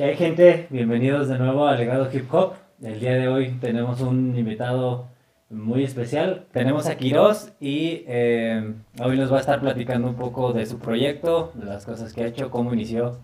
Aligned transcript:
¿Qué 0.00 0.06
hay 0.06 0.16
gente? 0.16 0.66
Bienvenidos 0.70 1.28
de 1.28 1.36
nuevo 1.38 1.66
a 1.66 1.74
Legado 1.76 2.08
Hip 2.10 2.32
Hop. 2.32 2.54
El 2.82 3.00
día 3.00 3.16
de 3.16 3.28
hoy 3.28 3.50
tenemos 3.60 4.00
un 4.00 4.34
invitado 4.34 5.08
muy 5.50 5.84
especial. 5.84 6.46
Tenemos 6.52 6.86
a 6.86 6.96
Quiroz 6.96 7.52
y 7.60 8.04
eh, 8.06 8.72
hoy 9.04 9.18
nos 9.18 9.30
va 9.30 9.36
a 9.36 9.40
estar 9.40 9.60
platicando 9.60 10.08
un 10.08 10.14
poco 10.14 10.54
de 10.54 10.64
su 10.64 10.78
proyecto, 10.78 11.52
de 11.52 11.66
las 11.66 11.84
cosas 11.84 12.14
que 12.14 12.22
ha 12.24 12.28
hecho, 12.28 12.50
cómo 12.50 12.72
inició. 12.72 13.18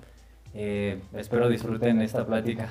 Eh, 0.53 1.01
espero 1.15 1.49
disfruten 1.49 2.03
esta 2.03 2.27
plática. 2.27 2.69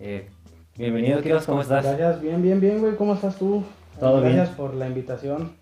Eh, 0.00 0.28
bienvenido 0.76 1.22
Quiroz, 1.22 1.46
¿cómo 1.46 1.62
estás? 1.62 1.84
Gracias, 1.84 2.20
bien, 2.20 2.42
bien, 2.42 2.58
bien, 2.60 2.80
güey. 2.80 2.96
¿Cómo 2.96 3.14
estás 3.14 3.38
tú? 3.38 3.62
Todo 4.00 4.22
Gracias 4.22 4.48
bien. 4.48 4.56
por 4.56 4.74
la 4.74 4.88
invitación. 4.88 5.52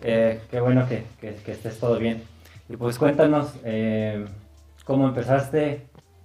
Eh, 0.00 0.40
qué 0.50 0.58
bueno 0.58 0.88
que, 0.88 1.02
que- 1.20 1.34
que 1.34 1.52
estés 1.52 1.78
todo 1.78 1.98
bien. 1.98 2.22
Y 2.70 2.78
pues 2.78 2.98
cuéntanos 2.98 3.52
cómo 4.86 5.06
empezaste, 5.06 5.82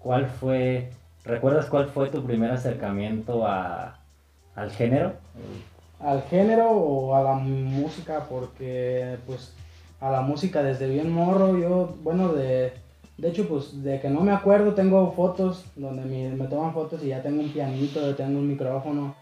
cuál 0.07 0.27
fue, 0.27 0.89
¿recuerdas 1.25 1.65
cuál 1.65 1.87
fue 1.87 2.07
tu 2.07 2.23
primer 2.23 2.49
acercamiento 2.49 3.45
a, 3.45 3.99
al 4.55 4.71
género? 4.71 5.11
¿Al 5.99 6.21
género 6.23 6.71
o 6.71 7.13
a 7.13 7.21
la 7.21 7.33
música? 7.33 8.25
Porque, 8.29 9.17
pues, 9.27 9.53
a 9.99 10.09
la 10.09 10.21
música 10.21 10.63
desde 10.63 10.87
bien 10.87 11.11
morro, 11.11 11.57
yo, 11.57 11.93
bueno, 12.03 12.29
de, 12.29 12.71
de 13.17 13.27
hecho, 13.27 13.49
pues, 13.49 13.83
de 13.83 13.99
que 13.99 14.09
no 14.09 14.21
me 14.21 14.31
acuerdo, 14.31 14.73
tengo 14.73 15.11
fotos 15.11 15.65
donde 15.75 16.05
me, 16.05 16.29
me 16.29 16.47
toman 16.47 16.71
fotos 16.73 17.03
y 17.03 17.09
ya 17.09 17.21
tengo 17.21 17.41
un 17.41 17.51
pianito, 17.51 18.15
tengo 18.15 18.39
un 18.39 18.47
micrófono. 18.47 19.13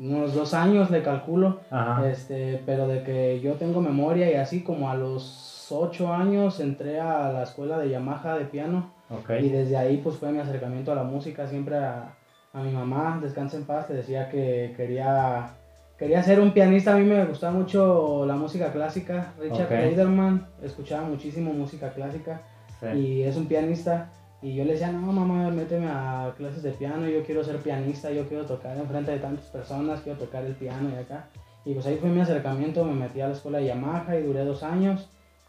Unos 0.00 0.34
dos 0.34 0.54
años 0.54 0.90
le 0.90 1.04
calculo. 1.04 1.60
Ajá. 1.70 2.10
Este, 2.10 2.60
pero 2.66 2.88
de 2.88 3.04
que 3.04 3.40
yo 3.40 3.52
tengo 3.52 3.80
memoria 3.80 4.28
y 4.28 4.34
así 4.34 4.64
como 4.64 4.90
a 4.90 4.96
los 4.96 5.68
ocho 5.70 6.12
años 6.12 6.58
entré 6.58 6.98
a 6.98 7.30
la 7.30 7.44
escuela 7.44 7.78
de 7.78 7.90
Yamaha 7.90 8.34
de 8.36 8.46
piano. 8.46 8.95
Y 9.44 9.48
desde 9.50 9.76
ahí 9.76 10.00
pues 10.02 10.16
fue 10.16 10.32
mi 10.32 10.38
acercamiento 10.40 10.92
a 10.92 10.96
la 10.96 11.04
música, 11.04 11.46
siempre 11.46 11.76
a, 11.76 12.14
a 12.52 12.62
mi 12.62 12.72
mamá, 12.72 13.18
descansa 13.22 13.56
en 13.56 13.64
paz, 13.64 13.88
le 13.88 13.96
decía 13.96 14.28
que 14.28 14.74
quería, 14.76 15.50
quería 15.98 16.22
ser 16.22 16.40
un 16.40 16.52
pianista, 16.52 16.94
a 16.94 16.98
mí 16.98 17.04
me 17.04 17.24
gustaba 17.24 17.52
mucho 17.52 18.24
la 18.26 18.34
música 18.34 18.72
clásica, 18.72 19.32
Richard 19.38 19.62
Ok. 19.66 19.68
Clayderman, 19.68 20.46
escuchaba 20.62 21.06
muchísimo 21.08 21.52
música 21.52 21.90
clásica 21.92 22.40
Sí. 22.80 22.86
y 22.98 23.22
es 23.22 23.36
un 23.36 23.46
pianista 23.46 24.10
y 24.42 24.54
yo 24.54 24.64
le 24.64 24.72
decía, 24.72 24.92
no 24.92 25.00
mamá, 25.12 25.48
méteme 25.50 25.88
a 25.88 26.34
clases 26.36 26.62
de 26.62 26.72
piano, 26.72 27.08
yo 27.08 27.22
quiero 27.24 27.42
ser 27.42 27.56
pianista, 27.58 28.10
yo 28.10 28.28
quiero 28.28 28.44
tocar 28.44 28.76
en 28.76 28.86
frente 28.86 29.12
de 29.12 29.18
tantas 29.18 29.46
personas, 29.46 30.00
quiero 30.02 30.18
tocar 30.18 30.44
el 30.44 30.54
piano 30.54 30.90
y 30.94 30.98
acá. 30.98 31.24
Y 31.64 31.72
pues 31.72 31.86
ahí 31.86 31.96
fue 31.96 32.10
mi 32.10 32.20
acercamiento, 32.20 32.84
me 32.84 32.92
metí 32.94 33.20
a 33.22 33.28
la 33.28 33.32
escuela 33.32 33.58
de 33.58 33.66
Yamaha 33.66 34.14
y 34.16 34.22
duré 34.22 34.44
dos 34.44 34.62
años 34.62 35.08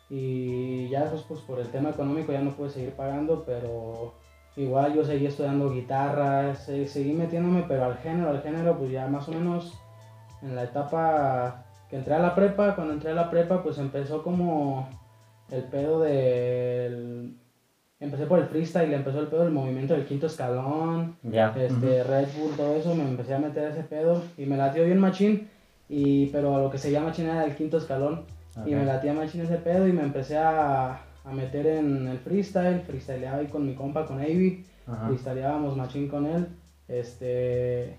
y 0.09 0.87
ya 0.89 1.01
después 1.03 1.23
pues 1.27 1.41
por 1.41 1.59
el 1.59 1.67
tema 1.67 1.89
económico 1.89 2.31
ya 2.31 2.41
no 2.41 2.51
pude 2.51 2.69
seguir 2.69 2.91
pagando, 2.91 3.43
pero 3.45 4.13
igual 4.55 4.93
yo 4.95 5.03
seguí 5.03 5.25
estudiando 5.25 5.69
guitarra, 5.71 6.55
se- 6.55 6.87
seguí 6.87 7.13
metiéndome, 7.13 7.65
pero 7.67 7.85
al 7.85 7.97
género, 7.97 8.29
al 8.29 8.41
género 8.41 8.77
pues 8.77 8.91
ya 8.91 9.07
más 9.07 9.27
o 9.27 9.31
menos 9.33 9.73
en 10.41 10.55
la 10.55 10.63
etapa 10.63 11.65
que 11.89 11.97
entré 11.97 12.13
a 12.13 12.19
la 12.19 12.35
prepa, 12.35 12.75
cuando 12.75 12.93
entré 12.93 13.11
a 13.11 13.15
la 13.15 13.29
prepa 13.29 13.61
pues 13.63 13.77
empezó 13.77 14.23
como 14.23 14.87
el 15.51 15.63
pedo 15.63 15.99
del... 16.01 17.37
Empecé 17.99 18.27
por 18.27 18.37
el 18.37 18.45
freestyle, 18.45 18.93
empezó 18.93 19.19
el 19.21 19.27
pedo 19.27 19.43
del 19.43 19.51
movimiento 19.53 19.95
del 19.95 20.05
quinto 20.05 20.27
escalón, 20.27 21.15
Ya. 21.23 21.51
este, 21.57 22.03
Red 22.03 22.27
Bull, 22.37 22.51
todo 22.55 22.75
eso, 22.75 22.93
me 22.93 23.01
empecé 23.03 23.33
a 23.33 23.39
meter 23.39 23.71
ese 23.71 23.81
pedo 23.83 24.21
y 24.37 24.45
me 24.45 24.55
latió 24.55 24.85
bien 24.85 24.99
machín, 24.99 25.49
y, 25.89 26.27
pero 26.27 26.55
a 26.55 26.59
lo 26.61 26.69
que 26.69 26.77
se 26.77 26.91
llama 26.91 27.07
machín 27.07 27.25
era 27.25 27.43
el 27.43 27.55
quinto 27.55 27.77
escalón, 27.77 28.25
y 28.65 28.75
me 28.75 28.85
latía 28.85 29.13
machín 29.13 29.41
ese 29.41 29.57
pedo 29.57 29.87
y 29.87 29.93
me 29.93 30.01
empecé 30.03 30.37
a, 30.37 30.93
a 31.23 31.31
meter 31.33 31.65
en 31.67 32.07
el 32.07 32.17
freestyle, 32.19 32.81
freestyleaba 32.81 33.37
ahí 33.39 33.47
con 33.47 33.65
mi 33.65 33.73
compa, 33.75 34.05
con 34.05 34.19
Avi, 34.19 34.65
freestyleábamos 35.07 35.75
machín 35.77 36.07
con 36.07 36.25
él, 36.25 36.47
este... 36.87 37.95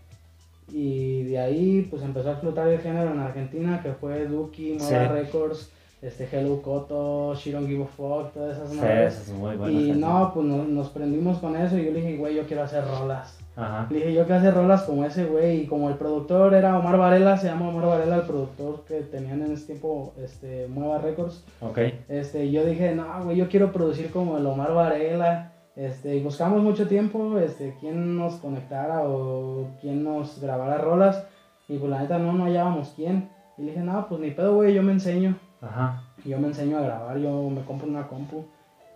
Y 0.70 1.22
de 1.24 1.38
ahí 1.38 1.86
pues 1.90 2.02
empezó 2.02 2.28
a 2.28 2.32
explotar 2.32 2.68
el 2.68 2.78
género 2.80 3.10
en 3.12 3.20
Argentina, 3.20 3.80
que 3.82 3.92
fue 3.92 4.26
Duki, 4.26 4.76
Nueva 4.78 4.86
Sí. 5.06 5.12
Records, 5.14 5.70
este 6.02 6.28
Hello 6.30 6.60
Koto, 6.60 7.34
She 7.36 7.52
Don't 7.52 7.66
Give 7.66 7.84
a 7.84 7.86
Fuck, 7.86 8.34
todas 8.34 8.58
esas 8.58 8.70
Sí, 8.72 8.76
madres. 8.76 9.14
es. 9.30 9.32
Y 9.70 9.92
no, 9.92 10.30
pues 10.34 10.46
nos, 10.46 10.68
nos 10.68 10.88
prendimos 10.90 11.38
con 11.38 11.56
eso 11.56 11.78
y 11.78 11.86
yo 11.86 11.92
le 11.92 12.02
dije, 12.02 12.16
güey, 12.18 12.34
yo 12.36 12.46
quiero 12.46 12.64
hacer 12.64 12.84
rolas. 12.84 13.38
Ajá. 13.58 13.88
Le 13.90 13.96
dije, 13.96 14.12
yo 14.14 14.24
quiero 14.24 14.38
hacer 14.38 14.54
rolas 14.54 14.82
como 14.84 15.04
ese 15.04 15.24
güey. 15.24 15.62
Y 15.62 15.66
como 15.66 15.88
el 15.88 15.96
productor 15.96 16.54
era 16.54 16.78
Omar 16.78 16.96
Varela, 16.96 17.36
se 17.36 17.48
llama 17.48 17.68
Omar 17.68 17.86
Varela, 17.86 18.16
el 18.16 18.22
productor 18.22 18.84
que 18.84 19.00
tenían 19.00 19.42
en 19.42 19.52
ese 19.52 19.66
tiempo 19.66 20.14
este, 20.22 20.68
Nueva 20.68 20.98
Records. 20.98 21.44
Ok. 21.60 21.78
Este, 22.08 22.50
yo 22.52 22.64
dije, 22.64 22.94
no, 22.94 23.24
güey, 23.24 23.36
yo 23.36 23.48
quiero 23.48 23.72
producir 23.72 24.12
como 24.12 24.38
el 24.38 24.46
Omar 24.46 24.72
Varela. 24.72 25.52
Este, 25.74 26.16
y 26.16 26.22
buscamos 26.22 26.62
mucho 26.62 26.86
tiempo, 26.86 27.38
este, 27.38 27.76
quién 27.80 28.16
nos 28.16 28.34
conectara 28.36 29.02
o 29.02 29.68
quién 29.80 30.04
nos 30.04 30.40
grabara 30.40 30.78
rolas. 30.78 31.26
Y 31.68 31.78
pues 31.78 31.90
la 31.90 32.00
neta 32.00 32.18
no, 32.18 32.32
no 32.32 32.44
hallábamos 32.44 32.92
quién. 32.94 33.28
Y 33.56 33.62
le 33.62 33.72
dije, 33.72 33.82
no, 33.82 34.06
pues 34.08 34.20
ni 34.20 34.30
pedo, 34.30 34.54
güey, 34.54 34.72
yo 34.72 34.84
me 34.84 34.92
enseño. 34.92 35.36
Ajá. 35.60 36.04
Yo 36.24 36.38
me 36.38 36.46
enseño 36.46 36.78
a 36.78 36.82
grabar, 36.82 37.18
yo 37.18 37.50
me 37.50 37.62
compro 37.62 37.88
una 37.88 38.06
compu. 38.06 38.44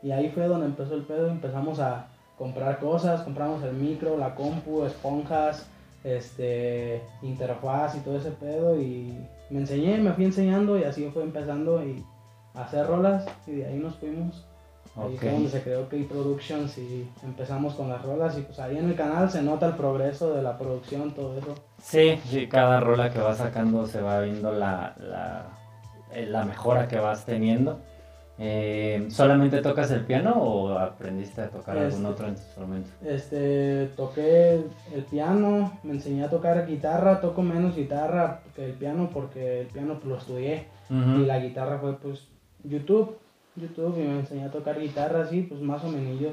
Y 0.02 0.12
ahí 0.12 0.28
fue 0.30 0.46
donde 0.46 0.66
empezó 0.66 0.94
el 0.94 1.02
pedo, 1.02 1.28
empezamos 1.28 1.80
a 1.80 2.06
comprar 2.42 2.80
cosas, 2.80 3.20
compramos 3.22 3.62
el 3.62 3.75
micro, 3.75 4.16
la 4.19 4.34
compu, 4.34 4.84
esponjas, 4.84 5.64
este, 6.03 7.00
interfaz 7.22 7.94
y 7.94 8.00
todo 8.00 8.16
ese 8.16 8.32
pedo. 8.32 8.80
Y 8.80 9.16
me 9.50 9.60
enseñé, 9.60 9.98
me 9.98 10.12
fui 10.12 10.25
enseñando 10.25 10.76
y 10.76 10.82
así 10.82 11.08
fue 11.14 11.22
empezando 11.22 11.84
y 11.86 12.04
a 12.54 12.62
hacer 12.64 12.84
rolas 12.88 13.25
y 13.47 13.52
de 13.52 13.66
ahí 13.66 13.76
nos 13.76 13.94
fuimos. 13.94 14.44
Ahí 14.97 15.14
Ok. 15.14 15.20
fue 15.20 15.31
donde 15.31 15.48
se 15.50 15.62
creó 15.62 15.88
K-Productions 15.88 16.76
y 16.78 17.08
empezamos 17.22 17.75
con 17.75 17.88
las 17.88 18.02
rolas 18.02 18.36
y 18.36 18.41
pues 18.42 18.58
ahí 18.58 18.76
en 18.76 18.88
el 18.91 18.97
canal 18.97 19.31
se 19.31 19.41
nota 19.41 19.66
el 19.66 19.75
progreso 19.75 20.34
de 20.34 20.42
la 20.42 20.58
producción, 20.58 21.12
todo 21.12 21.38
eso. 21.38 21.54
Sí, 21.81 22.19
sí, 22.25 22.48
cada 22.48 22.81
rola 22.81 23.10
que 23.12 23.20
vas 23.20 23.36
sacando 23.38 23.86
se 23.86 24.02
va 24.02 24.20
viendo 24.20 24.50
la, 24.52 24.97
la, 24.98 25.47
eh, 26.12 26.26
la 26.26 26.44
mejora 26.44 26.88
que 26.88 26.98
vas 26.98 27.25
teniendo. 27.25 27.78
Eh, 28.38 29.06
¿Solamente 29.10 29.60
tocas 29.60 29.91
el 29.91 30.00
piano 30.04 30.32
o 30.43 30.70
aprendiste 30.78 31.43
a 31.43 31.50
tocar 31.50 31.76
algún 31.76 31.93
Este- 32.00 32.06
otro 32.06 32.28
instrumento? 32.28 32.91
Este, 33.04 33.91
toqué 33.97 34.65
el 34.94 35.04
piano, 35.10 35.78
me 35.82 35.93
enseñé 35.93 36.25
a 36.25 36.31
tocar 36.31 36.66
guitarra, 36.66 37.20
toco 37.20 37.43
menos 37.43 37.76
guitarra 37.76 38.41
que 38.56 38.65
el 38.65 38.72
piano 38.72 39.10
porque 39.12 39.60
el 39.60 39.66
piano 39.69 39.94
pues, 39.94 40.06
lo 40.06 40.16
estudié 40.16 40.66
y 40.91 41.25
la 41.25 41.38
guitarra 41.41 41.78
fue 41.78 41.98
pues 41.98 42.28
YouTube, 42.65 43.16
YouTube 43.56 43.97
y 43.98 44.03
me 44.09 44.20
enseñé 44.20 44.44
a 44.44 44.50
tocar 44.50 44.78
guitarra 44.81 45.22
así, 45.22 45.43
pues 45.43 45.60
más 45.60 45.82
o 45.84 45.88
menos 45.88 46.20
le, 46.20 46.32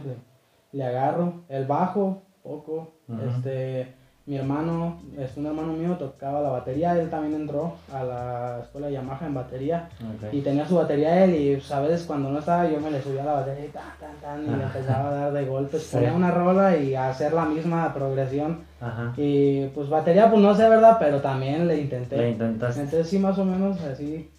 le 0.72 0.84
agarro. 0.84 1.44
El 1.48 1.66
bajo, 1.66 2.24
poco, 2.44 2.94
este, 3.28 3.94
mi 4.30 4.38
hermano, 4.38 5.02
es 5.18 5.36
un 5.38 5.48
hermano 5.48 5.74
mío 5.74 5.96
tocaba 5.98 6.40
la 6.40 6.50
batería, 6.52 6.96
él 7.00 7.10
también 7.10 7.34
entró 7.42 7.74
a 7.92 8.04
la 8.04 8.60
escuela 8.62 8.86
de 8.86 8.94
Yamaha 8.94 9.26
en 9.26 9.34
batería 9.34 9.90
y 10.32 10.42
tenía 10.42 10.68
su 10.68 10.76
batería 10.76 11.24
él 11.24 11.34
y 11.34 11.56
pues, 11.56 11.72
a 11.72 11.80
veces 11.82 12.04
cuando 12.06 12.30
no 12.30 12.38
estaba 12.38 12.70
yo 12.70 12.80
me 12.80 12.92
le 12.92 13.02
subía 13.02 13.24
a 13.24 13.26
la 13.26 13.34
batería 13.34 13.66
y 13.66 13.70
tan, 13.70 13.84
tan, 14.00 14.16
tan, 14.22 14.44
y 14.44 14.56
le 14.56 14.64
empezaba 14.66 15.10
a 15.10 15.14
dar 15.16 15.34
de 15.34 15.46
golpes, 15.46 15.82
Sí. 15.82 15.96
ponía 15.96 16.14
una 16.14 16.30
rola 16.30 16.78
y 16.78 16.94
a 16.94 17.10
hacer 17.10 17.34
la 17.34 17.46
misma 17.46 17.92
progresión 17.92 18.60
Ajá. 18.80 19.14
y 19.18 19.66
pues 19.70 19.90
batería 19.90 20.30
pues 20.30 20.44
no 20.44 20.54
sé 20.54 20.70
verdad, 20.70 20.98
pero 21.00 21.22
también 21.22 21.68
le 21.68 21.82
intenté. 21.82 22.16
Le 22.16 22.30
intentaste. 22.30 22.82
Entonces 22.82 23.10
sí 23.10 23.18
más 23.18 23.36
o 23.40 23.46
menos 23.46 23.82
así 23.82 24.30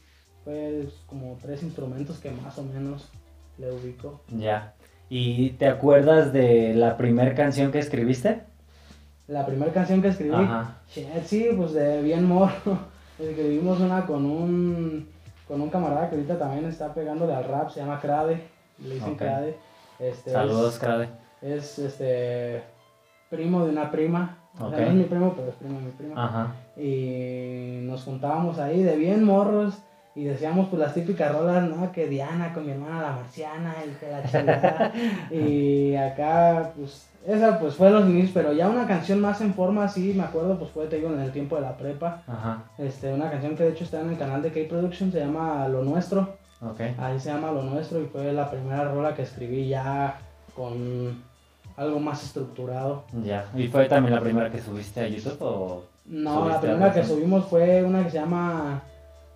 fue 0.45 0.87
como 1.09 1.37
tres 1.43 1.65
instrumentos 1.65 2.19
que 2.19 2.31
más 2.31 2.57
o 2.59 2.63
menos 2.63 3.09
le 3.59 3.73
ubico. 3.73 4.21
Ya. 4.29 4.73
¿Y 5.09 5.51
te 5.59 5.67
acuerdas 5.67 6.33
de 6.33 6.75
la 6.75 6.97
primera 6.97 7.35
canción 7.35 7.73
que 7.73 7.81
escribiste? 7.81 8.49
La 9.31 9.47
primera 9.47 9.73
canción 9.73 10.03
que 10.03 10.09
escribí, 10.09 10.35
shit, 10.93 11.07
sí, 11.25 11.49
pues 11.57 11.73
de 11.73 12.03
bien 12.03 12.25
morro. 12.27 12.79
Escribimos 13.19 13.79
una 13.79 14.05
con 14.07 14.25
un 14.27 15.09
con 15.47 15.61
un 15.61 15.71
camarada 15.71 16.09
que 16.09 16.17
ahorita 16.17 16.39
también 16.39 16.65
está 16.65 16.93
pegándole 16.95 17.35
al 17.35 17.45
rap, 17.45 17.71
se 17.71 17.81
llama 17.81 18.01
Crade, 18.01 18.43
le 18.79 18.95
dicen 18.95 19.13
Ok. 19.13 19.19
Crade. 19.19 19.57
Este, 20.01 20.31
Saludos, 20.31 20.75
es- 20.75 20.81
Crade. 20.81 21.09
Es, 21.43 21.79
este 21.79 22.63
primo 23.29 23.65
de 23.65 23.71
una 23.71 23.91
prima. 23.91 24.39
O 24.59 24.69
sea, 24.71 24.79
Ok. 24.79 24.79
no 24.79 24.87
es 24.89 24.95
mi 24.95 25.05
primo, 25.05 25.33
pero 25.37 25.49
es 25.49 25.55
primo 25.55 25.79
de 25.79 25.85
mi 25.85 25.91
prima. 25.93 26.25
Ajá. 26.25 26.55
Y 26.77 27.79
nos 27.83 28.03
juntábamos 28.05 28.59
ahí 28.59 28.83
de 28.83 28.97
bien 28.97 29.23
morros 29.23 29.75
y 30.21 30.25
decíamos 30.25 30.69
pues 30.69 30.81
las 30.81 30.93
típicas 30.93 31.33
rolas, 31.33 31.67
¿no? 31.67 31.91
Que 31.93 32.07
Diana 32.07 32.53
con 32.53 32.67
mi 32.67 32.73
hermana 32.73 33.01
la 33.01 33.13
marciana 33.13 33.75
y 33.87 33.91
que 33.95 34.11
la 34.11 34.23
chingada. 34.23 34.93
y 35.31 35.97
acá 35.97 36.73
pues 36.77 37.09
esa 37.27 37.59
pues 37.59 37.75
fue 37.75 37.89
los 37.89 38.07
inicios, 38.07 38.33
pero 38.35 38.53
ya 38.53 38.69
una 38.69 38.87
canción 38.87 39.19
más 39.19 39.41
en 39.41 39.55
forma 39.55 39.85
así, 39.85 40.13
me 40.13 40.25
acuerdo, 40.25 40.59
pues 40.59 40.71
fue, 40.73 40.87
te 40.89 40.97
digo, 40.97 41.11
en 41.11 41.21
el 41.21 41.33
tiempo 41.33 41.57
de 41.57 41.63
la 41.63 41.75
prepa. 41.75 42.23
Ajá. 42.27 42.65
Este, 42.77 43.11
una 43.15 43.31
canción 43.31 43.57
que 43.57 43.63
de 43.63 43.71
hecho 43.71 43.85
está 43.85 44.03
en 44.03 44.11
el 44.11 44.19
canal 44.19 44.43
de 44.43 44.53
K-Production, 44.53 45.11
se 45.11 45.21
llama 45.21 45.67
Lo 45.69 45.83
Nuestro. 45.85 46.37
Ok. 46.61 46.81
Ahí 46.99 47.19
se 47.19 47.31
llama 47.31 47.51
Lo 47.51 47.63
Nuestro 47.63 48.03
y 48.03 48.07
fue 48.07 48.31
la 48.35 48.51
primera 48.51 48.85
rola 48.85 49.15
que 49.15 49.23
escribí 49.23 49.69
ya 49.69 50.19
con 50.55 51.23
algo 51.79 51.99
más 51.99 52.23
estructurado. 52.23 53.05
Ya. 53.23 53.47
¿Y 53.57 53.69
fue 53.69 53.87
también 53.87 54.15
la 54.15 54.21
primera 54.21 54.51
que 54.51 54.61
subiste 54.61 55.01
a 55.01 55.09
YouTube 55.09 55.39
o...? 55.41 55.85
No, 56.05 56.35
¿Subiste 56.35 56.53
la 56.53 56.61
primera 56.61 56.93
que 56.93 57.05
subimos 57.05 57.47
fue 57.47 57.83
una 57.83 58.05
que 58.05 58.11
se 58.11 58.19
llama 58.19 58.83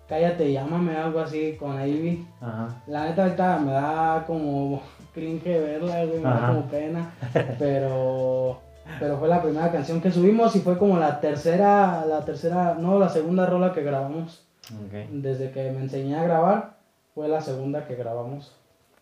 Cállate, 0.07 0.51
llámame, 0.51 0.95
algo 0.95 1.19
así 1.19 1.55
con 1.57 1.81
Ivy. 1.81 2.25
Ajá. 2.39 2.81
La 2.87 3.05
neta 3.05 3.23
ahorita 3.23 3.59
me 3.59 3.71
da 3.71 4.23
como 4.27 4.81
cringe 5.13 5.59
verla, 5.59 6.05
güey, 6.05 6.19
me 6.19 6.29
da 6.29 6.47
como 6.47 6.61
pena. 6.67 7.11
Pero, 7.57 8.59
pero 8.99 9.17
fue 9.17 9.27
la 9.27 9.41
primera 9.41 9.71
canción 9.71 10.01
que 10.01 10.11
subimos 10.11 10.55
y 10.55 10.59
fue 10.59 10.77
como 10.77 10.97
la 10.97 11.19
tercera, 11.19 12.05
la 12.05 12.23
tercera, 12.23 12.75
no, 12.79 12.99
la 12.99 13.09
segunda 13.09 13.45
rola 13.45 13.73
que 13.73 13.81
grabamos. 13.81 14.45
Ok. 14.85 15.09
Desde 15.11 15.51
que 15.51 15.71
me 15.71 15.81
enseñé 15.81 16.15
a 16.15 16.23
grabar, 16.23 16.77
fue 17.15 17.27
la 17.27 17.41
segunda 17.41 17.87
que 17.87 17.95
grabamos. 17.95 18.55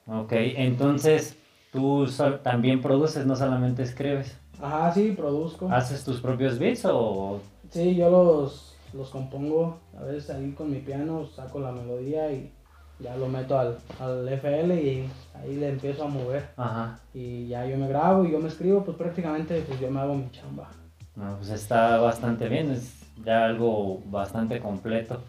Ok, 0.08 0.34
entonces 0.34 1.38
tú 1.72 2.06
también 2.44 2.82
produces, 2.82 3.26
no 3.26 3.36
solamente 3.36 3.84
escribes. 3.84 4.38
Ajá, 4.62 4.94
sí, 4.94 5.12
produzco. 5.12 5.70
¿Haces 5.72 6.04
tus 6.04 6.22
propios 6.22 6.60
beats 6.60 6.86
o...? 6.86 7.40
Sí, 7.70 7.96
yo 7.96 8.10
los, 8.10 8.73
los 8.94 9.10
compongo, 9.10 9.80
a 9.98 10.04
veces 10.04 10.30
ahí 10.30 10.52
con 10.52 10.72
mi 10.72 10.80
piano, 10.80 11.26
saco 11.26 11.60
la 11.60 11.72
melodía 11.72 12.32
y 12.32 12.52
ya 13.00 13.16
lo 13.18 13.28
meto 13.28 13.58
al, 13.58 13.78
al 14.00 14.28
FL 14.30 14.72
y 14.76 15.10
ahí 15.36 15.56
le 15.56 15.70
empiezo 15.70 16.04
a 16.06 16.08
mover. 16.08 16.50
Ajá. 16.58 17.00
Y 17.14 17.48
ya 17.48 17.66
yo 17.66 17.78
me 17.78 17.88
grabo 17.88 18.24
y 18.26 18.32
yo 18.32 18.40
me 18.40 18.48
escribo, 18.48 18.84
pues 18.84 18.98
prácticamente 18.98 19.62
pues 19.68 19.80
yo 19.80 19.90
me 19.90 20.00
hago 20.00 20.16
mi 20.16 20.30
chamba. 20.32 20.70
No, 21.16 21.36
pues 21.38 21.50
está 21.50 21.98
bastante 21.98 22.48
bien, 22.50 22.72
es 22.72 23.04
ya 23.24 23.46
algo 23.46 24.02
bastante 24.06 24.60
completo. 24.60 25.20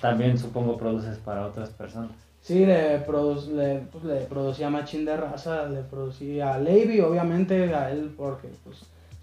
También 0.00 0.38
supongo 0.38 0.76
produces 0.76 1.18
para 1.18 1.46
otras 1.46 1.70
personas. 1.70 2.10
Sí, 2.40 2.64
le, 2.64 3.04
produ- 3.04 3.48
le, 3.52 3.80
pues, 3.92 4.04
le 4.04 4.20
producí 4.22 4.62
a 4.62 4.70
Machín 4.70 5.04
de 5.04 5.16
Raza, 5.16 5.66
le 5.66 5.82
producí 5.82 6.40
a 6.40 6.58
Levy, 6.58 7.00
obviamente, 7.00 7.74
a 7.74 7.90
él 7.90 8.14
porque 8.16 8.48
pues 8.64 8.78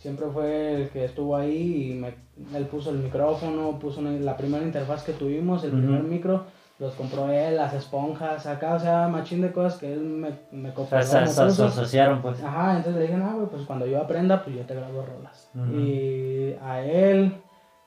siempre 0.05 0.27
fue 0.31 0.75
el 0.83 0.89
que 0.89 1.05
estuvo 1.05 1.35
ahí 1.35 1.91
y 1.91 1.93
me, 1.95 2.13
él 2.55 2.65
puso 2.67 2.91
el 2.91 2.99
micrófono, 2.99 3.79
puso 3.79 4.01
una- 4.01 4.11
la 4.11 4.37
primera 4.37 4.63
interfaz 4.63 5.01
que 5.03 5.13
tuvimos, 5.13 5.63
el 5.63 5.71
primer 5.71 6.03
micro, 6.03 6.43
los 6.77 6.93
compró 6.93 7.27
él, 7.29 7.55
las 7.55 7.73
esponjas, 7.73 8.45
acá, 8.45 8.75
o 8.75 8.79
sea, 8.79 9.07
Machín 9.07 9.41
de 9.41 9.51
cosas 9.51 9.79
que 9.79 9.91
él 9.93 10.01
me, 10.01 10.29
me 10.51 10.71
compró. 10.75 11.01
se, 11.01 11.17
asociaron 11.17 12.21
pues. 12.21 12.43
Ajá, 12.43 12.77
entonces 12.77 12.95
le 13.01 13.07
dije, 13.07 13.17
no, 13.17 13.33
güey, 13.35 13.47
pues 13.47 13.63
cuando 13.65 13.87
yo 13.87 13.99
aprenda, 13.99 14.43
pues 14.43 14.55
yo 14.55 14.61
te 14.63 14.75
grabo 14.75 15.03
rolas. 15.03 15.49
Y 15.73 16.53
a 16.61 16.81
él, 16.83 17.33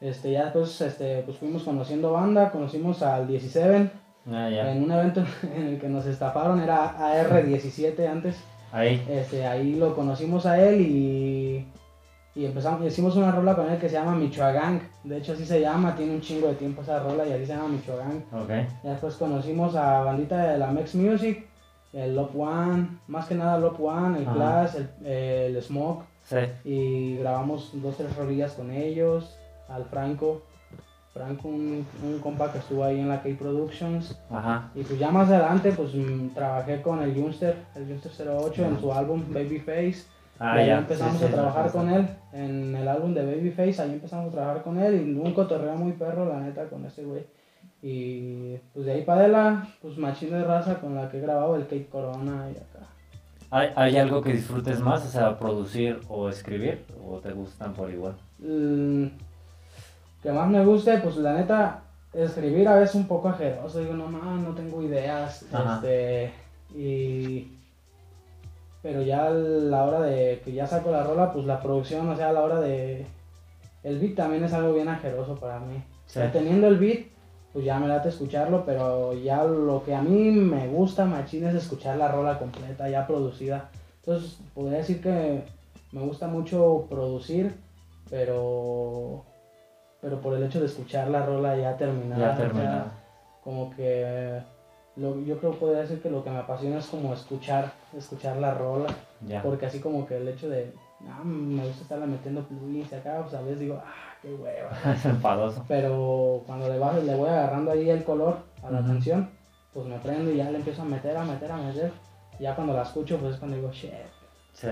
este, 0.01 0.33
ya 0.33 0.45
después, 0.47 0.81
este, 0.81 1.23
pues 1.25 1.39
fuimos 1.39 1.63
conociendo 1.63 2.11
banda, 2.13 2.51
conocimos 2.51 3.01
al 3.03 3.29
17 3.29 3.91
Ah, 4.31 4.51
en 4.51 4.83
un 4.83 4.91
evento 4.91 5.23
en 5.57 5.67
el 5.69 5.81
que 5.81 5.89
nos 5.89 6.05
estafaron, 6.07 6.61
era 6.61 6.99
AR17 6.99 8.07
antes, 8.09 8.37
Ahí. 8.73 9.03
este, 9.09 9.47
ahí 9.47 9.75
lo 9.77 9.95
conocimos 9.95 10.45
a 10.47 10.61
él 10.63 10.81
y, 10.83 11.67
y 12.39 12.45
empezamos, 12.47 12.87
hicimos 12.87 13.17
una 13.17 13.33
rola 13.33 13.57
con 13.57 13.69
él 13.69 13.79
que 13.79 13.89
se 13.89 13.97
llama 13.97 14.15
Michoacán, 14.15 14.81
de 15.03 15.19
hecho 15.19 15.33
así 15.33 15.45
se 15.45 15.61
llama, 15.61 15.97
tiene 15.97 16.15
un 16.15 16.21
chingo 16.21 16.47
de 16.47 16.55
tiempo 16.55 16.83
esa 16.83 17.01
rola 17.03 17.27
y 17.27 17.33
así 17.33 17.47
se 17.47 17.53
llama 17.55 17.69
Michoacán. 17.69 18.25
Ok. 18.33 18.49
Ya 18.85 18.91
después 18.91 19.15
conocimos 19.17 19.75
a 19.75 20.01
bandita 20.05 20.37
de 20.53 20.59
la 20.59 20.69
Mex 20.71 20.95
Music, 20.95 21.47
el 21.93 22.15
Lop 22.15 22.39
One, 22.39 23.01
más 23.09 23.27
que 23.27 23.35
nada 23.35 23.59
Lop 23.59 23.81
One, 23.81 24.19
el 24.21 24.25
Ajá. 24.29 24.35
Class, 24.35 24.75
el, 24.77 25.07
el 25.07 25.63
Smoke, 25.63 26.05
Sí. 26.25 26.37
y 26.65 27.17
grabamos 27.17 27.71
dos, 27.75 27.97
tres 27.97 28.15
rolillas 28.17 28.53
con 28.53 28.71
ellos, 28.71 29.37
al 29.69 29.85
Franco, 29.87 30.43
Franco, 31.15 31.49
un, 31.49 31.85
un 32.05 32.19
compa 32.21 32.53
que 32.53 32.59
estuvo 32.59 32.85
ahí 32.85 33.01
en 33.01 33.09
la 33.09 33.21
K 33.23 33.31
Productions, 33.39 34.17
Ajá. 34.31 34.71
y 34.75 34.83
pues 34.85 34.99
ya 34.99 35.11
más 35.11 35.29
adelante 35.29 35.73
pues 35.73 35.95
mm, 35.95 36.29
trabajé 36.35 36.83
con 36.83 37.03
el 37.03 37.15
Junster, 37.15 37.57
el 37.75 37.87
Junster 37.89 38.29
08 38.29 38.63
en 38.65 38.73
Ajá. 38.73 38.81
su 38.81 38.93
álbum 38.93 39.25
Babyface, 39.33 40.05
Ah, 40.41 40.57
y 40.57 40.61
ahí 40.61 40.67
ya. 40.69 40.79
empezamos 40.79 41.19
Sí, 41.19 41.25
a 41.25 41.29
trabajar 41.31 41.71
sí. 41.71 41.77
con 41.79 41.91
él, 41.91 42.09
en 42.33 42.77
el 42.77 42.87
álbum 42.89 43.13
de 43.15 43.25
Babyface, 43.27 43.83
ahí 43.83 43.93
empezamos 43.93 44.29
a 44.29 44.33
trabajar 44.33 44.63
con 44.63 44.79
él, 44.79 44.95
y 45.09 45.19
un 45.19 45.33
cotorreo 45.35 45.75
muy 45.77 45.93
perro, 45.93 46.27
la 46.29 46.41
neta, 46.41 46.69
con 46.69 46.85
ese 46.85 47.05
güey. 47.05 47.25
Y 47.83 48.57
pues 48.75 48.87
de 48.87 48.93
ahí 48.93 49.03
para 49.03 49.21
adelante, 49.23 49.69
pues 49.83 49.97
machín 49.99 50.31
de 50.31 50.43
raza 50.45 50.81
con 50.81 50.95
la 50.95 51.09
que 51.09 51.19
he 51.19 51.21
grabado 51.21 51.57
el 51.57 51.63
Kate 51.63 51.87
Corona 51.91 52.49
y 52.51 52.57
acá. 52.57 52.87
¿Hay, 53.51 53.71
¿Hay 53.77 53.97
algo 53.97 54.21
que 54.21 54.33
disfrutes 54.33 54.81
más? 54.81 55.07
O 55.07 55.09
sea, 55.09 55.39
producir 55.39 56.01
o 56.09 56.29
escribir. 56.29 56.85
¿O 57.07 57.19
te 57.19 57.33
gustan 57.33 57.73
por 57.73 57.91
igual? 57.91 58.15
Mm, 58.41 59.07
que 60.23 60.33
más 60.33 60.49
me 60.51 60.65
guste, 60.65 60.99
pues 60.99 61.17
la 61.17 61.33
neta, 61.35 61.81
escribir 62.13 62.67
a 62.69 62.75
veces 62.75 62.97
un 62.97 63.07
poco 63.07 63.29
ajeroso, 63.29 63.79
digo, 63.79 63.95
no 63.95 64.09
mames, 64.09 64.47
no 64.49 64.55
tengo 64.55 64.83
ideas, 64.83 65.45
Ajá. 65.53 65.77
este, 65.77 66.33
y... 66.75 67.53
Pero 68.83 69.03
ya 69.03 69.27
a 69.27 69.31
la 69.31 69.85
hora 69.85 70.01
de 70.03 70.41
que 70.45 70.53
ya 70.53 70.67
saco 70.67 70.91
la 70.91 71.03
rola, 71.03 71.33
pues 71.33 71.45
la 71.47 71.61
producción, 71.61 72.09
o 72.09 72.17
sea, 72.17 72.29
a 72.31 72.33
la 72.33 72.43
hora 72.43 72.61
de... 72.61 73.05
El 73.83 73.99
beat 73.99 74.15
también 74.15 74.45
es 74.45 74.53
algo 74.53 74.73
bien 74.73 74.89
ajeroso 74.89 75.35
para 75.37 75.59
mí. 75.61 75.77
O 76.07 76.11
sea, 76.11 76.27
Sí. 76.27 76.33
teniendo 76.39 76.69
el 76.69 76.79
beat, 76.79 77.07
pues 77.53 77.65
ya 77.65 77.79
me 77.79 77.89
late 77.89 78.09
escucharlo, 78.11 78.65
pero 78.65 79.15
ya 79.15 79.43
lo 79.45 79.83
que 79.85 79.95
a 79.95 80.03
mí 80.03 80.31
me 80.31 80.69
gusta, 80.69 81.05
machín, 81.07 81.47
es 81.47 81.55
escuchar 81.55 81.97
la 81.97 82.09
rola 82.09 82.39
completa, 82.39 82.89
ya 82.89 83.07
producida. 83.07 83.69
Entonces, 84.01 84.39
podría 84.55 84.79
decir 84.79 85.01
que 85.01 85.43
me 85.93 86.01
gusta 86.03 86.29
mucho 86.29 86.87
producir, 86.89 87.55
pero 88.11 89.25
pero 90.01 90.21
por 90.21 90.35
el 90.35 90.45
hecho 90.45 90.61
de 90.61 90.67
escuchar 90.67 91.09
la 91.09 91.27
rola 91.27 91.57
ya 91.57 91.77
terminada. 91.77 92.21
Ya 92.29 92.33
o 92.33 92.37
sea, 92.37 92.47
terminado. 92.47 92.85
como 93.43 93.71
que 93.75 94.39
lo- 94.99 95.21
yo 95.23 95.39
creo 95.39 95.53
que 95.53 95.59
podría 95.59 95.81
decir 95.83 96.01
que 96.03 96.11
lo 96.11 96.23
que 96.25 96.31
me 96.31 96.39
apasiona 96.39 96.79
es 96.79 96.87
como 96.87 97.13
escuchar, 97.15 97.73
escuchar 97.97 98.37
la 98.39 98.55
rola, 98.55 98.89
Ya. 99.27 99.43
porque 99.43 99.67
así 99.67 99.81
como 99.81 100.07
que 100.07 100.17
el 100.17 100.29
hecho 100.29 100.49
de, 100.49 100.73
ah, 101.09 101.23
me 101.25 101.65
gusta 101.67 101.83
estarla 101.83 102.07
metiendo 102.07 102.43
plugins 102.43 102.93
acá, 102.93 103.21
pues 103.23 103.35
a 103.35 103.43
veces 103.43 103.61
digo, 103.61 103.81
ah, 103.85 104.15
qué 104.23 104.35
hueva. 104.35 104.71
Es 104.93 105.05
enfadoso. 105.07 105.65
Pero 105.69 106.43
cuando 106.47 106.69
le, 106.69 106.79
bajo, 106.79 107.01
le 107.01 107.15
voy 107.15 107.29
agarrando 107.29 107.71
ahí 107.71 107.89
el 107.91 108.05
color 108.05 108.39
a 108.63 108.71
la 108.71 108.81
Ujú. 108.81 108.89
canción, 108.89 109.31
pues 109.73 109.87
me 109.87 109.99
prendo 109.99 110.31
y 110.33 110.37
ya 110.37 110.51
le 110.51 110.59
empiezo 110.59 110.83
a 110.83 110.87
meter, 110.87 111.17
a 111.17 111.25
meter, 111.25 111.51
a 111.53 111.57
meter. 111.57 111.93
Y 112.39 112.43
ya 112.45 112.55
cuando 112.55 112.73
la 112.75 112.83
escucho, 112.83 113.19
pues 113.19 113.35
es 113.35 113.39
cuando 113.39 113.57
digo, 113.57 113.71
shit. 113.73 113.93
Sí, 114.53 114.67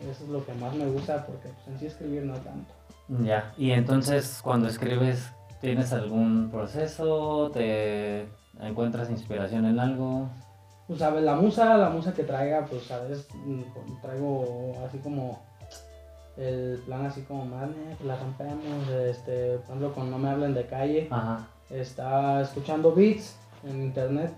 Eso 0.00 0.24
es 0.24 0.28
lo 0.28 0.44
que 0.44 0.52
más 0.54 0.74
me 0.74 0.86
gusta 0.86 1.24
porque 1.24 1.48
pues, 1.48 1.68
en 1.68 1.78
sí 1.78 1.86
escribir 1.86 2.24
no 2.24 2.34
tanto. 2.34 2.74
Ya. 3.22 3.52
Y 3.56 3.70
entonces, 3.70 4.40
cuando 4.42 4.66
escribes, 4.68 5.32
¿tienes 5.60 5.92
algún 5.92 6.50
proceso? 6.50 7.50
¿Te 7.52 8.26
encuentras 8.60 9.10
inspiración 9.10 9.64
en 9.66 9.78
algo? 9.78 10.28
Pues 10.86 11.00
sabes, 11.00 11.22
la 11.22 11.34
musa, 11.36 11.76
la 11.76 11.90
musa 11.90 12.14
que 12.14 12.22
traiga, 12.24 12.64
pues 12.64 12.84
sabes, 12.84 13.26
mm, 13.44 13.60
con- 13.74 14.00
traigo 14.00 14.74
así 14.86 14.98
como 14.98 15.40
el 16.36 16.80
plan 16.86 17.04
así 17.06 17.22
como 17.22 17.44
más, 17.44 17.68
pues 17.96 18.06
la 18.06 18.16
rompemos, 18.16 18.88
este, 19.06 19.56
por 19.58 19.64
ejemplo, 19.64 19.92
cuando 19.92 20.12
no 20.12 20.18
me 20.22 20.30
hablen 20.30 20.54
de 20.54 20.66
calle, 20.66 21.08
Ajá. 21.10 21.46
estaba 21.68 22.40
escuchando 22.42 22.94
beats 22.94 23.36
en 23.64 23.82
internet 23.82 24.32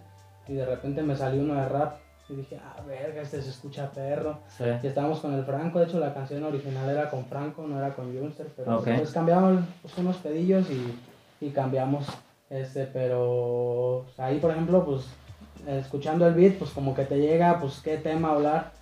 y 0.49 0.55
de 0.55 0.65
repente 0.65 1.03
me 1.03 1.15
salió 1.15 1.43
uno 1.43 1.55
de 1.55 1.69
rap 1.69 1.99
y 2.31 2.37
dije, 2.37 2.59
ah, 2.65 2.81
verga, 2.87 3.21
este 3.23 3.43
se 3.43 3.51
escucha 3.51 3.91
perro. 3.91 4.39
Sí. 4.57 4.65
Y 4.83 4.87
estábamos 4.87 5.19
con 5.21 5.35
el 5.35 5.45
Franco, 5.45 5.79
de 5.79 5.87
hecho 5.87 5.99
la 6.01 6.15
canción 6.15 6.43
original 6.45 6.89
era 6.89 7.11
con 7.11 7.27
Franco, 7.27 7.67
no 7.67 7.77
era 7.77 7.91
con 7.95 8.17
Junster, 8.19 8.49
pero 8.57 8.79
Ok. 8.79 8.89
pues 8.97 9.11
cambiamos 9.11 9.61
pues, 9.83 9.99
unos 9.99 10.17
pedillos 10.17 10.67
y, 10.71 10.99
y 11.45 11.51
cambiamos, 11.51 12.07
este, 12.51 12.87
pero 12.87 14.03
pues, 14.05 14.21
ahí 14.21 14.39
por 14.39 14.51
ejemplo, 14.51 14.85
pues 14.85 15.07
escuchando 15.67 16.27
el 16.27 16.35
beat, 16.35 16.59
pues 16.59 16.71
como 16.71 16.95
que 16.95 17.05
te 17.05 17.19
llega, 17.19 17.59
pues 17.61 17.81
qué 17.81 17.97
tema 17.97 18.33
hablar, 18.33 18.73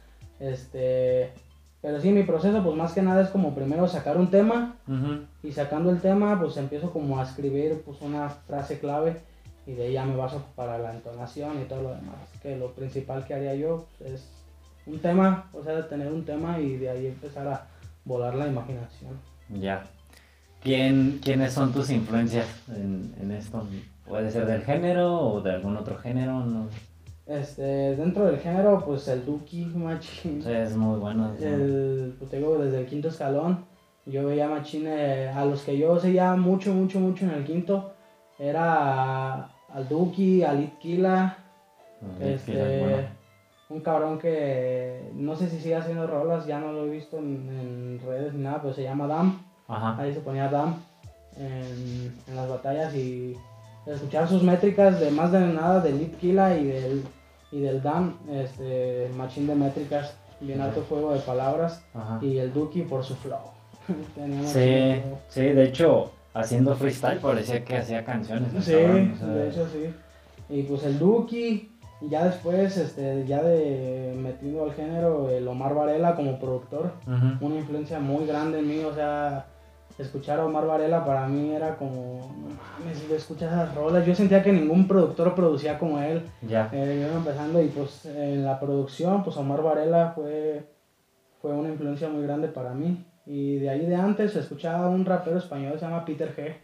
este, 0.40 1.32
pero 1.80 2.00
sí, 2.00 2.10
mi 2.10 2.25
proceso 2.25 2.62
pues 2.62 2.76
más 2.76 2.92
que 2.92 3.02
nada 3.02 3.22
es 3.22 3.28
como 3.28 3.54
primero 3.54 3.87
sacar 3.87 4.16
un 4.16 4.30
tema 4.30 4.76
Ujú. 4.88 5.20
y 5.42 5.52
sacando 5.52 5.90
el 5.90 6.00
tema, 6.00 6.38
pues 6.40 6.56
empiezo 6.56 6.90
como 6.90 7.20
a 7.20 7.25
escribir 7.25 7.82
pues 7.84 8.00
una 8.00 8.28
frase 8.30 8.78
clave 8.78 9.20
y 9.66 9.75
de 9.75 9.87
ahí 9.87 9.92
ya 9.92 10.04
me 10.04 10.16
baso 10.16 10.44
para 10.56 10.78
la 10.78 10.92
entonación 10.92 11.60
y 11.60 11.64
todo 11.66 11.82
lo 11.82 11.90
demás. 11.90 12.16
Que 12.42 12.56
lo 12.56 12.72
principal 12.72 13.25
que 13.26 13.34
haría 13.34 13.54
yo 13.54 13.87
pues, 13.98 14.12
es 14.12 14.28
un 14.87 14.98
tema, 14.98 15.50
o 15.52 15.62
sea, 15.62 15.87
tener 15.88 16.10
un 16.10 16.25
tema 16.25 16.58
y 16.58 16.76
de 16.78 16.88
ahí 16.88 17.06
empezar 17.06 17.46
a 17.46 17.66
volar 18.04 18.34
la 18.34 18.46
imaginación. 18.46 19.20
Ya. 19.50 19.84
¿Quién, 20.62 21.20
¿Quiénes 21.22 21.52
son 21.52 21.72
tus 21.72 21.90
influencias 21.90 22.46
en, 22.68 23.14
en 23.20 23.30
esto? 23.32 23.66
¿Puede 24.06 24.30
ser 24.30 24.46
del 24.46 24.62
género 24.62 25.16
o 25.20 25.40
de 25.40 25.52
algún 25.52 25.76
otro 25.76 25.96
género? 25.98 26.40
No. 26.44 26.66
Este, 27.26 27.94
dentro 27.96 28.24
del 28.26 28.38
género, 28.38 28.82
pues 28.84 29.06
el 29.08 29.24
Duki, 29.24 29.66
Machín, 29.66 30.42
Sí, 30.42 30.50
es 30.50 30.74
muy 30.76 30.98
bueno. 30.98 31.28
¿no? 31.38 31.46
el, 31.46 32.14
pues, 32.18 32.30
digo, 32.30 32.58
desde 32.58 32.80
el 32.80 32.86
quinto 32.86 33.08
escalón, 33.08 33.66
yo 34.06 34.26
veía 34.26 34.48
Machín, 34.48 34.84
eh, 34.86 35.28
a 35.28 35.44
los 35.44 35.62
que 35.62 35.76
yo 35.76 36.00
seguía 36.00 36.34
mucho, 36.36 36.72
mucho, 36.72 36.98
mucho 36.98 37.26
en 37.26 37.32
el 37.32 37.44
quinto, 37.44 37.92
era 38.38 39.34
al 39.68 39.88
Duki, 39.88 40.42
al 40.42 40.60
Itkila, 40.64 41.36
Este, 42.18 42.80
bueno. 42.80 43.08
un 43.68 43.80
cabrón 43.80 44.18
que 44.18 45.10
no 45.14 45.36
sé 45.36 45.50
si 45.50 45.60
sigue 45.60 45.74
haciendo 45.76 46.06
rolas, 46.06 46.46
ya 46.46 46.58
no 46.58 46.72
lo 46.72 46.86
he 46.86 46.90
visto 46.90 47.18
en, 47.18 47.48
en 47.50 48.00
redes 48.06 48.32
ni 48.32 48.42
nada, 48.44 48.62
pero 48.62 48.72
se 48.72 48.84
llama 48.84 49.06
Dam. 49.06 49.42
Ajá. 49.68 49.96
Ahí 50.00 50.12
se 50.12 50.20
ponía 50.20 50.48
Dam 50.48 50.76
en, 51.37 52.14
en 52.26 52.37
las 52.37 52.48
batallas 52.48 52.94
y 52.94 53.37
escuchar 53.87 54.28
sus 54.28 54.42
métricas 54.42 54.98
de 55.00 55.10
más 55.10 55.30
de 55.32 55.40
nada 55.40 55.80
del 55.80 55.98
Lead 55.98 56.10
Killa 56.20 56.56
y 56.56 56.64
del, 56.66 57.04
y 57.52 57.60
del 57.60 57.82
Dam, 57.82 58.16
este, 58.30 59.10
machín 59.16 59.46
de 59.46 59.54
métricas, 59.54 60.16
bien 60.40 60.60
alto 60.60 60.84
juego 60.88 61.12
de 61.12 61.20
palabras, 61.20 61.82
Ajá. 61.94 62.18
y 62.20 62.38
el 62.38 62.52
Duki 62.52 62.82
por 62.82 63.04
su 63.04 63.14
flow. 63.16 63.38
Sí, 64.44 65.02
sí, 65.28 65.40
de 65.40 65.64
hecho, 65.64 66.10
haciendo 66.34 66.75
freestyle, 66.76 67.18
parecía 67.20 67.64
que 67.64 67.76
hacía 67.78 68.04
canciones. 68.04 68.48
Sí, 68.64 68.72
de 68.72 69.48
hecho 69.48 69.66
sí. 69.68 69.94
Y 70.50 70.62
pues 70.64 70.84
el 70.84 70.98
Duki, 70.98 71.70
y 72.00 72.08
ya 72.08 72.25
después, 72.25 72.76
este, 72.76 73.25
ya 73.26 73.42
de 73.42 74.14
metido 74.16 74.64
al 74.64 74.75
género, 74.75 75.30
el 75.30 75.48
Omar 75.48 75.75
Varela 75.75 76.14
como 76.14 76.38
productor, 76.38 76.92
una 77.40 77.56
influencia 77.56 77.98
muy 77.98 78.26
grande 78.26 78.58
en 78.58 78.68
mí, 78.68 78.84
o 78.84 78.94
sea, 78.94 79.46
escuchar 79.98 80.38
a 80.38 80.46
Omar 80.46 80.66
Varela 80.66 81.04
para 81.04 81.26
mí 81.26 81.50
era 81.50 81.76
como, 81.76 82.32
no 82.40 82.48
mames, 82.84 83.02
escuchas 83.10 83.52
esas 83.52 83.74
rolas, 83.74 84.06
yo 84.06 84.14
sentía 84.14 84.42
que 84.42 84.52
ningún 84.52 84.86
productor 84.86 85.34
producía 85.34 85.78
como 85.78 86.00
él, 86.00 86.22
ya. 86.42 86.70
Eh, 86.72 87.00
yo 87.00 87.08
iba 87.08 87.16
empezando 87.16 87.60
y 87.62 87.68
pues 87.68 88.06
en 88.06 88.44
la 88.44 88.60
producción, 88.60 89.24
pues 89.24 89.36
Omar 89.36 89.62
Varela 89.62 90.12
fue, 90.14 90.64
fue 91.42 91.52
una 91.52 91.68
influencia 91.68 92.08
muy 92.08 92.22
grande 92.22 92.48
para 92.48 92.74
mí, 92.74 93.04
y 93.26 93.56
de 93.56 93.70
ahí 93.70 93.86
de 93.86 93.96
antes 93.96 94.36
escuchaba 94.36 94.88
un 94.88 95.04
rapero 95.04 95.38
español 95.38 95.74
se 95.74 95.84
llama 95.84 96.04
Peter 96.04 96.34
G, 96.34 96.54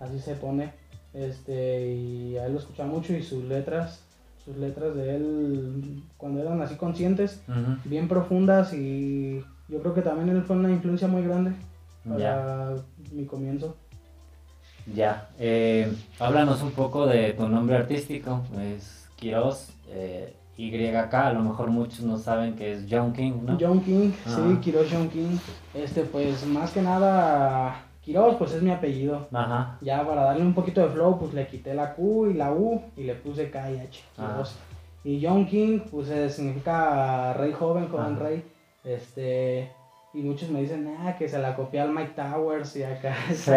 así 0.00 0.18
se 0.18 0.34
pone, 0.34 0.72
este, 1.12 1.92
y 1.92 2.38
a 2.38 2.46
él 2.46 2.54
lo 2.54 2.58
escuchaba 2.58 2.88
mucho 2.88 3.12
y 3.12 3.22
sus 3.22 3.44
letras 3.44 4.06
sus 4.44 4.56
letras 4.56 4.96
de 4.96 5.14
él 5.14 6.02
cuando 6.16 6.40
eran 6.40 6.60
así 6.62 6.74
conscientes, 6.74 7.40
bien 7.84 8.08
profundas 8.08 8.72
y 8.74 9.44
yo 9.68 9.80
creo 9.80 9.94
que 9.94 10.02
también 10.02 10.30
él 10.30 10.42
fue 10.42 10.56
una 10.56 10.70
influencia 10.70 11.06
muy 11.06 11.22
grande 11.22 11.52
para 12.08 12.76
mi 13.12 13.24
comienzo. 13.26 13.76
Ya, 14.92 15.30
eh, 15.38 15.92
háblanos 16.18 16.62
un 16.62 16.72
poco 16.72 17.06
de 17.06 17.34
tu 17.34 17.48
nombre 17.48 17.76
artístico, 17.76 18.42
es 18.60 19.08
Quiroz, 19.16 19.70
eh, 19.88 20.34
YK, 20.56 21.14
a 21.14 21.32
lo 21.32 21.40
mejor 21.40 21.70
muchos 21.70 22.00
no 22.00 22.18
saben 22.18 22.56
que 22.56 22.72
es 22.72 22.86
John 22.90 23.12
King, 23.12 23.44
¿no? 23.44 23.56
John 23.60 23.80
King, 23.80 24.10
sí, 24.26 24.58
Quiroz 24.60 24.88
John 24.90 25.08
King, 25.08 25.36
este 25.74 26.02
pues 26.02 26.44
más 26.46 26.72
que 26.72 26.82
nada 26.82 27.86
Quiroz, 28.02 28.34
pues 28.36 28.52
es 28.52 28.62
mi 28.62 28.72
apellido. 28.72 29.28
Ajá. 29.32 29.78
Ya 29.80 30.04
para 30.04 30.24
darle 30.24 30.42
un 30.42 30.54
poquito 30.54 30.80
de 30.80 30.88
flow, 30.88 31.18
pues 31.18 31.32
le 31.34 31.46
quité 31.46 31.72
la 31.72 31.94
Q 31.94 32.30
y 32.30 32.34
la 32.34 32.52
U 32.52 32.82
y 32.96 33.04
le 33.04 33.14
puse 33.14 33.50
K 33.50 33.70
y 33.70 33.78
H. 33.78 34.04
Quiroz. 34.16 34.56
Y 35.04 35.24
John 35.24 35.46
King, 35.46 35.80
pues 35.88 36.08
eh, 36.10 36.28
significa 36.28 37.32
rey 37.34 37.52
joven, 37.52 37.88
joven 37.88 38.18
rey. 38.18 38.44
Este, 38.82 39.70
y 40.14 40.22
muchos 40.22 40.50
me 40.50 40.60
dicen, 40.60 40.94
ah, 41.00 41.16
que 41.18 41.28
se 41.28 41.38
la 41.38 41.54
copié 41.54 41.80
al 41.80 41.92
Mike 41.92 42.12
Towers 42.14 42.76
y 42.76 42.82
acá. 42.84 43.14
Sí. 43.34 43.52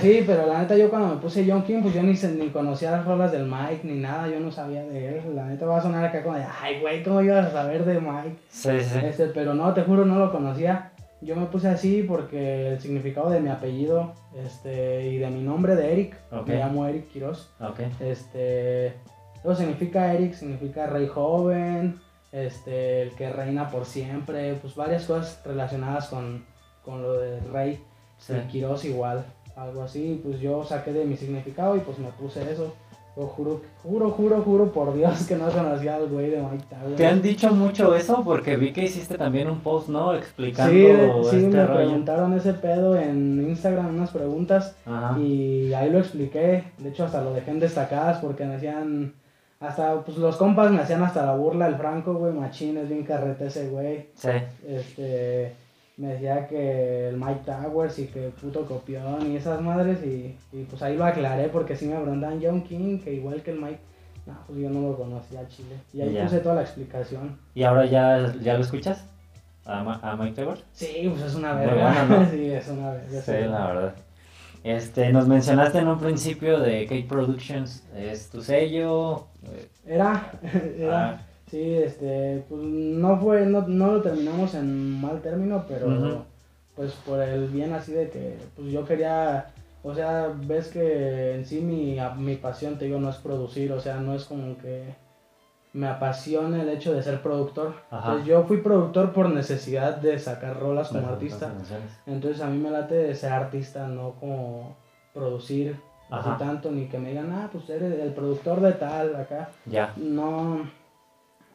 Sí, 0.00 0.24
pero 0.26 0.46
la 0.46 0.58
neta 0.58 0.76
yo 0.76 0.90
cuando 0.90 1.14
me 1.14 1.20
puse 1.20 1.46
John 1.48 1.62
King, 1.62 1.80
pues 1.80 1.94
yo 1.94 2.02
ni, 2.02 2.12
ni 2.12 2.50
conocía 2.50 2.90
las 2.90 3.04
rolas 3.04 3.32
del 3.32 3.46
Mike 3.46 3.80
ni 3.84 3.94
nada, 3.94 4.28
yo 4.28 4.40
no 4.40 4.50
sabía 4.50 4.82
de 4.82 5.08
él. 5.08 5.34
La 5.34 5.46
neta 5.46 5.64
va 5.64 5.78
a 5.78 5.82
sonar 5.82 6.04
acá 6.04 6.22
como 6.22 6.34
de, 6.34 6.44
ay, 6.60 6.80
güey, 6.80 7.02
¿cómo 7.02 7.22
ibas 7.22 7.46
a 7.46 7.52
saber 7.52 7.84
de 7.84 8.00
Mike? 8.00 8.36
Sí, 8.48 8.80
sí. 8.80 8.98
Este, 9.02 9.26
pero 9.26 9.54
no, 9.54 9.72
te 9.72 9.82
juro, 9.82 10.04
no 10.04 10.18
lo 10.18 10.32
conocía. 10.32 10.92
Yo 11.22 11.36
me 11.36 11.46
puse 11.46 11.68
así 11.68 12.02
porque 12.02 12.72
el 12.72 12.80
significado 12.80 13.30
de 13.30 13.40
mi 13.40 13.50
apellido 13.50 14.14
este, 14.44 15.06
y 15.06 15.18
de 15.18 15.30
mi 15.30 15.42
nombre 15.42 15.76
de 15.76 15.92
Eric, 15.92 16.16
me 16.46 16.56
llamo 16.56 16.86
Eric 16.86 17.08
Quiroz. 17.08 17.50
Okay. 17.60 17.92
Este, 18.00 18.94
luego 19.44 19.58
significa 19.58 20.14
Eric, 20.14 20.32
significa 20.32 20.86
rey 20.86 21.06
joven, 21.06 22.00
este, 22.32 23.02
el 23.02 23.10
que 23.12 23.30
reina 23.30 23.70
por 23.70 23.84
siempre, 23.84 24.54
pues 24.54 24.74
varias 24.74 25.04
cosas 25.04 25.40
relacionadas 25.44 26.08
con, 26.08 26.44
con 26.84 27.02
lo 27.02 27.14
de 27.14 27.40
rey. 27.40 27.82
Sí. 28.18 28.34
Quiroz 28.50 28.84
igual, 28.84 29.24
algo 29.56 29.82
así, 29.82 30.20
pues 30.22 30.40
yo 30.40 30.62
saqué 30.62 30.92
de 30.92 31.06
mi 31.06 31.16
significado 31.16 31.76
y 31.76 31.80
pues 31.80 31.98
me 31.98 32.08
puse 32.12 32.52
eso 32.52 32.74
juro, 33.26 33.60
juro, 33.82 34.10
juro, 34.10 34.42
juro 34.42 34.72
por 34.72 34.94
Dios 34.94 35.26
que 35.26 35.36
no 35.36 35.50
conocía 35.50 35.96
al 35.96 36.08
güey 36.08 36.30
de 36.30 36.40
Mike 36.40 36.64
Towers. 36.68 36.96
¿Te 36.96 37.06
han 37.06 37.22
dicho 37.22 37.52
mucho 37.54 37.94
eso? 37.94 38.22
Porque 38.24 38.56
vi 38.56 38.72
que 38.72 38.84
hiciste 38.84 39.16
también 39.16 39.48
un 39.48 39.60
post, 39.60 39.88
¿no? 39.88 40.14
Explicando 40.14 41.24
sí, 41.24 41.30
sí, 41.30 41.44
este 41.44 41.56
me 41.56 41.64
preguntaron 41.66 42.34
ese 42.34 42.54
pedo 42.54 42.96
en 42.96 43.48
Instagram, 43.48 43.94
unas 43.94 44.10
preguntas. 44.10 44.76
Y 45.18 45.72
ahí 45.72 45.90
lo 45.90 45.98
expliqué. 45.98 46.64
De 46.78 46.90
hecho, 46.90 47.04
hasta 47.04 47.22
lo 47.22 47.32
dejé 47.32 47.50
en 47.50 47.60
destacadas 47.60 48.18
porque 48.18 48.44
me 48.44 48.54
hacían... 48.56 49.14
Hasta, 49.60 50.00
pues 50.00 50.16
los 50.16 50.36
compas 50.36 50.70
me 50.70 50.80
hacían 50.80 51.02
hasta 51.02 51.26
la 51.26 51.34
burla 51.34 51.66
el 51.66 51.76
Franco, 51.76 52.14
güey, 52.14 52.32
machín, 52.32 52.78
es 52.78 52.88
bien 52.88 53.04
carrete 53.04 53.46
ese 53.46 53.68
güey. 53.68 54.08
Sí. 54.14 54.30
Este 54.66 55.54
me 56.00 56.14
decía 56.14 56.46
que 56.46 57.08
el 57.08 57.18
Mike 57.18 57.42
Towers 57.44 57.98
y 57.98 58.06
que 58.06 58.30
puto 58.40 58.64
copión 58.64 59.30
y 59.30 59.36
esas 59.36 59.60
madres 59.60 60.02
y, 60.02 60.34
pues 60.70 60.80
ahí 60.80 60.96
lo 60.96 61.04
aclaré 61.04 61.48
porque 61.50 61.76
sí 61.76 61.84
me 61.84 62.00
preguntan 62.00 62.40
John 62.42 62.62
King, 62.62 62.98
que 63.00 63.12
igual 63.12 63.42
que 63.42 63.50
el 63.50 63.60
Mike, 63.60 63.80
no, 64.24 64.32
pues 64.46 64.60
yo 64.60 64.70
no 64.70 64.80
lo 64.80 64.96
conocía 64.96 65.46
Chile. 65.48 65.76
Y 65.92 66.00
ahí 66.00 66.18
puse 66.22 66.38
toda 66.38 66.54
la 66.54 66.62
explicación. 66.62 67.38
¿Y 67.54 67.62
ahora 67.62 67.84
ya, 67.84 68.32
ya 68.40 68.54
lo 68.54 68.60
escuchas? 68.60 69.04
¿A, 69.66 70.16
Mike 70.18 70.42
Towers? 70.42 70.64
Sí, 70.72 71.06
pues 71.10 71.22
es 71.22 71.34
una 71.34 71.52
verga. 71.52 72.26
sí, 72.30 72.50
es 72.50 72.66
una 72.68 72.92
verga. 72.92 73.20
Sí, 73.20 73.32
la 73.32 73.66
verdad. 73.66 73.94
Este, 74.62 75.10
nos 75.12 75.26
mencionaste 75.26 75.78
en 75.78 75.88
un 75.88 75.98
principio 75.98 76.60
de 76.60 76.86
Cake 76.86 77.08
Productions, 77.08 77.82
¿es 77.96 78.28
tu 78.28 78.42
sello? 78.42 79.26
Era, 79.86 80.32
era. 80.78 81.08
Ah. 81.08 81.26
Sí, 81.50 81.74
este, 81.74 82.44
pues 82.48 82.62
no 82.62 83.18
fue, 83.18 83.44
no, 83.44 83.66
no 83.66 83.92
lo 83.94 84.02
terminamos 84.02 84.54
en 84.54 85.00
mal 85.00 85.20
término, 85.20 85.64
pero 85.66 86.24
pues 86.76 86.92
por 87.04 87.20
el 87.20 87.48
bien 87.48 87.72
así 87.72 87.90
de 87.90 88.08
que, 88.08 88.36
pues 88.54 88.70
yo 88.70 88.84
quería, 88.84 89.48
o 89.82 89.92
sea, 89.92 90.32
ves 90.46 90.68
que 90.68 91.34
en 91.34 91.44
sí 91.44 91.60
mi, 91.60 91.98
mi 92.18 92.36
pasión, 92.36 92.78
te 92.78 92.84
digo, 92.84 93.00
no 93.00 93.10
es 93.10 93.16
producir, 93.16 93.72
o 93.72 93.80
sea, 93.80 93.96
no 93.96 94.14
es 94.14 94.26
como 94.26 94.56
que 94.58 94.94
me 95.72 95.86
apasiona 95.86 96.62
el 96.62 96.68
hecho 96.68 96.92
de 96.92 97.02
ser 97.02 97.22
productor. 97.22 97.74
Pues 97.90 98.24
yo 98.24 98.44
fui 98.44 98.58
productor 98.58 99.12
por 99.12 99.28
necesidad 99.30 99.96
de 99.96 100.18
sacar 100.18 100.58
rolas 100.58 100.88
como 100.88 101.06
artista. 101.06 101.52
Entonces 102.06 102.40
a 102.42 102.46
mí 102.46 102.58
me 102.58 102.70
late 102.70 102.94
de 102.94 103.14
ser 103.14 103.32
artista, 103.32 103.86
no 103.86 104.12
como 104.18 104.76
producir 105.14 105.76
así 106.10 106.28
tanto, 106.38 106.72
ni 106.72 106.86
que 106.86 106.98
me 106.98 107.10
digan, 107.10 107.32
ah, 107.32 107.48
pues 107.52 107.70
eres 107.70 108.00
el 108.00 108.12
productor 108.12 108.60
de 108.60 108.72
tal, 108.72 109.14
acá. 109.14 109.50
Ya. 109.66 109.92
No 109.96 110.64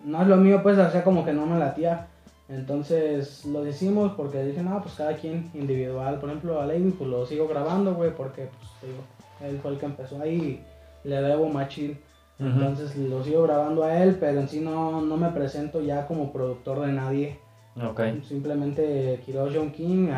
no 0.05 0.21
es 0.21 0.27
lo 0.27 0.37
mío, 0.37 0.61
pues, 0.61 0.77
o 0.77 0.91
sea, 0.91 1.03
como 1.03 1.25
que 1.25 1.33
no 1.33 1.45
me 1.45 1.59
latía. 1.59 2.07
Entonces 2.47 3.43
lo 3.45 3.63
decimos 3.63 4.13
porque 4.15 4.43
dije, 4.43 4.61
no, 4.61 4.79
pues 4.81 4.95
cada 4.95 5.15
quien 5.15 5.49
individual. 5.53 6.19
Por 6.19 6.29
ejemplo, 6.29 6.61
a 6.61 6.65
Lady, 6.65 6.91
pues 6.91 7.09
lo 7.09 7.25
sigo 7.25 7.47
grabando, 7.47 7.95
güey, 7.95 8.11
porque, 8.15 8.49
pues, 8.59 8.71
digo, 8.83 9.03
él 9.41 9.59
fue 9.61 9.71
el 9.71 9.79
que 9.79 9.85
empezó 9.87 10.21
ahí 10.21 10.63
y 11.03 11.07
le 11.07 11.21
debo 11.21 11.49
machín. 11.49 11.99
Entonces 12.37 12.95
lo 12.97 13.23
sigo 13.23 13.43
grabando 13.43 13.83
a 13.83 14.03
él, 14.03 14.17
pero 14.19 14.41
en 14.41 14.49
sí 14.49 14.59
no, 14.59 15.01
no 15.01 15.17
me 15.17 15.29
presento 15.29 15.81
ya 15.81 16.05
como 16.05 16.33
productor 16.33 16.81
de 16.81 16.91
nadie. 16.91 17.39
Ok. 17.81 18.01
Simplemente 18.27 19.21
quiero 19.25 19.47
John 19.53 19.71
King, 19.71 20.09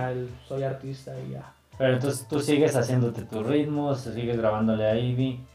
soy 0.48 0.64
artista 0.64 1.14
y 1.28 1.34
ya. 1.34 1.54
Pero 1.78 1.94
entonces 1.94 2.28
tú 2.28 2.40
sigues 2.40 2.76
haciéndote 2.76 3.22
tus 3.24 3.46
ritmos, 3.46 4.02
sigues 4.02 4.38
grabándole 4.38 4.86
a 4.86 4.98
Ivy. 4.98 5.46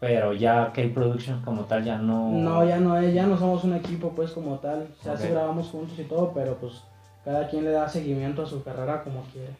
Pero 0.00 0.32
ya 0.32 0.72
K-Production 0.72 1.42
como 1.42 1.62
tal 1.62 1.84
ya 1.84 1.96
no... 1.96 2.30
No, 2.32 2.66
ya 2.66 2.80
no 2.80 2.98
es, 2.98 3.14
ya 3.14 3.24
no 3.24 3.38
somos 3.38 3.62
un 3.62 3.74
equipo 3.74 4.10
pues 4.10 4.32
como 4.32 4.58
tal. 4.58 4.88
O 4.98 5.02
sea, 5.02 5.16
sí 5.16 5.28
grabamos 5.28 5.68
juntos 5.68 5.96
y 5.96 6.02
todo, 6.02 6.32
pero 6.34 6.56
pues 6.56 6.82
cada 7.24 7.48
quien 7.48 7.62
le 7.62 7.70
da 7.70 7.88
seguimiento 7.88 8.42
a 8.42 8.46
su 8.46 8.64
carrera 8.64 9.04
como 9.04 9.22
quiere. 9.32 9.52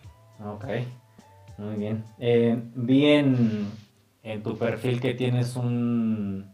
Ok, 0.45 0.64
muy 1.59 1.76
bien. 1.76 2.04
Eh, 2.19 2.61
vi 2.75 3.07
en, 3.07 3.71
tu 4.43 4.57
perfil 4.57 5.00
que 5.00 5.14
tienes 5.14 5.57
un... 5.57 6.50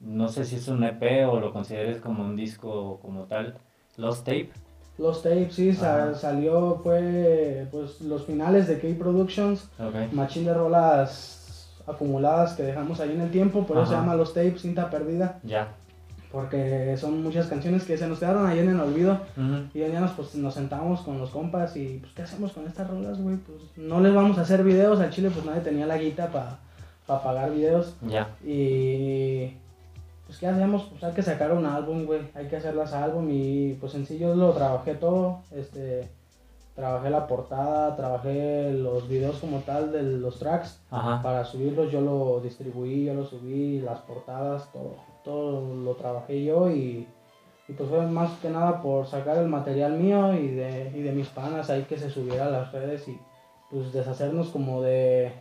No 0.00 0.28
sé 0.28 0.44
si 0.44 0.56
es 0.56 0.68
un 0.68 0.84
EP 0.84 1.26
o 1.28 1.40
lo 1.40 1.52
consideres 1.52 2.00
como 2.00 2.24
un 2.24 2.36
disco 2.36 2.98
como 3.00 3.24
tal. 3.24 3.56
Lost 3.96 4.24
Tape. 4.24 4.50
Lost 4.98 5.24
Tape, 5.24 5.50
sí, 5.50 5.72
salió, 5.72 6.80
fue 6.82 7.66
pues 7.70 8.00
los 8.00 8.26
finales 8.26 8.68
de 8.68 8.78
K-Productions. 8.78 9.70
Okay. 9.78 10.08
Machine 10.12 10.46
de 10.46 10.54
rolas 10.54 11.72
acumuladas 11.86 12.54
que 12.54 12.62
dejamos 12.62 13.00
ahí 13.00 13.12
en 13.12 13.20
el 13.20 13.30
tiempo, 13.30 13.66
por 13.66 13.76
eso 13.76 13.86
se 13.86 13.92
llama 13.92 14.14
Los 14.14 14.34
Tapes, 14.34 14.62
cinta 14.62 14.90
perdida. 14.90 15.40
Ya. 15.42 15.74
Porque 16.30 16.96
son 16.96 17.22
muchas 17.22 17.46
canciones 17.46 17.84
que 17.84 17.96
se 17.96 18.08
nos 18.08 18.18
quedaron 18.18 18.46
ahí 18.46 18.58
en 18.58 18.70
el 18.70 18.80
olvido. 18.80 19.20
Y 19.72 19.78
ya 19.78 20.00
nos, 20.00 20.12
pues, 20.12 20.34
nos 20.34 20.54
sentamos 20.54 21.02
con 21.02 21.18
los 21.18 21.30
compas 21.30 21.76
y, 21.76 21.98
pues, 22.00 22.12
¿qué 22.12 22.22
hacemos 22.22 22.52
con 22.52 22.66
estas 22.66 22.90
rolas, 22.90 23.20
güey? 23.20 23.36
Pues 23.36 23.58
no 23.76 24.00
les 24.00 24.12
vamos 24.12 24.36
a 24.38 24.40
hacer 24.40 24.64
videos. 24.64 24.98
Al 24.98 25.10
Chile, 25.10 25.30
pues 25.30 25.44
nadie 25.44 25.60
tenía 25.60 25.86
la 25.86 25.96
guita 25.96 26.28
para 26.32 26.58
pa 27.06 27.22
pagar 27.22 27.52
videos. 27.52 27.94
Ya. 28.02 28.28
Y, 28.44 29.56
pues, 30.26 30.38
¿qué 30.38 30.46
hacemos? 30.46 30.84
Pues 30.90 31.04
hay 31.04 31.12
que 31.12 31.22
sacar 31.22 31.52
un 31.52 31.66
álbum, 31.66 32.06
güey. 32.06 32.20
Hay 32.34 32.46
que 32.48 32.56
hacerlas 32.56 32.92
álbum. 32.92 33.28
Y, 33.30 33.74
pues, 33.74 33.92
yo 34.18 34.34
lo 34.34 34.52
trabajé 34.52 34.94
todo. 34.94 35.40
Este 35.50 36.08
trabajé 36.74 37.08
la 37.10 37.26
portada, 37.26 37.94
trabajé 37.96 38.72
los 38.72 39.08
videos 39.08 39.36
como 39.38 39.58
tal 39.60 39.92
de 39.92 40.02
los 40.02 40.38
tracks 40.38 40.80
para 40.90 41.44
subirlos, 41.44 41.90
yo 41.90 42.00
lo 42.00 42.40
distribuí, 42.40 43.04
yo 43.04 43.14
lo 43.14 43.24
subí, 43.24 43.80
las 43.80 44.00
portadas, 44.00 44.70
todo, 44.72 44.96
todo 45.22 45.74
lo 45.74 45.94
trabajé 45.94 46.44
yo 46.44 46.70
y, 46.70 47.06
pues 47.76 47.88
fue 47.88 48.06
más 48.06 48.38
que 48.40 48.50
nada 48.50 48.82
por 48.82 49.06
sacar 49.06 49.38
el 49.38 49.48
material 49.48 49.92
mío 49.92 50.34
y 50.34 50.48
de, 50.48 50.92
y 50.94 51.02
de 51.02 51.12
mis 51.12 51.28
panas 51.28 51.70
ahí 51.70 51.84
que 51.84 51.96
se 51.96 52.10
subiera 52.10 52.46
a 52.46 52.50
las 52.50 52.72
redes 52.72 53.08
y 53.08 53.18
pues 53.70 53.92
deshacernos 53.92 54.48
como 54.48 54.82
de 54.82 55.32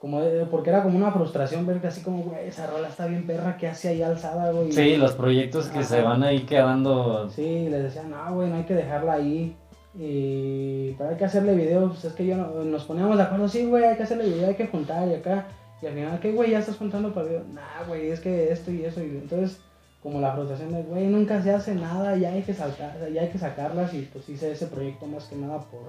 como 0.00 0.20
porque 0.50 0.70
era 0.70 0.82
como 0.82 0.96
una 0.96 1.12
frustración 1.12 1.66
ver 1.66 1.80
que 1.80 1.86
así 1.88 2.00
como, 2.02 2.22
güey, 2.24 2.48
esa 2.48 2.66
rola 2.66 2.88
está 2.88 3.06
bien 3.06 3.26
perra, 3.26 3.56
que 3.58 3.68
hace 3.68 3.90
ahí 3.90 4.02
alzada, 4.02 4.50
güey? 4.50 4.72
Sí, 4.72 4.96
los 4.96 5.12
proyectos 5.12 5.66
que 5.68 5.84
se 5.84 6.00
van 6.00 6.22
ahí 6.22 6.40
quedando. 6.40 7.28
Sí, 7.30 7.68
les 7.68 7.82
decía, 7.82 8.02
no, 8.04 8.34
güey, 8.34 8.48
no 8.48 8.56
hay 8.56 8.64
que 8.64 8.74
dejarla 8.74 9.12
ahí. 9.12 9.54
Y 9.94 10.92
pero 10.92 11.10
hay 11.10 11.16
que 11.16 11.24
hacerle 11.24 11.54
video, 11.54 11.88
pues 11.88 12.04
es 12.04 12.12
que 12.14 12.24
yo 12.26 12.36
no- 12.36 12.64
nos 12.64 12.84
poníamos 12.84 13.16
de 13.16 13.24
acuerdo, 13.24 13.48
sí, 13.48 13.66
güey, 13.66 13.84
hay 13.84 13.96
que 13.96 14.04
hacerle 14.04 14.24
video, 14.26 14.48
hay 14.48 14.54
que 14.54 14.66
juntar 14.68 15.06
y 15.08 15.14
acá. 15.14 15.46
Y 15.82 15.86
al 15.86 15.94
final, 15.94 16.20
¿qué, 16.20 16.32
güey? 16.32 16.50
Ya 16.50 16.58
estás 16.60 16.76
juntando 16.76 17.12
para 17.12 17.26
video. 17.26 17.42
Nah, 17.52 17.86
güey, 17.86 18.08
es 18.10 18.20
que 18.20 18.50
esto 18.52 18.70
y 18.70 18.84
eso. 18.84 19.00
Y 19.02 19.08
entonces, 19.18 19.60
como 20.02 20.20
la 20.20 20.32
frustración 20.32 20.72
de, 20.72 20.82
güey, 20.82 21.06
nunca 21.06 21.42
se 21.42 21.52
hace 21.52 21.74
nada, 21.74 22.16
ya 22.16 22.30
hay 22.30 22.42
que 22.42 22.54
saltar, 22.54 22.96
ya 23.12 23.22
hay 23.22 23.28
que 23.28 23.38
sacarlas. 23.38 23.92
Y 23.94 24.02
pues 24.12 24.28
hice 24.28 24.52
ese 24.52 24.66
proyecto 24.66 25.06
más 25.06 25.24
que 25.24 25.36
nada 25.36 25.58
por, 25.60 25.80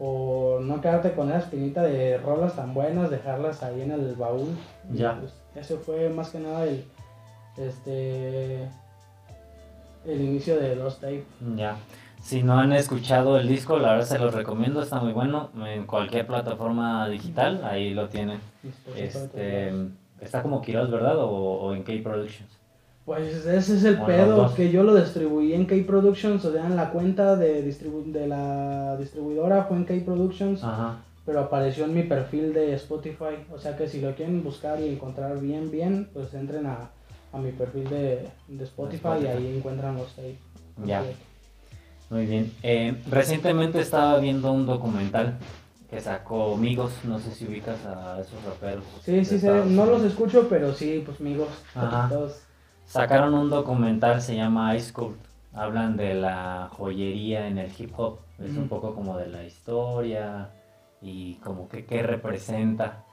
por 0.00 0.62
no 0.62 0.80
quedarte 0.80 1.12
con 1.12 1.28
esa 1.28 1.40
espinita 1.40 1.82
de 1.82 2.16
rolas 2.16 2.56
tan 2.56 2.72
buenas, 2.72 3.10
dejarlas 3.10 3.62
ahí 3.62 3.82
en 3.82 3.90
el 3.90 4.14
baúl. 4.14 4.48
Ya. 4.90 5.20
pues, 5.20 5.34
eso 5.54 5.78
fue 5.78 6.08
más 6.08 6.30
que 6.30 6.38
nada 6.38 6.64
el, 6.64 6.86
este, 7.58 8.62
el 10.06 10.20
inicio 10.22 10.58
de 10.58 10.74
Lost 10.74 11.02
Tape. 11.02 11.26
Ya. 11.54 11.76
Si 12.22 12.42
no 12.42 12.58
han 12.58 12.72
escuchado 12.72 13.38
el 13.38 13.46
disco, 13.46 13.78
la 13.78 13.92
verdad 13.92 14.06
se 14.06 14.18
los 14.18 14.32
recomiendo, 14.32 14.80
está 14.82 15.00
muy 15.00 15.12
bueno. 15.12 15.50
En 15.66 15.84
cualquier 15.84 16.26
plataforma 16.26 17.06
digital, 17.10 17.62
ahí 17.62 17.92
lo 17.92 18.08
tienen. 18.08 18.40
Este, 18.96 19.70
está 20.18 20.40
como 20.40 20.62
Quiroz, 20.62 20.90
¿verdad? 20.90 21.18
O, 21.18 21.28
o 21.28 21.74
en 21.74 21.82
K 21.82 21.92
Productions. 22.02 22.59
Pues 23.04 23.44
ese 23.46 23.56
es 23.76 23.84
el 23.84 23.94
O 23.96 23.98
los 23.98 24.06
pedo, 24.06 24.54
que 24.54 24.70
yo 24.70 24.82
lo 24.84 24.94
distribuí 24.94 25.52
en 25.54 25.66
K 25.66 25.74
Productions, 25.86 26.44
o 26.44 26.52
sea, 26.52 26.66
en 26.66 26.76
la 26.76 26.90
cuenta 26.90 27.34
de, 27.34 27.64
distribu- 27.66 28.12
de 28.12 28.28
la 28.28 28.96
distribuidora 28.98 29.64
fue 29.64 29.78
en 29.78 29.84
K 29.84 29.94
Productions, 30.04 30.62
Ajá. 30.62 30.98
pero 31.26 31.40
apareció 31.40 31.86
en 31.86 31.94
mi 31.94 32.02
perfil 32.04 32.52
de 32.52 32.74
Spotify, 32.74 33.36
o 33.52 33.58
sea 33.58 33.76
que 33.76 33.88
si 33.88 34.00
lo 34.00 34.14
quieren 34.14 34.44
buscar 34.44 34.80
y 34.80 34.88
encontrar 34.90 35.40
bien, 35.40 35.70
bien, 35.70 36.08
pues 36.12 36.32
entren 36.34 36.66
a, 36.66 36.90
a 37.32 37.38
mi 37.38 37.50
perfil 37.52 37.88
de, 37.88 38.28
de 38.46 38.64
Spotify, 38.64 39.24
y 39.24 39.26
ahí 39.26 39.56
encuentran 39.56 39.96
los 39.96 40.08
tapes. 40.14 40.36
Ya. 40.84 41.02
Muy 42.10 42.26
bien. 42.26 42.52
Eh, 42.62 42.94
recientemente 43.10 43.80
estaba 43.80 44.18
viendo 44.18 44.52
un 44.52 44.66
documental 44.66 45.38
que 45.88 46.00
sacó 46.00 46.56
Migos, 46.56 46.92
no 47.04 47.18
sé 47.18 47.32
si 47.32 47.46
ubicas 47.46 47.84
a 47.86 48.20
esos 48.20 48.44
raperos. 48.44 48.84
Sí, 49.04 49.24
sí, 49.24 49.38
sé, 49.38 49.64
no 49.66 49.86
los 49.86 50.02
escucho, 50.04 50.46
pero 50.48 50.72
sí, 50.74 51.02
pues 51.04 51.18
amigos, 51.20 51.48
Ajá. 51.74 52.08
todos. 52.08 52.42
Sacaron 52.90 53.34
un 53.34 53.50
documental, 53.50 54.20
se 54.20 54.34
llama 54.34 54.74
Ice 54.74 54.92
Cold. 54.92 55.14
Hablan 55.52 55.96
de 55.96 56.14
la 56.14 56.68
joyería 56.72 57.46
en 57.46 57.58
el 57.58 57.70
hip 57.78 57.92
hop. 57.96 58.18
Es 58.40 58.50
un 58.56 58.62
Ujú. 58.62 58.68
poco 58.68 58.94
como 58.96 59.16
de 59.16 59.28
la 59.28 59.44
historia 59.44 60.48
y 61.00 61.34
como 61.36 61.68
que 61.68 61.84
qué 61.84 62.02
representa. 62.02 63.04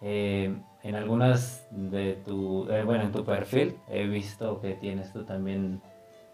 Eh, 0.00 0.52
en 0.82 0.94
algunas 0.96 1.64
de 1.70 2.14
tu, 2.26 2.68
eh, 2.72 2.82
bueno, 2.82 3.04
en 3.04 3.12
tu 3.12 3.24
perfil 3.24 3.76
he 3.88 4.04
visto 4.08 4.60
que 4.60 4.74
tienes 4.74 5.12
tú 5.12 5.22
también 5.22 5.80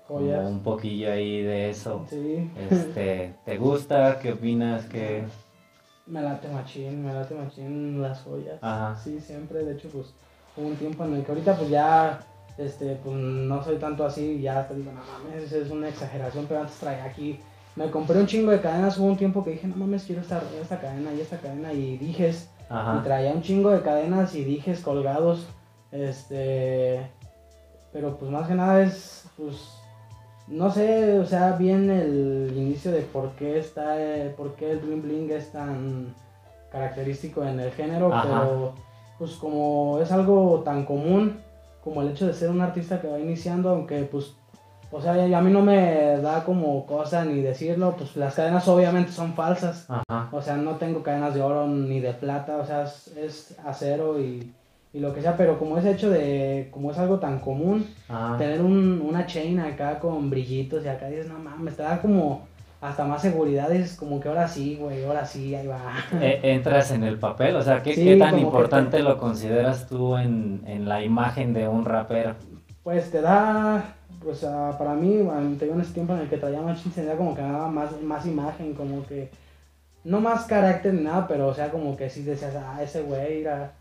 como 0.09 0.21
Joyas. 0.21 0.47
un 0.49 0.61
poquillo 0.63 1.13
ahí 1.13 1.43
de 1.43 1.69
eso. 1.69 2.07
Sí. 2.09 2.51
Este, 2.57 3.35
¿te 3.45 3.59
gusta? 3.59 4.19
¿Qué 4.21 4.33
opinas? 4.33 4.87
¿Qué? 4.87 5.23
Me 6.07 6.23
late 6.23 6.49
machín, 6.49 7.05
me 7.05 7.13
late 7.13 7.35
machín 7.35 8.01
las 8.01 8.23
joyas. 8.23 8.59
Ajá. 8.63 8.97
Sí, 8.97 9.21
siempre. 9.21 9.65
De 9.65 9.75
hecho, 9.75 9.91
pues 9.91 10.15
hubo 10.57 10.69
un 10.69 10.77
tiempo 10.77 11.05
en 11.05 11.13
el 11.17 11.25
que 11.25 11.33
ahorita 11.33 11.57
pues 11.59 11.69
ya, 11.69 12.21
este, 12.59 12.99
pues 13.03 13.15
no 13.17 13.63
soy 13.63 13.77
tanto 13.77 14.05
así, 14.05 14.41
ya 14.41 14.67
te 14.67 14.75
digo, 14.75 14.93
no 14.93 15.01
mames, 15.01 15.53
es 15.53 15.71
una 15.71 15.89
exageración, 15.89 16.47
pero 16.49 16.61
antes 16.61 16.77
traía 16.77 17.05
aquí, 17.05 17.39
me 17.75 17.91
compré 17.91 18.19
un 18.19 18.27
chingo 18.27 18.51
de 18.51 18.61
cadenas, 18.61 18.99
hubo 18.99 19.07
un 19.07 19.17
tiempo 19.17 19.45
que 19.45 19.51
dije, 19.51 19.67
no 19.67 19.77
mames, 19.77 20.05
quiero 20.05 20.23
esta, 20.23 20.43
esta 20.61 20.81
cadena 20.81 21.13
y 21.13 21.21
esta 21.21 21.37
cadena 21.39 21.73
y 21.73 21.99
dijes, 21.99 22.49
y 22.71 23.05
traía 23.05 23.33
un 23.33 23.43
chingo 23.43 23.71
de 23.71 23.83
cadenas 23.83 24.35
y 24.35 24.45
dijes 24.45 24.81
colgados, 24.81 25.47
este, 25.93 27.11
pero 27.93 28.17
pues 28.17 28.31
más 28.31 28.49
que 28.49 28.55
nada 28.55 28.83
es, 28.83 29.29
pues, 29.37 29.73
no 30.49 30.71
sé, 30.71 31.19
o 31.19 31.27
sea, 31.27 31.53
bien 31.53 31.91
el 31.91 32.53
inicio 32.57 32.93
de 32.93 33.03
por 33.03 33.33
qué 33.33 33.59
está, 33.59 34.01
eh, 34.01 34.33
por 34.37 34.55
qué 34.55 34.71
el 34.71 34.79
bling 34.79 35.03
bling 35.03 35.31
es 35.31 35.53
tan 35.53 36.15
característico 36.71 37.45
en 37.45 37.61
el 37.61 37.73
género, 37.73 38.13
Ajá. 38.13 38.23
pero 38.23 38.75
pues 39.19 39.33
como 39.33 39.99
es 40.01 40.13
algo 40.13 40.63
tan 40.65 40.85
común 40.85 41.39
como 41.87 42.03
el 42.03 42.09
hecho 42.09 42.27
de 42.27 42.35
ser 42.35 42.51
un 42.51 42.61
artista 42.61 43.01
que 43.01 43.07
va 43.07 43.17
iniciando, 43.21 43.71
aunque 43.71 44.03
pues, 44.03 44.35
o 44.91 45.01
sea, 45.01 45.13
a 45.13 45.41
mí 45.41 45.53
no 45.53 45.63
me 45.63 46.17
da 46.21 46.43
como 46.43 46.85
cosa 46.85 47.25
ni 47.25 47.41
decirlo, 47.41 47.95
pues 47.97 48.17
las 48.17 48.35
cadenas 48.35 48.67
obviamente 48.67 49.13
son 49.13 49.35
falsas. 49.35 49.87
Ajá. 49.89 50.29
O 50.33 50.43
sea, 50.43 50.57
no 50.57 50.73
tengo 50.73 51.05
cadenas 51.05 51.33
de 51.35 51.43
oro 51.43 51.69
ni 51.69 52.01
de 52.01 52.13
plata, 52.13 52.57
o 52.57 52.67
sea, 52.67 52.83
es, 52.83 53.07
es 53.17 53.57
acero 53.65 54.21
y, 54.21 54.53
y 54.93 54.99
lo 54.99 55.15
que 55.15 55.23
sea, 55.23 55.37
pero 55.37 55.61
como 55.61 55.79
ese 55.79 55.93
hecho 55.93 56.11
de, 56.11 56.71
como 56.73 56.91
es 56.91 56.99
algo 56.99 57.21
tan 57.21 57.39
común, 57.39 57.87
Ajá. 58.09 58.37
tener 58.37 58.63
un, 58.63 59.01
una 59.09 59.25
chain 59.25 59.61
acá 59.61 60.01
con 60.01 60.29
brillitos 60.29 60.85
y 60.85 60.89
acá 60.89 61.07
dices, 61.07 61.29
no 61.29 61.39
mames, 61.39 61.77
te 61.77 61.85
da 61.85 62.03
como 62.03 62.49
hasta 62.81 63.05
más 63.05 63.23
seguridad, 63.23 63.69
dices 63.71 63.97
como 63.97 64.21
que 64.21 64.29
ahora 64.29 64.47
sí, 64.49 64.77
güey, 64.81 65.05
ahora 65.05 65.25
sí, 65.25 65.55
ahí 65.55 65.67
va. 65.67 65.81
E- 66.21 66.41
entras 66.53 66.91
en 66.91 67.05
el 67.05 67.19
papel, 67.19 67.57
o 67.57 67.63
sea, 67.63 67.83
¿qué, 67.83 67.95
Sí, 67.95 68.05
qué 68.05 68.17
tan 68.17 68.39
importante 68.39 68.99
te- 68.99 69.03
lo 69.03 69.19
consideras 69.19 69.87
tú 69.89 70.17
en, 70.17 70.63
en 70.67 70.89
la 70.89 71.03
imagen 71.03 71.53
de 71.55 71.67
un 71.69 71.85
rapero? 71.85 72.35
Pues 72.85 73.11
te 73.11 73.21
da, 73.21 73.95
pues 74.23 74.45
ah, 74.45 74.75
para 74.79 74.95
mí, 74.95 75.19
bueno, 75.23 75.57
te 75.59 75.65
digo 75.65 75.75
en 75.77 75.81
ese 75.83 75.95
tiempo 75.95 76.13
en 76.15 76.21
el 76.21 76.29
que 76.29 76.37
traía 76.37 76.61
más 76.61 76.81
tenía 76.95 77.17
como 77.17 77.35
que 77.35 77.43
daba 77.43 77.69
más, 77.69 78.01
más 78.03 78.25
imagen, 78.27 78.75
como 78.75 79.05
que, 79.07 79.31
no 80.05 80.21
más 80.21 80.45
carácter 80.45 80.95
ni 80.95 81.03
nada, 81.03 81.27
pero 81.27 81.49
o 81.49 81.55
sea, 81.55 81.71
como 81.71 81.97
que 81.97 82.09
sí 82.11 82.23
decías, 82.23 82.55
ah, 82.55 82.81
ese 82.83 83.03
güey 83.03 83.41
era 83.41 83.73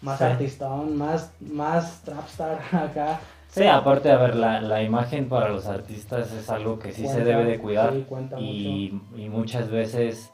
más 0.00 0.18
Sí. 0.18 0.24
artistón, 0.24 0.96
más, 0.96 1.30
más 1.40 2.00
trapstar 2.02 2.58
acá. 2.72 3.20
Sí, 3.54 3.66
aparte, 3.66 4.10
a 4.10 4.16
ver, 4.16 4.34
la, 4.34 4.60
la 4.60 4.82
imagen 4.82 5.28
para 5.28 5.48
los 5.48 5.66
artistas 5.66 6.32
es 6.32 6.50
algo 6.50 6.78
que 6.80 6.92
sí 6.92 7.06
se 7.06 7.22
debe 7.24 7.44
de 7.44 7.58
cuidar 7.60 7.92
sí, 7.92 8.06
y, 8.38 9.00
y 9.16 9.28
muchas 9.28 9.70
veces 9.70 10.32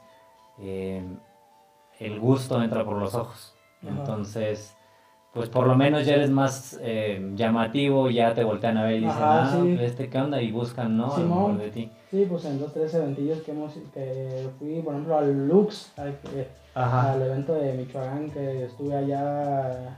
eh, 0.59 1.03
el 1.99 2.19
gusto 2.19 2.61
entra 2.63 2.83
por 2.83 2.97
los 2.97 3.13
ojos. 3.13 3.53
Ajá. 3.83 3.91
Entonces, 3.91 4.75
pues 5.33 5.49
por 5.49 5.67
lo 5.67 5.75
menos 5.75 6.05
ya 6.05 6.15
eres 6.15 6.31
más 6.31 6.79
eh, 6.81 7.31
llamativo, 7.35 8.09
ya 8.09 8.33
te 8.33 8.43
voltean 8.43 8.77
a 8.77 8.83
ver 8.83 8.93
y 8.95 9.05
dicen, 9.05 9.11
Ajá, 9.11 9.43
ah, 9.43 9.59
sí. 9.61 9.77
este 9.79 10.09
qué 10.09 10.17
onda, 10.17 10.41
y 10.41 10.51
buscan, 10.51 10.97
¿no? 10.97 11.15
Simón. 11.15 11.57
de 11.59 11.69
ti. 11.69 11.91
Sí, 12.09 12.25
pues 12.27 12.43
en 12.45 12.59
dos, 12.59 12.73
tres 12.73 12.93
eventillos 12.95 13.41
que 13.41 13.51
hemos, 13.51 13.73
que 13.93 14.49
fui, 14.59 14.81
por 14.81 14.93
ejemplo, 14.93 15.17
al 15.17 15.47
Lux, 15.47 15.93
al, 15.95 16.17
al 16.73 17.21
evento 17.21 17.53
de 17.53 17.73
Michoacán, 17.73 18.29
que 18.31 18.65
estuve 18.65 18.95
allá, 18.95 19.97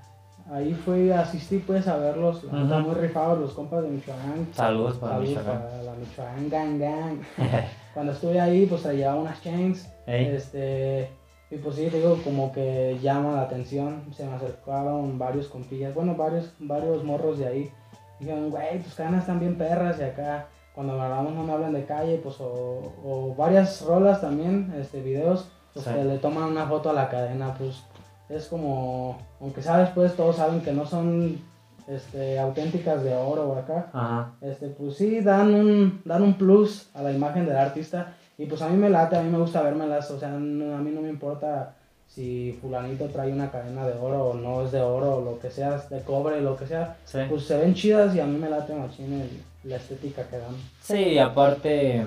ahí 0.52 0.74
fui, 0.74 1.12
asistí 1.12 1.60
pues 1.60 1.88
a 1.88 1.98
verlos, 1.98 2.44
neta, 2.46 2.78
Ujú. 2.80 2.88
muy 2.90 2.96
rifados 2.96 3.40
los 3.40 3.54
compas 3.54 3.84
de 3.84 3.90
Michoacán. 3.90 4.48
Saludos 4.54 4.98
para 4.98 5.14
Saludos 5.14 5.30
Michoacán. 5.30 5.62
para 5.62 5.84
la 5.84 5.94
Michoacán 5.94 6.50
Gang 6.50 6.80
Gang. 6.80 7.22
Cuando 7.94 8.12
estuve 8.12 8.40
ahí, 8.40 8.66
pues 8.66 8.82
traía 8.82 9.16
unas 9.16 9.42
chains, 9.42 9.88
Ey. 10.08 10.26
este, 10.28 11.10
y 11.52 11.58
pues 11.58 11.76
sí, 11.76 11.90
digo, 11.90 12.18
como 12.24 12.52
que 12.52 12.98
llama 13.02 13.34
la 13.34 13.42
atención, 13.44 14.04
se 14.16 14.26
me 14.26 14.34
acercaron 14.34 15.20
varios 15.20 15.48
compillas, 15.48 15.94
bueno, 15.94 16.16
varios, 16.16 16.52
varios 16.60 17.04
morros 17.04 17.38
de 17.38 17.48
ahí, 17.48 17.72
dijeron, 18.20 18.50
güey, 18.50 18.80
tus 18.80 18.96
cadenas 18.96 19.22
están 19.22 19.40
bien 19.40 19.58
perras, 19.58 20.00
y 20.00 20.04
acá, 20.04 20.48
cuando 20.74 20.96
grabamos 20.96 21.34
no 21.34 21.44
me 21.44 21.54
hablan 21.54 21.74
de 21.74 21.86
calle, 21.86 22.20
pues, 22.24 22.38
o, 22.42 22.92
o 23.06 23.36
varias 23.38 23.82
rolas 23.84 24.22
también, 24.22 24.74
este, 24.80 25.02
videos, 25.04 25.48
pues 25.74 25.86
Sí. 25.86 25.92
que 25.94 26.04
le 26.04 26.18
toman 26.18 26.46
una 26.46 26.66
foto 26.68 26.90
a 26.90 26.94
la 26.94 27.10
cadena, 27.10 27.54
pues, 27.56 27.84
es 28.30 28.48
como, 28.48 29.18
aunque 29.42 29.62
sabes, 29.62 29.90
pues, 29.96 30.16
todos 30.16 30.36
saben 30.38 30.62
que 30.62 30.72
no 30.74 30.86
son, 30.86 31.40
este, 31.88 32.40
auténticas 32.40 33.04
de 33.04 33.14
oro 33.16 33.56
acá, 33.58 33.90
Ajá. 33.94 34.32
este, 34.42 34.68
pues 34.70 34.96
sí, 34.96 35.20
dan 35.22 35.54
un, 35.54 36.02
dan 36.06 36.24
un 36.24 36.34
plus 36.36 36.90
a 36.94 37.02
la 37.04 37.12
imagen 37.12 37.46
del 37.46 37.58
artista. 37.58 38.14
Y 38.38 38.46
pues 38.48 38.62
a 38.62 38.70
mí 38.70 38.78
me 38.78 38.90
late, 38.90 39.16
a 39.18 39.22
mí 39.22 39.30
me 39.30 39.38
gusta 39.38 39.62
vérmelas. 39.62 40.10
O 40.10 40.20
sea, 40.20 40.30
no- 40.30 40.76
a 40.76 40.80
mí 40.80 40.90
no 40.92 41.02
me 41.02 41.10
importa 41.10 41.76
si 42.08 42.58
fulanito 42.62 43.06
trae 43.10 43.32
una 43.32 43.52
cadena 43.52 43.86
de 43.88 43.94
oro 44.00 44.30
o 44.30 44.34
no 44.34 44.64
es 44.64 44.72
de 44.72 44.82
oro 44.82 45.18
o 45.18 45.22
lo 45.22 45.40
que 45.40 45.52
sea, 45.52 45.78
de 45.90 46.02
cobre, 46.02 46.42
lo 46.42 46.56
que 46.58 46.66
sea. 46.66 46.96
Sí. 47.06 47.20
Pues 47.30 47.44
se 47.46 47.58
ven 47.58 47.74
chidas 47.76 48.16
y 48.16 48.20
a 48.20 48.26
mí 48.26 48.38
me 48.38 48.50
late 48.50 48.74
machín 48.74 49.30
la 49.64 49.76
estética 49.76 50.24
que 50.24 50.38
dan. 50.38 50.56
Sí, 50.82 51.18
aparte, 51.20 52.04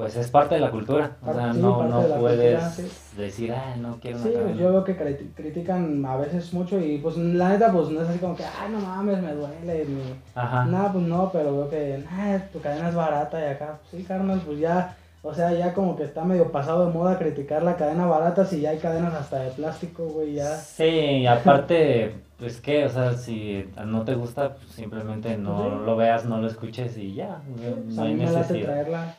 pues 0.00 0.16
es 0.16 0.30
parte 0.30 0.54
de 0.54 0.62
la 0.62 0.70
cultura. 0.70 1.16
O 1.26 1.34
sea, 1.34 1.52
sí, 1.52 1.58
no, 1.60 1.82
no 1.84 2.00
de 2.00 2.08
puedes 2.18 2.38
cultura, 2.54 2.70
sí. 2.70 3.16
decir, 3.18 3.52
ah, 3.52 3.74
no 3.76 3.96
quiero 4.00 4.16
una 4.16 4.26
Sí, 4.26 4.32
pues 4.32 4.44
cadena". 4.44 4.60
yo 4.62 4.72
veo 4.72 4.84
que 4.84 4.98
criti- 4.98 5.34
critican 5.34 6.06
a 6.06 6.16
veces 6.16 6.54
mucho 6.54 6.80
y 6.80 6.96
pues 6.98 7.18
la 7.18 7.50
neta 7.50 7.70
pues 7.70 7.90
no 7.90 8.00
es 8.00 8.08
así 8.08 8.18
como 8.18 8.34
que, 8.34 8.44
ay 8.44 8.70
no 8.72 8.80
mames, 8.80 9.20
me 9.20 9.32
duele, 9.34 9.84
ni, 9.86 10.00
Ajá. 10.34 10.64
Nada, 10.64 10.90
pues 10.92 11.04
no, 11.04 11.30
pero 11.30 11.52
veo 11.54 11.68
que, 11.68 12.02
ah, 12.10 12.38
tu 12.50 12.60
cadena 12.62 12.88
es 12.88 12.94
barata 12.94 13.38
y 13.40 13.44
acá, 13.50 13.78
pues 13.90 14.00
sí, 14.02 14.08
carnal, 14.08 14.40
pues 14.40 14.58
ya, 14.58 14.96
o 15.22 15.34
sea, 15.34 15.52
ya 15.52 15.74
como 15.74 15.96
que 15.96 16.04
está 16.04 16.24
medio 16.24 16.50
pasado 16.50 16.86
de 16.86 16.94
moda 16.94 17.18
criticar 17.18 17.62
la 17.62 17.76
cadena 17.76 18.06
barata 18.06 18.46
si 18.46 18.62
ya 18.62 18.70
hay 18.70 18.78
cadenas 18.78 19.12
hasta 19.12 19.38
de 19.40 19.50
plástico, 19.50 20.04
güey, 20.06 20.32
ya. 20.36 20.56
Sí, 20.56 20.84
y 20.84 21.26
aparte, 21.26 22.14
pues 22.38 22.58
qué, 22.62 22.86
o 22.86 22.88
sea, 22.88 23.12
si 23.12 23.68
no 23.84 24.02
te 24.02 24.14
gusta, 24.14 24.54
pues 24.54 24.70
simplemente 24.70 25.36
no 25.36 25.62
Sí. 25.62 25.84
lo 25.84 25.94
veas, 25.96 26.24
no 26.24 26.38
lo 26.40 26.46
escuches 26.46 26.96
y 26.96 27.12
ya, 27.12 27.42
no, 27.46 27.74
Pues 27.84 27.98
hay 27.98 28.14
necesidad. 28.14 28.64
traerla. 28.64 29.14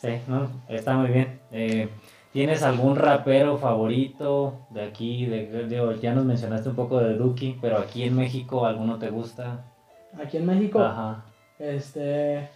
Sí, 0.00 0.20
no, 0.28 0.48
está 0.68 0.96
muy 0.96 1.08
bien. 1.10 1.40
Eh, 1.50 1.88
¿Tienes 2.32 2.62
algún 2.62 2.94
rapero 2.96 3.56
favorito 3.58 4.66
de 4.70 4.84
aquí? 4.84 5.26
De, 5.26 5.66
digo, 5.66 5.92
ya 5.92 6.14
nos 6.14 6.24
mencionaste 6.24 6.68
un 6.68 6.76
poco 6.76 6.98
de 6.98 7.14
Duki, 7.14 7.58
pero 7.60 7.78
aquí 7.78 8.04
en 8.04 8.14
México, 8.14 8.64
¿alguno 8.66 8.98
te 8.98 9.10
gusta? 9.10 9.64
Aquí 10.22 10.36
en 10.36 10.46
México, 10.46 10.80
Ajá. 10.80 11.24
este, 11.58 12.48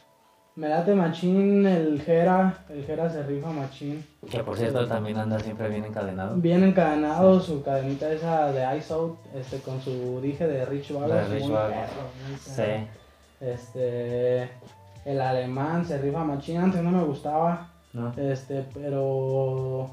Me 0.55 0.69
late 0.69 0.95
machín 0.95 1.67
el 1.67 2.01
Jera, 2.03 2.65
el 2.69 2.85
Jera 2.85 3.09
se 3.09 3.23
rifa 3.23 3.51
machín. 3.51 4.05
Que 4.31 4.45
por 4.45 4.57
cierto 4.59 4.87
también 4.87 5.17
anda 5.17 5.41
siempre 5.41 5.69
bien 5.71 5.87
encadenado. 5.87 6.37
Bien 6.37 6.63
encadenado, 6.63 7.41
su 7.41 7.63
cadenita 7.63 8.13
esa 8.13 8.53
de 8.53 8.77
Ice 8.77 8.93
Out, 8.93 9.19
este, 9.35 9.59
con 9.61 9.81
su 9.81 10.21
dije 10.21 10.47
de 10.47 10.67
Rich. 10.67 10.91
De 10.91 10.99
muy 11.41 11.57
Sí. 12.39 12.63
Este, 13.41 14.51
el 15.05 15.21
alemán 15.21 15.85
se 15.85 15.99
rifa 15.99 16.25
machín, 16.25 16.59
antes 16.59 16.83
no 16.83 16.91
me 16.91 17.03
gustaba, 17.05 17.69
¿no? 17.93 18.13
este, 18.17 18.65
pero 18.75 19.91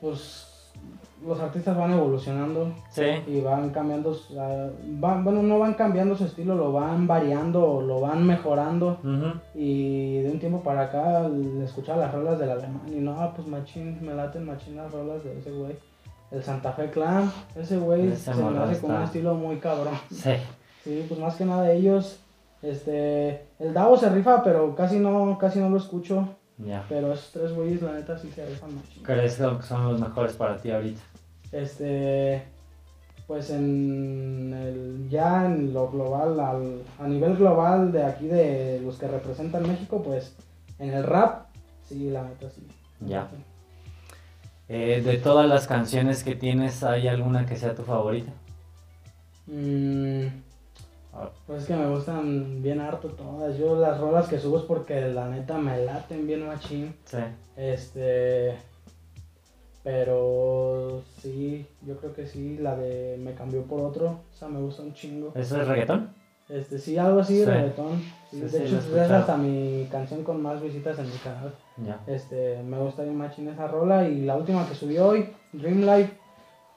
pues 0.00 0.52
los 1.26 1.40
artistas 1.40 1.76
van 1.76 1.92
evolucionando 1.92 2.72
Sí. 2.90 3.02
y 3.26 3.40
van 3.40 3.70
cambiando, 3.70 4.14
ah, 4.38 4.68
van, 4.84 5.24
bueno, 5.24 5.42
no 5.42 5.58
van 5.58 5.74
cambiando 5.74 6.14
su 6.14 6.24
estilo, 6.26 6.54
lo 6.54 6.72
van 6.72 7.06
variando, 7.06 7.80
lo 7.80 8.00
van 8.00 8.24
mejorando. 8.24 8.98
Y 9.54 10.18
de 10.20 10.30
un 10.30 10.38
tiempo 10.38 10.60
para 10.60 10.82
acá 10.82 11.26
escuchaba 11.64 12.02
las 12.02 12.14
rolas 12.14 12.38
del 12.38 12.50
alemán 12.50 12.82
y 12.88 13.00
no, 13.00 13.32
pues 13.34 13.48
machín, 13.48 13.98
me 14.04 14.14
laten 14.14 14.44
machín 14.44 14.76
las 14.76 14.92
rolas 14.92 15.24
de 15.24 15.38
ese 15.38 15.50
güey. 15.50 15.76
El 16.30 16.42
Santa 16.42 16.72
Fe 16.72 16.90
Clan, 16.90 17.32
ese 17.54 17.78
güey 17.78 18.14
se 18.16 18.34
me 18.34 18.58
hace 18.58 18.80
con 18.80 18.94
un 18.94 19.02
estilo 19.02 19.34
muy 19.34 19.56
cabrón. 19.56 19.94
Sí. 20.10 20.32
Sí, 20.84 21.04
pues 21.08 21.18
más 21.18 21.34
que 21.36 21.44
nada 21.44 21.72
ellos, 21.72 22.20
este, 22.62 23.46
el 23.58 23.72
Davo 23.74 23.96
se 23.96 24.08
rifa, 24.10 24.42
pero 24.42 24.74
casi 24.74 24.98
no, 24.98 25.36
casi 25.38 25.58
no 25.58 25.68
lo 25.70 25.76
escucho. 25.76 26.28
Ya. 26.58 26.84
Pero 26.88 27.12
esos 27.12 27.32
tres 27.32 27.52
güeyes, 27.52 27.82
la 27.82 27.92
neta, 27.92 28.18
sí 28.18 28.30
se 28.34 28.46
rifan 28.46 28.74
machín. 28.74 29.02
¿Crees 29.02 29.36
que 29.36 29.62
son 29.62 29.84
los 29.92 30.00
mejores 30.00 30.32
para 30.34 30.56
ti 30.56 30.70
ahorita? 30.70 31.00
Este, 31.52 32.42
pues 33.26 33.50
en 33.50 34.52
el, 34.54 35.08
ya 35.10 35.44
en 35.46 35.74
lo 35.74 35.90
global, 35.90 36.40
al- 36.40 36.82
a 36.98 37.06
nivel 37.06 37.36
global 37.36 37.92
de 37.92 38.04
aquí 38.04 38.26
de 38.26 38.80
los 38.84 38.98
que 38.98 39.06
representan 39.06 39.68
México, 39.68 40.02
pues 40.02 40.34
en 40.78 40.90
el 40.94 41.04
rap, 41.04 41.46
sí, 41.86 42.08
la 42.10 42.22
neta 42.22 42.48
sí. 42.50 42.66
Ya. 43.00 43.28
Eh, 44.68 45.02
de 45.04 45.18
todas 45.18 45.46
las 45.48 45.66
canciones 45.66 46.24
que 46.24 46.34
tienes, 46.34 46.82
¿hay 46.82 47.06
alguna 47.06 47.44
que 47.46 47.56
sea 47.56 47.74
tu 47.74 47.82
favorita? 47.82 48.32
Mm, 49.46 50.26
Ah, 50.26 50.45
pues 51.46 51.62
es 51.62 51.68
que 51.68 51.76
me 51.76 51.88
gustan 51.88 52.62
bien 52.62 52.80
harto 52.80 53.08
todas. 53.08 53.56
Yo 53.58 53.76
las 53.76 53.98
rolas 54.00 54.28
que 54.28 54.38
subo 54.38 54.58
es 54.58 54.64
porque 54.64 55.00
la 55.08 55.28
neta 55.28 55.58
me 55.58 55.84
laten 55.84 56.26
bien 56.26 56.46
machín. 56.46 56.94
Sí. 57.04 57.18
Este, 57.56 58.56
pero 59.82 61.02
sí, 61.22 61.66
yo 61.82 61.96
creo 61.98 62.12
que 62.12 62.26
sí, 62.26 62.58
la 62.58 62.74
de 62.76 63.18
Me 63.22 63.34
cambió 63.34 63.62
por 63.62 63.80
otro, 63.82 64.20
o 64.32 64.36
sea, 64.36 64.48
me 64.48 64.60
gusta 64.60 64.82
un 64.82 64.92
chingo. 64.94 65.32
¿Eso 65.34 65.60
es 65.60 65.68
reggaetón? 65.68 66.10
Este, 66.48 66.78
sí, 66.78 66.96
algo 66.98 67.20
así, 67.20 67.38
Sí. 67.38 67.44
reggaetón. 67.44 68.00
Sí, 68.30 68.40
Sí, 68.48 68.58
de 68.58 68.64
hecho, 68.66 68.78
es 68.78 69.10
hasta 69.10 69.36
mi 69.36 69.86
canción 69.90 70.22
con 70.24 70.42
más 70.42 70.60
visitas 70.60 70.98
en 70.98 71.06
mi 71.06 71.16
canal. 71.18 71.54
Ya. 71.76 72.00
Este, 72.06 72.62
me 72.62 72.78
gusta 72.78 73.02
bien 73.04 73.16
machín 73.16 73.48
esa 73.48 73.68
rola. 73.68 74.08
Y 74.08 74.22
la 74.22 74.36
última 74.36 74.68
que 74.68 74.74
subí 74.74 74.98
hoy, 74.98 75.28
Dream 75.52 75.80
Life, 75.82 76.12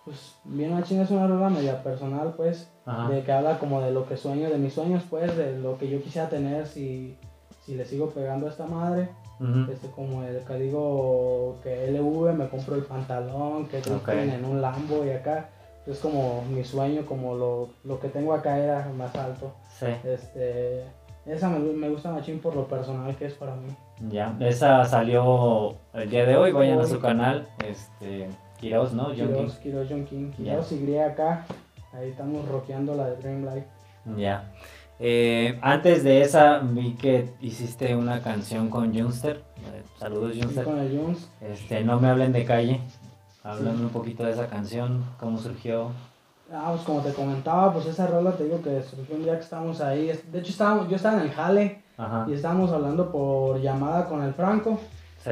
pues 0.05 0.35
bien 0.43 0.73
machín 0.73 1.01
es 1.01 1.09
una 1.11 1.27
rola 1.27 1.49
media 1.49 1.81
personal, 1.83 2.33
pues, 2.37 2.71
Ajá. 2.89 3.09
de 3.09 3.23
que 3.23 3.31
habla 3.31 3.59
como 3.59 3.81
de 3.81 3.91
lo 3.91 4.07
que 4.07 4.17
sueño, 4.17 4.49
de 4.49 4.57
mis 4.57 4.73
sueños, 4.73 5.03
pues, 5.09 5.35
de 5.37 5.57
lo 5.59 5.77
que 5.77 5.89
yo 5.89 6.01
quisiera 6.01 6.27
tener 6.29 6.65
si, 6.67 7.17
si 7.65 7.75
le 7.75 7.85
sigo 7.85 8.09
pegando 8.09 8.47
a 8.47 8.49
esta 8.49 8.65
madre. 8.65 9.09
Ujú. 9.39 9.71
Este, 9.71 9.87
como 9.91 10.23
el 10.23 10.39
que 10.43 10.53
digo 10.55 11.57
que 11.63 11.87
LV 11.91 12.33
me 12.33 12.49
compro 12.49 12.75
el 12.75 12.83
pantalón, 12.83 13.67
que 13.67 13.77
Ok. 13.77 14.05
tienen 14.05 14.31
en 14.31 14.45
un 14.45 14.61
Lambo 14.61 15.05
y 15.05 15.11
acá. 15.11 15.49
Es 15.87 15.99
como 15.99 16.43
mi 16.51 16.63
sueño, 16.63 17.05
como 17.05 17.35
lo, 17.35 17.69
lo 17.83 17.99
que 17.99 18.09
tengo 18.09 18.33
acá 18.33 18.59
era 18.59 18.87
más 18.95 19.15
alto. 19.15 19.51
Sí. 19.79 19.87
Este, 20.03 20.83
esa 21.25 21.49
me, 21.49 21.59
me 21.59 21.89
gusta 21.89 22.11
machín 22.11 22.39
por 22.39 22.55
lo 22.55 22.67
personal 22.67 23.15
que 23.15 23.25
es 23.25 23.33
para 23.33 23.55
mí. 23.55 23.69
Ya. 24.09 24.35
Esa 24.39 24.85
salió 24.85 25.75
el 25.93 26.09
día 26.09 26.25
de 26.25 26.35
hoy. 26.35 26.51
Vayan 26.51 26.79
a 26.79 26.85
su 26.85 26.99
canal. 26.99 27.47
Este. 27.65 28.27
Kiros, 28.59 28.93
¿no? 28.93 29.05
John 29.05 29.15
Kiros, 29.15 29.53
King. 29.53 29.61
Kiros 29.63 29.87
John 29.89 30.05
King. 30.05 30.31
Kiros 30.31 30.71
Y 30.73 30.97
acá. 30.97 31.45
Ahí 31.93 32.09
estamos 32.09 32.47
rockeando 32.47 32.95
la 32.95 33.07
de 33.09 33.15
Dream 33.17 33.43
Life. 33.45 33.67
Ya. 34.17 34.51
Eh, 34.99 35.57
antes 35.61 36.03
de 36.03 36.21
esa, 36.21 36.59
vi 36.59 36.93
que 36.93 37.29
hiciste 37.41 37.95
una 37.95 38.21
canción 38.21 38.69
con 38.69 38.93
Junster. 38.93 39.37
Eh, 39.57 39.83
saludos, 39.97 40.37
Junster. 40.39 40.65
con 40.65 40.79
el 40.79 40.97
Jones. 40.97 41.29
Este, 41.41 41.83
no 41.83 41.99
me 41.99 42.09
hablen 42.09 42.31
de 42.31 42.45
calle. 42.45 42.81
Háblame 43.43 43.81
un 43.81 43.89
poquito 43.89 44.23
de 44.25 44.31
esa 44.31 44.47
canción, 44.47 45.03
cómo 45.19 45.37
surgió. 45.37 45.91
Ah, 46.51 46.69
pues 46.71 46.81
como 46.83 46.99
te 47.01 47.13
comentaba, 47.13 47.71
pues 47.73 47.85
esa 47.85 48.07
rola 48.07 48.31
te 48.31 48.43
digo 48.43 48.61
que 48.61 48.81
surgió 48.81 49.15
un 49.15 49.23
día 49.23 49.35
que 49.35 49.43
estábamos 49.43 49.79
ahí. 49.81 50.07
De 50.31 50.39
hecho, 50.39 50.51
estábamos, 50.51 50.89
yo 50.89 50.95
estaba 50.97 51.17
en 51.19 51.27
el 51.27 51.31
jale 51.31 51.81
Ajá. 51.97 52.25
y 52.27 52.33
estábamos 52.33 52.71
hablando 52.71 53.11
por 53.11 53.61
llamada 53.61 54.07
con 54.07 54.21
el 54.23 54.33
Franco. 54.33 54.79
Sí. 55.23 55.31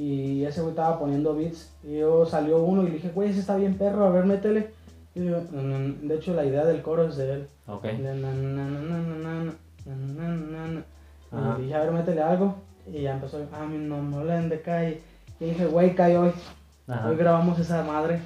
Y 0.00 0.44
ese 0.44 0.60
güey 0.60 0.70
estaba 0.70 0.98
poniendo 0.98 1.34
beats. 1.34 1.72
Y 1.82 1.98
yo 1.98 2.24
salió 2.26 2.58
uno 2.62 2.82
y 2.82 2.86
le 2.86 2.90
dije, 2.92 3.10
güey, 3.14 3.30
ese 3.30 3.40
está 3.40 3.56
bien 3.56 3.76
perro, 3.76 4.06
a 4.06 4.10
ver, 4.10 4.24
métele. 4.24 4.70
De 5.18 6.14
hecho, 6.14 6.34
la 6.34 6.44
idea 6.44 6.64
del 6.64 6.82
coro 6.82 7.08
es 7.08 7.16
de 7.16 7.32
él. 7.32 7.48
Ok. 7.66 7.84
Y 11.58 11.62
dije, 11.62 11.74
a 11.74 11.80
ver, 11.80 11.92
métele 11.92 12.22
algo. 12.22 12.56
Y 12.86 13.02
ya 13.02 13.14
empezó, 13.14 13.38
a 13.52 13.66
mí 13.66 13.78
no 13.78 14.02
me 14.02 14.48
de 14.48 14.60
calle. 14.60 15.00
Y 15.40 15.46
dije, 15.46 15.66
güey, 15.66 15.94
cae 15.94 16.16
hoy. 16.16 16.32
Hoy 17.06 17.16
grabamos 17.16 17.58
esa 17.58 17.82
madre. 17.82 18.20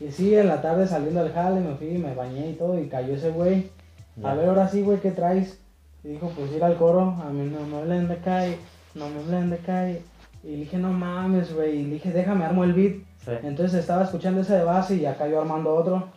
Y 0.00 0.10
sí, 0.10 0.34
en 0.34 0.46
la 0.46 0.62
tarde 0.62 0.86
saliendo 0.86 1.22
del 1.22 1.32
jale, 1.32 1.60
me 1.60 1.74
fui, 1.74 1.88
y 1.88 1.98
me 1.98 2.14
bañé 2.14 2.50
y 2.50 2.54
todo, 2.54 2.78
y 2.78 2.88
cayó 2.88 3.14
ese 3.14 3.30
güey. 3.30 3.70
A 4.22 4.34
ver, 4.34 4.48
ahora 4.48 4.68
sí, 4.68 4.82
güey, 4.82 5.00
¿qué 5.00 5.10
traes? 5.10 5.60
Y 6.04 6.08
dijo, 6.08 6.30
pues 6.36 6.52
ir 6.52 6.62
al 6.62 6.76
coro, 6.76 7.16
a 7.20 7.30
mí 7.30 7.50
no 7.50 7.66
me 7.66 7.78
hablen 7.78 8.08
de 8.08 8.56
no 8.94 9.08
me 9.08 9.20
hablen 9.20 9.50
de. 9.50 10.02
Y 10.44 10.56
dije, 10.56 10.78
no 10.78 10.92
mames, 10.92 11.52
güey, 11.52 11.80
y 11.80 11.84
dije, 11.84 12.12
déjame, 12.12 12.44
armo 12.44 12.64
el 12.64 12.72
beat. 12.72 12.94
Entonces 13.42 13.80
estaba 13.80 14.04
escuchando 14.04 14.40
ese 14.40 14.54
de 14.54 14.64
base 14.64 14.96
y 14.96 15.00
ya 15.00 15.16
cayó 15.16 15.40
armando 15.40 15.74
otro. 15.74 16.08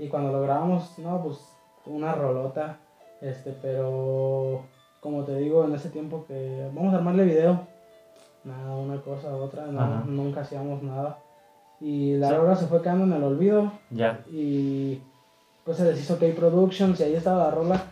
Y 0.00 0.08
cuando 0.08 0.32
lo 0.32 0.40
grabamos, 0.42 0.98
no, 0.98 1.22
pues 1.22 1.38
una 1.86 2.14
rolota. 2.14 2.78
Este, 3.20 3.52
pero 3.60 4.62
como 5.00 5.24
te 5.24 5.36
digo, 5.36 5.64
en 5.64 5.74
ese 5.74 5.90
tiempo 5.90 6.24
que 6.26 6.70
vamos 6.74 6.92
a 6.94 6.96
armarle 6.98 7.24
video. 7.24 7.66
Nada, 8.44 8.74
una 8.76 9.00
cosa, 9.02 9.34
otra, 9.36 9.66
no, 9.66 10.04
nunca 10.06 10.40
hacíamos 10.40 10.82
nada. 10.82 11.18
Y 11.80 12.16
la 12.16 12.28
Sí. 12.30 12.34
rola 12.34 12.56
se 12.56 12.66
fue 12.66 12.80
quedando 12.80 13.04
en 13.04 13.12
el 13.12 13.22
olvido. 13.24 13.72
Ya. 13.90 14.20
Y 14.30 15.02
pues 15.64 15.76
se 15.76 15.84
les 15.84 16.00
hizo 16.00 16.18
K 16.18 16.26
Productions 16.34 16.98
y 17.00 17.02
ahí 17.02 17.14
estaba 17.14 17.44
la 17.44 17.50
rola. 17.50 17.82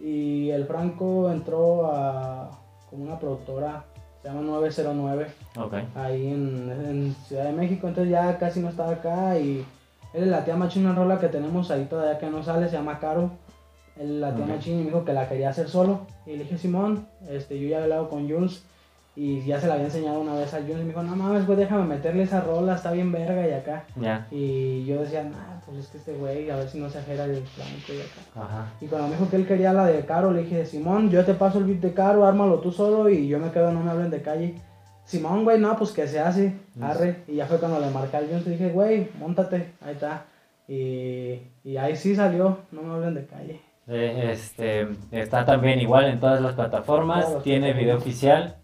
Y 0.00 0.50
el 0.50 0.64
Franco 0.66 1.30
entró 1.30 1.86
a 1.86 2.50
como 2.90 3.04
una 3.04 3.18
productora, 3.20 3.84
se 4.20 4.28
llama 4.28 4.40
909 4.42 5.28
Ok. 5.58 5.74
ahí 5.94 6.26
en, 6.26 6.70
en 6.70 7.14
Ciudad 7.26 7.44
de 7.44 7.52
México, 7.52 7.86
entonces 7.88 8.10
ya 8.10 8.36
casi 8.38 8.60
no 8.60 8.68
estaba 8.68 8.90
acá 8.90 9.38
y 9.38 9.64
él 10.14 10.30
la 10.30 10.44
tía 10.44 10.56
Machín 10.56 10.86
una 10.86 10.94
rola 10.94 11.18
que 11.18 11.28
tenemos 11.28 11.70
ahí 11.70 11.84
todavía 11.86 12.18
que 12.18 12.28
no 12.30 12.42
sale, 12.42 12.68
se 12.68 12.76
llama 12.76 12.98
Caro. 12.98 13.30
Él 13.98 14.20
la 14.20 14.34
tía 14.34 14.44
Ok. 14.44 14.50
Machín 14.50 14.74
y 14.74 14.78
me 14.78 14.84
dijo 14.86 15.04
que 15.04 15.12
la 15.12 15.28
quería 15.28 15.50
hacer 15.50 15.68
solo 15.68 16.06
y 16.26 16.32
le 16.32 16.44
dije 16.44 16.58
Simón, 16.58 17.06
este, 17.28 17.58
yo 17.60 17.68
ya 17.68 17.80
he 17.80 17.82
hablado 17.82 18.08
con 18.08 18.28
Jules 18.28 18.64
y 19.14 19.44
ya 19.44 19.60
se 19.60 19.66
la 19.66 19.74
había 19.74 19.86
enseñado 19.86 20.20
una 20.20 20.34
vez 20.34 20.54
a 20.54 20.60
Jules 20.60 20.76
y 20.78 20.84
me 20.84 20.88
dijo, 20.88 21.02
no 21.02 21.14
mames, 21.14 21.46
güey, 21.46 21.58
déjame 21.58 21.84
meterle 21.84 22.22
esa 22.22 22.40
rola, 22.40 22.74
está 22.74 22.92
bien 22.92 23.12
verga 23.12 23.46
y 23.46 23.52
acá. 23.52 23.84
Y 24.30 24.86
yo 24.86 25.02
decía, 25.02 25.22
nah, 25.24 25.60
pues 25.66 25.78
es 25.78 25.86
que 25.88 25.98
este 25.98 26.14
güey, 26.14 26.48
a 26.48 26.56
ver 26.56 26.68
si 26.68 26.80
no 26.80 26.88
se 26.88 26.98
ajera 26.98 27.24
el 27.24 27.32
blanco 27.32 27.44
y 27.90 28.00
acá. 28.00 28.42
Ajá. 28.42 28.66
Y 28.80 28.86
cuando 28.86 29.08
me 29.08 29.16
dijo 29.16 29.28
que 29.28 29.36
él 29.36 29.46
quería 29.46 29.74
la 29.74 29.84
de 29.84 30.06
Caro, 30.06 30.32
le 30.32 30.44
dije, 30.44 30.64
Simón, 30.64 31.10
yo 31.10 31.22
te 31.26 31.34
paso 31.34 31.58
el 31.58 31.64
beat 31.64 31.80
de 31.80 31.92
Caro, 31.92 32.24
ármalo 32.24 32.60
tú 32.60 32.72
solo 32.72 33.10
y 33.10 33.28
yo 33.28 33.38
me 33.38 33.50
quedo, 33.50 33.70
no 33.70 33.82
me 33.82 33.90
hablen 33.90 34.10
de 34.10 34.22
calle. 34.22 34.54
Simón, 35.12 35.44
güey, 35.44 35.58
no, 35.60 35.76
pues 35.76 35.92
que 35.92 36.06
se 36.08 36.18
hace, 36.20 36.54
arre. 36.80 37.22
Y 37.28 37.36
ya 37.36 37.46
fue 37.46 37.58
cuando 37.58 37.78
le 37.80 37.90
marqué 37.90 38.16
al 38.16 38.28
Jones 38.28 38.46
y 38.46 38.50
dije, 38.50 38.70
güey, 38.70 39.08
montate, 39.18 39.72
ahí 39.80 39.92
está. 39.92 40.24
Y, 40.68 41.40
y 41.64 41.76
ahí 41.76 41.94
sí 41.96 42.16
salió, 42.16 42.58
no 42.72 42.82
me 42.82 42.94
hablen 42.94 43.14
de 43.14 43.26
calle. 43.26 43.60
Eh, 43.88 44.30
Este, 44.32 44.88
está 45.10 45.44
también 45.44 45.80
igual 45.80 46.06
en 46.06 46.18
todas 46.20 46.40
las 46.40 46.54
plataformas. 46.54 47.42
Tiene 47.42 47.72
video 47.72 47.96
oficial. 47.98 48.56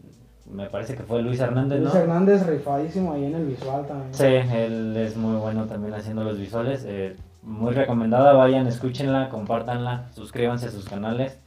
Me 0.50 0.70
parece 0.70 0.94
que 0.96 1.02
fue 1.02 1.20
Luis 1.20 1.38
Hernández, 1.40 1.80
Luis 1.80 1.92
¿no? 1.92 2.00
Hernández 2.00 2.46
rifadísimo 2.46 3.12
ahí 3.12 3.26
en 3.26 3.34
el 3.34 3.44
visual 3.46 3.86
también. 3.86 4.14
Sí, 4.14 4.24
él 4.56 4.96
es 4.96 5.14
muy 5.16 5.36
bueno 5.36 5.66
también 5.66 5.92
haciendo 5.92 6.24
los 6.24 6.38
visuales. 6.38 6.84
eh, 6.86 7.14
muy 7.42 7.72
recomendada, 7.74 8.32
vayan, 8.32 8.66
escúchenla, 8.66 9.28
compártanla, 9.28 10.08
suscríbanse 10.14 10.66
a 10.66 10.70
sus 10.70 10.86
canales. 10.88 11.38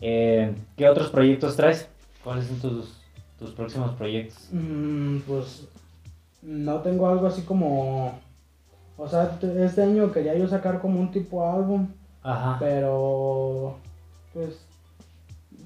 Eh, 0.00 0.54
¿Qué 0.76 0.88
otros 0.88 1.10
proyectos 1.10 1.56
traes? 1.56 1.88
¿Cuáles 2.24 2.46
son 2.46 2.60
tus, 2.60 3.01
tus 3.42 3.50
próximos 3.52 3.92
proyectos? 3.92 4.48
Mm, 4.52 5.18
pues 5.26 5.68
no 6.42 6.80
tengo 6.80 7.08
algo 7.08 7.26
así 7.26 7.42
como... 7.42 8.12
O 8.96 9.08
sea, 9.08 9.38
te- 9.38 9.64
este 9.64 9.82
año 9.82 10.10
quería 10.12 10.36
yo 10.36 10.46
sacar 10.48 10.80
como 10.80 11.00
un 11.00 11.10
tipo 11.10 11.46
álbum. 11.46 11.86
Ajá. 12.24 12.56
pero 12.60 13.74
pues 14.32 14.60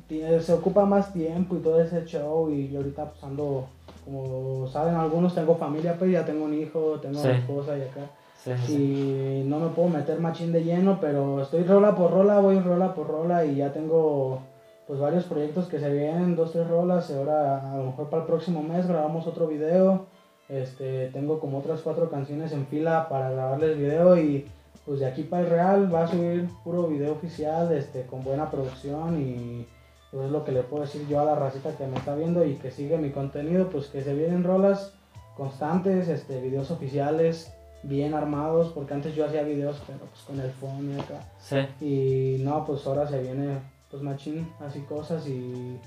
tiene- 0.09 0.41
se 0.41 0.55
ocupa 0.55 0.87
más 0.87 1.12
tiempo 1.12 1.55
y 1.55 1.59
todo 1.61 1.81
ese 1.83 2.03
show 2.07 2.49
y 2.51 2.69
yo 2.71 2.79
ahorita 2.79 3.11
pues 3.11 3.23
ando 3.25 3.67
como 4.05 4.67
saben 4.69 4.95
algunos 4.95 5.35
tengo 5.35 5.57
familia 5.57 5.99
pues 5.99 6.12
ya 6.12 6.25
tengo 6.25 6.47
un 6.47 6.55
hijo 6.55 6.99
tengo 7.03 7.21
Sí. 7.21 7.29
una 7.29 7.37
esposa 7.39 7.77
y 7.77 7.83
acá 7.83 8.01
sí, 8.43 8.53
sí. 8.67 8.75
y 8.75 9.45
no 9.47 9.59
me 9.59 9.69
puedo 9.69 9.89
meter 9.91 10.19
machín 10.19 10.51
de 10.51 10.65
lleno 10.65 10.99
pero 10.99 11.43
estoy 11.43 11.62
rola 11.65 11.95
por 11.95 12.11
rola 12.11 12.39
voy 12.41 12.59
rola 12.61 12.95
por 12.95 13.07
rola 13.09 13.45
y 13.45 13.57
ya 13.57 13.71
tengo 13.71 14.41
pues 14.87 15.01
varios 15.01 15.25
proyectos 15.25 15.66
que 15.66 15.81
se 15.81 15.92
vienen, 15.92 16.37
dos, 16.37 16.53
tres 16.53 16.68
rolas, 16.68 17.11
ahora 17.11 17.72
a 17.72 17.77
lo 17.77 17.85
mejor 17.87 18.09
para 18.09 18.22
el 18.22 18.27
próximo 18.27 18.62
mes 18.62 18.87
grabamos 18.87 19.27
otro 19.27 19.46
video, 19.49 20.07
este, 20.49 21.09
tengo 21.09 21.40
como 21.40 21.59
otras 21.59 21.81
cuatro 21.81 22.09
canciones 22.09 22.53
en 22.53 22.66
fila 22.66 23.09
para 23.09 23.31
grabarles 23.31 23.77
video 23.77 24.16
y 24.16 24.46
pues 24.85 25.01
de 25.01 25.07
aquí 25.07 25.25
para 25.25 25.42
el 25.42 25.51
Real 25.51 25.92
va 25.92 26.05
a 26.05 26.09
subir 26.09 26.49
puro 26.62 26.87
video 26.87 27.12
oficial, 27.12 27.72
este, 27.72 28.07
con 28.07 28.22
buena 28.22 28.51
producción 28.51 29.20
y 29.20 29.66
pues 30.12 30.27
es 30.27 30.31
lo 30.31 30.44
que 30.44 30.53
le 30.53 30.62
puedo 30.62 30.85
decir 30.85 31.07
yo 31.09 31.20
a 31.20 31.25
la 31.25 31.35
racita 31.35 31.77
que 31.77 31.87
me 31.87 31.96
está 31.96 32.14
viendo 32.14 32.44
y 32.44 32.55
que 32.55 32.70
sigue 32.70 32.96
mi 32.96 33.11
contenido, 33.11 33.68
pues 33.68 33.88
que 33.88 34.03
se 34.03 34.14
vienen 34.14 34.44
rolas 34.44 34.92
constantes, 35.37 36.09
este, 36.09 36.40
videos 36.40 36.70
oficiales, 36.70 37.53
bien 37.83 38.14
armados, 38.14 38.72
porque 38.72 38.94
antes 38.94 39.14
yo 39.14 39.27
hacía 39.27 39.42
videos, 39.42 39.83
pero 39.87 39.99
pues 39.99 40.22
con 40.22 40.40
el 40.40 40.51
phone 40.51 40.96
y 40.96 41.01
acá. 41.01 41.20
Sí. 41.38 41.85
Y 41.85 42.44
no, 42.44 42.64
pues 42.64 42.87
ahora 42.87 43.07
se 43.07 43.20
viene, 43.20 43.59
pues 43.96 44.02
machín, 44.04 44.46
así 44.61 44.80
cosas 44.80 45.26
y 45.26 45.78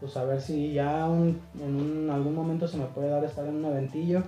pues 0.00 0.16
a 0.16 0.24
ver 0.24 0.40
si 0.40 0.72
ya 0.72 1.06
un- 1.06 1.38
en 1.60 1.74
un, 1.76 2.10
algún 2.10 2.34
momento 2.34 2.66
se 2.66 2.78
me 2.78 2.86
puede 2.86 3.10
dar 3.10 3.24
estar 3.24 3.46
en 3.46 3.56
un 3.56 3.64
eventillo 3.66 4.22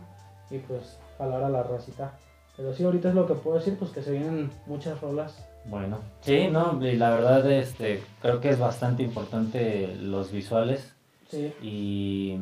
y 0.51 0.59
pues 0.59 0.99
jalar 1.17 1.43
a 1.43 1.49
la 1.49 1.63
racita. 1.63 2.13
Pero 2.57 2.75
sí, 2.75 2.85
ahorita 2.85 3.09
es 3.09 3.15
lo 3.15 3.27
que 3.27 3.35
puedo 3.35 3.57
decir, 3.57 3.77
pues 3.79 3.91
que 3.93 4.03
se 4.03 4.13
vienen 4.13 4.51
muchas 4.67 5.01
rolas. 5.01 5.43
Bueno, 5.65 5.99
sí, 6.21 6.49
no, 6.51 6.85
y 6.85 6.97
la 6.97 7.11
verdad, 7.11 7.51
este, 7.51 8.03
creo 8.21 8.41
que 8.41 8.51
es 8.51 8.59
bastante 8.59 9.03
importante 9.03 9.95
los 9.97 10.31
visuales 10.33 10.93
Sí. 11.31 11.53
y 11.63 12.37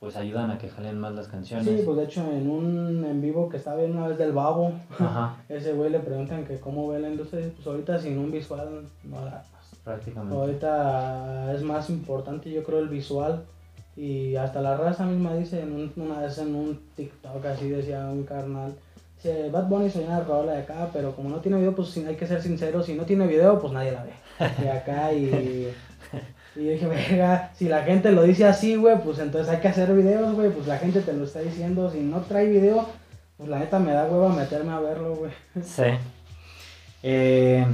pues 0.00 0.16
ayudan 0.16 0.50
a 0.50 0.58
que 0.58 0.68
jalen 0.70 0.98
más 0.98 1.12
las 1.14 1.28
canciones. 1.28 1.66
Sí, 1.66 1.82
pues 1.84 1.96
de 1.96 2.04
hecho 2.04 2.22
en 2.32 2.50
un 2.50 3.04
en 3.04 3.20
vivo 3.20 3.48
que 3.48 3.58
estaba 3.58 3.76
viendo 3.76 3.98
una 3.98 4.08
vez 4.08 4.18
del 4.18 4.32
babo, 4.32 4.72
Ajá, 4.98 5.36
ese 5.48 5.74
güey 5.74 5.90
le 5.90 6.00
preguntan 6.00 6.44
que 6.44 6.58
cómo 6.58 6.88
ve 6.88 6.98
la 7.00 7.10
industria, 7.10 7.48
pues 7.54 7.66
ahorita 7.66 7.98
sin 8.00 8.18
un 8.18 8.30
visual 8.32 8.86
no. 9.04 9.18
Prácticamente. 9.84 10.34
Ahorita 10.34 11.52
es 11.54 11.62
más 11.62 11.90
importante 11.90 12.50
yo 12.50 12.64
creo 12.64 12.78
el 12.80 12.88
visual 12.88 13.44
y 13.96 14.34
hasta 14.36 14.60
la 14.60 14.76
raza 14.76 15.04
misma 15.06 15.34
dice 15.34 15.60
en 15.60 15.72
un- 15.72 15.92
una 15.96 16.20
vez 16.20 16.38
en 16.38 16.54
un 16.54 16.80
TikTok 16.96 17.44
así 17.46 17.68
decía 17.68 18.06
un 18.06 18.24
carnal, 18.24 18.74
dice 19.16 19.50
Bad 19.50 19.68
Bunny 19.68 19.90
soy 19.90 20.04
una 20.04 20.20
rola 20.20 20.52
de 20.52 20.62
acá, 20.62 20.88
pero 20.92 21.14
como 21.14 21.28
no 21.28 21.36
tiene 21.38 21.58
video 21.58 21.74
pues 21.74 21.96
hay 21.98 22.16
que 22.16 22.26
ser 22.26 22.42
sinceros, 22.42 22.86
si 22.86 22.94
no 22.94 23.04
tiene 23.04 23.26
video 23.26 23.60
pues 23.60 23.72
nadie 23.72 23.92
la 23.92 24.04
ve. 24.04 24.12
De 24.62 24.70
acá 24.70 25.12
y... 25.12 25.72
Y 26.56 26.66
yo 26.66 26.70
dije, 26.70 26.86
verga, 26.86 27.50
si 27.56 27.68
la 27.68 27.82
gente 27.82 28.12
lo 28.12 28.22
dice 28.22 28.44
así, 28.46 28.76
güey, 28.76 28.96
pues 29.02 29.18
entonces 29.18 29.52
hay 29.52 29.60
que 29.60 29.66
hacer 29.66 29.92
videos, 29.92 30.34
güey, 30.36 30.50
pues 30.50 30.68
la 30.68 30.78
gente 30.78 31.00
te 31.00 31.12
lo 31.12 31.24
está 31.24 31.40
diciendo, 31.40 31.90
si 31.90 31.98
no 31.98 32.20
trae 32.20 32.46
video, 32.46 32.86
pues 33.36 33.48
la 33.48 33.58
neta 33.58 33.80
me 33.80 33.90
da 33.90 34.06
hueva 34.06 34.28
meterme 34.28 34.70
a 34.72 34.78
verlo, 34.78 35.16
güey. 35.16 35.32
Sí. 35.64 35.82
Eh, 37.02 37.66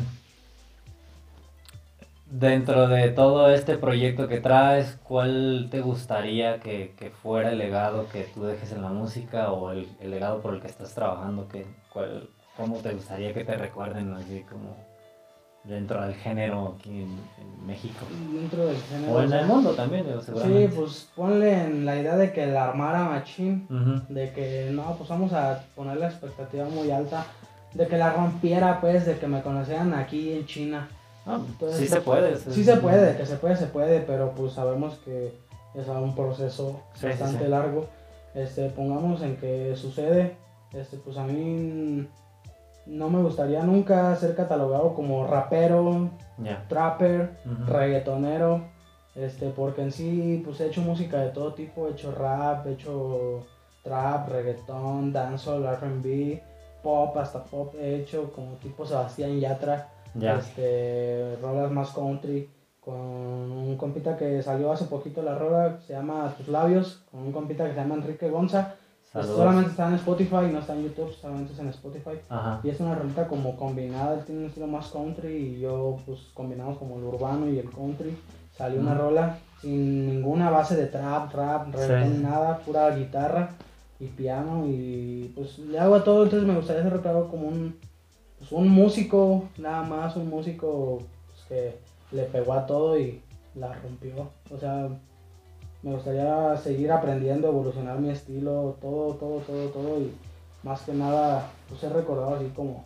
dentro 2.30 2.88
de 2.88 3.08
todo 3.10 3.50
este 3.50 3.76
proyecto 3.76 4.28
que 4.28 4.40
traes, 4.40 4.98
¿cuál 5.02 5.68
te 5.70 5.80
gustaría 5.80 6.60
que, 6.60 6.94
que 6.98 7.10
fuera 7.10 7.50
el 7.50 7.58
legado 7.58 8.08
que 8.08 8.22
tú 8.34 8.44
dejes 8.44 8.72
en 8.72 8.82
la 8.82 8.88
música 8.90 9.50
o 9.52 9.72
el, 9.72 9.88
el 10.00 10.10
legado 10.10 10.40
por 10.40 10.54
el 10.54 10.60
que 10.60 10.68
estás 10.68 10.94
trabajando? 10.94 11.48
Que, 11.48 11.66
cuál, 11.92 12.28
¿Cómo 12.56 12.76
te 12.76 12.92
gustaría 12.92 13.32
que 13.34 13.44
te 13.44 13.56
recuerden 13.56 14.12
así 14.14 14.44
como 14.48 14.76
dentro 15.64 16.00
del 16.02 16.14
género 16.14 16.76
aquí 16.78 16.90
en, 17.02 17.18
en 17.40 17.66
México? 17.66 18.06
Dentro 18.32 18.66
del 18.66 18.76
género. 18.76 19.12
O 19.12 19.22
en 19.22 19.32
el 19.32 19.46
mundo 19.46 19.70
también, 19.72 20.06
digo, 20.06 20.20
Sí, 20.20 20.26
seguramente. 20.26 20.76
pues 20.76 21.08
ponle 21.16 21.64
en 21.64 21.84
la 21.84 21.96
idea 21.96 22.16
de 22.16 22.32
que 22.32 22.46
la 22.46 22.64
armara 22.64 23.04
machín, 23.04 23.66
de 24.08 24.32
que 24.32 24.70
no, 24.72 24.94
pues 24.96 25.08
vamos 25.08 25.32
a 25.32 25.64
poner 25.74 25.96
la 25.96 26.06
expectativa 26.08 26.64
muy 26.66 26.90
alta, 26.90 27.26
de 27.74 27.86
que 27.86 27.96
la 27.98 28.12
rompiera, 28.12 28.80
pues, 28.80 29.06
de 29.06 29.18
que 29.18 29.26
me 29.26 29.42
conocieran 29.42 29.94
aquí 29.94 30.32
en 30.32 30.46
China. 30.46 30.88
Ah, 31.26 31.38
Entonces, 31.46 31.78
sí 31.78 31.87
se 31.88 32.00
puede. 32.00 32.37
Sí 32.37 32.64
se 32.64 32.76
puede, 32.76 33.16
que 33.16 33.26
se 33.26 33.37
puede, 33.37 33.56
se 33.56 33.66
puede, 33.66 34.00
pero 34.00 34.33
pues 34.33 34.54
sabemos 34.54 34.94
que 35.04 35.33
es 35.74 35.88
un 35.88 36.14
proceso 36.14 36.80
Sí, 36.94 37.06
bastante 37.06 37.44
sí. 37.44 37.50
largo. 37.50 37.87
Este, 38.35 38.70
pongamos 38.70 39.22
en 39.22 39.37
que 39.37 39.74
sucede, 39.76 40.37
este, 40.72 40.96
pues 40.98 41.16
a 41.16 41.24
mí 41.24 42.09
no 42.87 43.09
me 43.11 43.22
gustaría 43.22 43.62
nunca 43.62 44.14
ser 44.16 44.35
catalogado 44.35 44.94
como 44.94 45.26
rapero, 45.26 46.11
trapper, 46.68 47.37
Ujú. 47.44 47.72
reggaetonero, 47.72 48.62
este, 49.14 49.50
porque 49.50 49.83
en 49.83 49.92
sí, 49.92 50.42
pues 50.44 50.61
he 50.61 50.66
hecho 50.68 50.80
música 50.80 51.18
de 51.18 51.30
todo 51.30 51.54
tipo, 51.54 51.88
he 51.88 51.90
hecho 51.92 52.12
rap, 52.12 52.66
he 52.66 52.72
hecho 52.72 53.46
trap, 53.83 54.28
reggaetón, 54.28 55.12
dancehall, 55.12 55.64
R&B, 55.64 56.42
pop, 56.83 57.16
hasta 57.18 57.42
pop 57.44 57.74
he 57.78 57.96
hecho 57.96 58.33
como 58.33 58.52
tipo 58.56 58.87
Sebastián 58.87 59.38
Yatra, 59.40 59.88
Ya. 60.14 60.36
este, 60.38 61.36
rolas 61.42 61.70
más 61.70 61.90
country, 61.90 62.48
con 62.80 62.94
un 62.96 63.76
compita 63.76 64.16
que 64.16 64.42
salió 64.42 64.72
hace 64.72 64.86
poquito 64.86 65.22
la 65.22 65.36
rola, 65.38 65.78
se 65.86 65.92
llama 65.92 66.34
Tus 66.36 66.48
Labios, 66.48 67.02
con 67.10 67.20
un 67.20 67.32
compita 67.32 67.64
que 67.66 67.74
se 67.74 67.80
llama 67.80 67.94
Enrique 67.96 68.28
Gonza, 68.30 68.74
pues, 69.12 69.26
solamente 69.26 69.70
está 69.70 69.88
en 69.88 69.94
Spotify, 69.94 70.48
no 70.52 70.60
está 70.60 70.74
en 70.74 70.84
YouTube, 70.84 71.12
solamente 71.20 71.52
es 71.52 71.58
en 71.58 71.68
Spotify. 71.68 72.18
Ajá. 72.28 72.60
Y 72.62 72.70
es 72.70 72.78
una 72.80 72.94
rolita 72.94 73.26
como 73.26 73.56
combinada, 73.56 74.14
él 74.14 74.24
tiene 74.24 74.42
un 74.42 74.46
estilo 74.46 74.66
más 74.68 74.88
country 74.88 75.28
y 75.32 75.60
yo 75.60 75.96
pues 76.06 76.20
combinamos 76.32 76.78
como 76.78 76.96
el 76.96 77.04
urbano 77.04 77.48
y 77.48 77.58
el 77.58 77.70
country. 77.70 78.16
Salió 78.56 78.80
una 78.80 78.94
rola 78.94 79.38
sin 79.60 80.06
ninguna 80.06 80.50
base 80.50 80.76
de 80.76 80.86
trap, 80.86 81.34
rap, 81.34 81.74
reggaetón, 81.74 82.14
Sí. 82.16 82.22
nada, 82.22 82.58
pura 82.58 82.90
guitarra 82.94 83.50
y 83.98 84.06
piano 84.06 84.64
y 84.66 85.32
pues 85.34 85.58
le 85.58 85.78
hago 85.78 85.96
a 85.96 86.04
todo, 86.04 86.24
entonces 86.24 86.46
me 86.48 86.54
gustaría 86.56 86.82
recordado 86.84 87.28
como 87.28 87.48
un, 87.48 87.76
pues, 88.50 88.60
un 88.60 88.68
músico, 88.68 89.48
nada 89.58 89.82
más, 89.82 90.16
un 90.16 90.28
músico 90.28 91.02
pues, 91.28 91.44
que 91.48 92.16
le 92.16 92.24
pegó 92.24 92.54
a 92.54 92.66
todo 92.66 92.98
y 92.98 93.20
la 93.54 93.72
rompió. 93.72 94.30
O 94.50 94.58
sea, 94.58 94.88
me 95.82 95.92
gustaría 95.92 96.56
seguir 96.56 96.92
aprendiendo, 96.92 97.48
evolucionar 97.48 97.98
mi 97.98 98.10
estilo, 98.10 98.76
todo, 98.80 99.14
todo, 99.14 99.38
todo, 99.38 99.68
todo 99.68 100.00
y 100.00 100.12
más 100.62 100.82
que 100.82 100.92
nada 100.92 101.50
pues 101.68 101.80
ser 101.80 101.92
recordado 101.92 102.34
así 102.34 102.46
como 102.54 102.84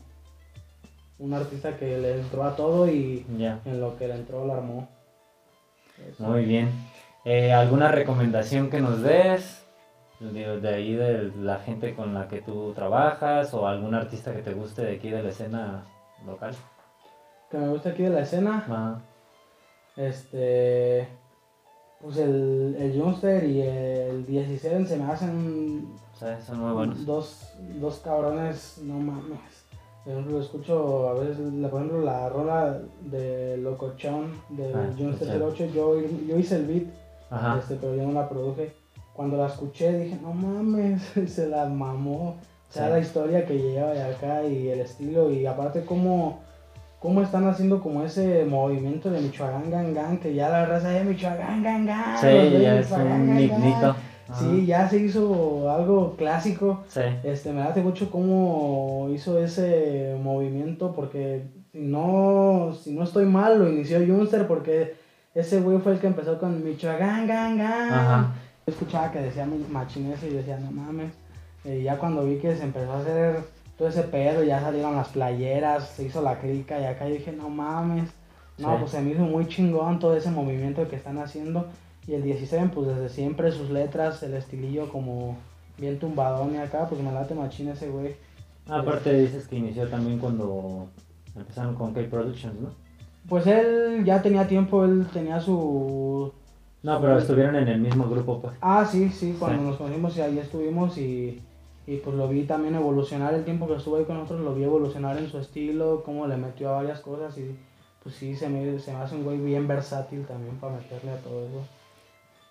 un 1.18 1.34
artista 1.34 1.76
que 1.76 1.98
le 1.98 2.20
entró 2.20 2.44
a 2.44 2.54
todo 2.54 2.88
y 2.88 3.24
en 3.28 3.80
lo 3.80 3.96
que 3.96 4.08
le 4.08 4.14
entró 4.14 4.46
la 4.46 4.54
armó. 4.54 4.88
Eso. 6.08 6.24
Muy 6.24 6.44
bien. 6.44 6.70
Eh, 7.24 7.52
¿Alguna 7.52 7.88
recomendación 7.88 8.68
que 8.68 8.80
nos 8.80 9.00
des? 9.02 9.63
De, 10.32 10.60
de 10.60 10.68
ahí 10.68 10.94
de 10.94 11.32
la 11.38 11.58
gente 11.58 11.94
con 11.94 12.14
la 12.14 12.28
que 12.28 12.40
tú 12.40 12.72
trabajas 12.74 13.52
o 13.54 13.66
algún 13.66 13.94
artista 13.94 14.32
que 14.34 14.42
te 14.42 14.54
guste 14.54 14.82
de 14.82 14.96
aquí 14.96 15.10
de 15.10 15.22
la 15.22 15.28
escena 15.28 15.84
local. 16.26 16.54
Que 17.50 17.58
me 17.58 17.68
gusta 17.68 17.90
aquí 17.90 18.02
de 18.04 18.10
la 18.10 18.20
escena, 18.20 19.02
este, 19.96 21.06
pues 22.00 22.16
el, 22.16 22.76
el 22.78 23.00
Junster 23.00 23.44
y 23.44 23.60
el 23.62 24.26
17 24.26 24.86
se 24.86 24.96
me 24.96 25.04
hacen 25.04 25.88
O 26.14 26.16
sea, 26.16 26.40
son 26.40 26.60
muy 26.60 26.72
buenos. 26.72 27.06
dos, 27.06 27.52
dos 27.80 27.98
cabrones, 28.00 28.78
no 28.82 28.94
mames. 28.94 29.64
Por 30.04 30.12
ejemplo, 30.12 30.40
escucho 30.40 31.08
a 31.08 31.14
veces, 31.14 31.36
por 31.70 31.80
ejemplo, 31.80 32.00
la 32.02 32.28
rola 32.28 32.78
de 33.02 33.56
Locochón 33.58 34.32
de 34.50 34.72
Ah, 34.74 34.90
Junster 34.98 35.28
escuché. 35.28 35.64
08, 35.66 35.74
yo, 35.74 36.00
yo 36.26 36.38
hice 36.38 36.56
el 36.56 36.66
beat, 36.66 36.84
Ajá. 37.30 37.58
este, 37.58 37.76
pero 37.76 37.94
yo 37.94 38.02
no 38.06 38.12
la 38.12 38.28
produje. 38.28 38.74
Cuando 39.14 39.36
la 39.36 39.46
escuché 39.46 39.96
dije, 39.98 40.18
no 40.20 40.32
mames, 40.34 41.02
se 41.26 41.48
la 41.48 41.66
mamó. 41.66 42.36
O 42.68 42.72
sea, 42.72 42.86
Sí. 42.86 42.90
la 42.92 42.98
historia 42.98 43.46
que 43.46 43.56
lleva 43.56 43.92
de 43.92 44.02
acá 44.02 44.44
y 44.44 44.68
el 44.68 44.80
estilo 44.80 45.30
y 45.30 45.46
aparte 45.46 45.84
cómo, 45.84 46.40
cómo 46.98 47.22
están 47.22 47.46
haciendo 47.46 47.80
como 47.80 48.02
ese 48.02 48.44
movimiento 48.44 49.10
de 49.10 49.20
Michoacán 49.20 49.70
Gang 49.70 49.94
Gang, 49.94 50.18
que 50.18 50.34
ya 50.34 50.48
la 50.48 50.66
raza 50.66 50.88
de 50.88 51.04
Michoacán 51.04 51.62
Gang 51.62 51.86
Gang. 51.86 52.18
Sí, 52.20 52.60
ya 52.60 52.78
es 52.80 52.90
un. 52.90 53.94
Sí, 54.38 54.66
ya 54.66 54.88
se 54.88 54.98
hizo 54.98 55.70
algo 55.70 56.16
clásico. 56.16 56.80
Sí. 56.88 57.02
Este, 57.22 57.52
me 57.52 57.60
late 57.60 57.82
mucho 57.82 58.10
cómo 58.10 59.08
hizo 59.14 59.38
ese 59.38 60.16
movimiento 60.20 60.92
porque 60.96 61.42
si 61.72 61.78
no, 61.80 62.72
si 62.82 62.92
no 62.92 63.04
estoy 63.04 63.26
mal, 63.26 63.58
lo 63.58 63.68
inició 63.68 63.98
Junster 64.04 64.46
porque 64.48 64.96
ese 65.34 65.60
güey 65.60 65.78
fue 65.78 65.92
el 65.92 65.98
que 66.00 66.06
empezó 66.06 66.38
con 66.38 66.64
Michoacán, 66.64 67.26
gang, 67.26 67.58
gang. 67.58 67.92
Ajá. 67.92 68.34
Yo 68.66 68.72
escuchaba 68.72 69.12
que 69.12 69.20
decía 69.20 69.46
machines 69.70 70.22
y 70.22 70.30
decía, 70.30 70.58
no 70.58 70.70
mames. 70.70 71.12
Y 71.64 71.82
ya 71.82 71.98
cuando 71.98 72.24
vi 72.24 72.38
que 72.38 72.56
se 72.56 72.64
empezó 72.64 72.92
a 72.92 73.00
hacer 73.00 73.40
todo 73.78 73.88
ese 73.88 74.02
pedo, 74.02 74.42
ya 74.44 74.60
salieron 74.60 74.96
las 74.96 75.08
playeras, 75.08 75.88
se 75.88 76.04
hizo 76.04 76.22
la 76.22 76.38
crica 76.38 76.80
y 76.80 76.84
acá 76.84 77.08
yo 77.08 77.14
dije, 77.14 77.32
no 77.32 77.48
mames. 77.48 78.10
No, 78.58 78.70
Sí. 78.72 78.76
pues 78.80 78.90
se 78.92 79.00
me 79.00 79.10
hizo 79.10 79.22
muy 79.22 79.48
chingón 79.48 79.98
todo 79.98 80.16
ese 80.16 80.30
movimiento 80.30 80.86
que 80.88 80.96
están 80.96 81.18
haciendo. 81.18 81.66
Y 82.06 82.14
el 82.14 82.22
17, 82.22 82.68
pues 82.74 82.86
desde 82.88 83.08
siempre 83.08 83.50
sus 83.50 83.70
letras, 83.70 84.22
el 84.22 84.34
estilillo 84.34 84.88
como 84.90 85.36
bien 85.78 85.98
tumbadón 85.98 86.54
y 86.54 86.58
acá, 86.58 86.86
pues 86.88 87.00
me 87.00 87.10
late 87.12 87.34
machín 87.34 87.68
ese 87.68 87.88
güey. 87.88 88.14
Aparte 88.68 89.12
dices 89.12 89.48
que 89.48 89.56
inició 89.56 89.88
también 89.88 90.18
cuando 90.18 90.86
empezaron 91.34 91.74
con 91.74 91.92
K-Productions, 91.92 92.60
¿no? 92.60 92.70
Pues 93.28 93.46
él 93.46 94.04
ya 94.04 94.22
tenía 94.22 94.46
tiempo, 94.46 94.84
él 94.84 95.06
tenía 95.12 95.40
su... 95.40 96.32
No, 96.84 97.00
pero 97.00 97.18
estuvieron 97.18 97.56
en 97.56 97.66
el 97.66 97.80
mismo 97.80 98.08
grupo, 98.08 98.40
pues. 98.40 98.54
Ah, 98.60 98.84
sí, 98.88 99.08
sí, 99.08 99.34
cuando 99.38 99.62
Sí. 99.62 99.68
nos 99.68 99.76
conocimos 99.78 100.16
y 100.16 100.20
ahí 100.20 100.38
estuvimos 100.38 100.96
y, 100.98 101.42
y 101.86 101.96
pues 101.96 102.14
lo 102.14 102.28
vi 102.28 102.44
también 102.44 102.74
evolucionar 102.76 103.34
el 103.34 103.44
tiempo 103.44 103.66
que 103.66 103.74
estuvo 103.74 103.96
ahí 103.96 104.04
con 104.04 104.18
nosotros, 104.18 104.42
lo 104.44 104.54
vi 104.54 104.62
evolucionar 104.64 105.16
en 105.18 105.28
su 105.28 105.38
estilo, 105.38 106.02
cómo 106.04 106.26
le 106.26 106.36
metió 106.36 106.68
a 106.68 106.76
varias 106.76 107.00
cosas 107.00 107.36
y 107.38 107.58
pues 108.02 108.14
sí, 108.16 108.36
se 108.36 108.48
me, 108.50 108.78
se 108.78 108.92
me 108.92 108.98
hace 108.98 109.16
un 109.16 109.24
güey 109.24 109.38
bien 109.38 109.66
versátil 109.66 110.24
también 110.26 110.56
para 110.58 110.74
meterle 110.76 111.10
a 111.10 111.16
todo 111.16 111.46
eso. 111.46 111.66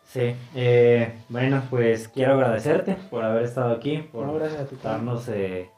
Sí, 0.05 0.35
eh, 0.55 1.13
bueno, 1.29 1.61
pues 1.69 2.07
quiero 2.09 2.33
agradecerte 2.33 2.97
por 3.09 3.23
haber 3.23 3.43
estado 3.43 3.71
aquí, 3.71 3.99
por 4.11 4.25
No, 4.25 4.33
gracias 4.33 4.61
a 4.61 4.65
ti. 4.65 4.75
también. 4.75 5.05
darnos 5.05 5.29
eh, 5.29 5.69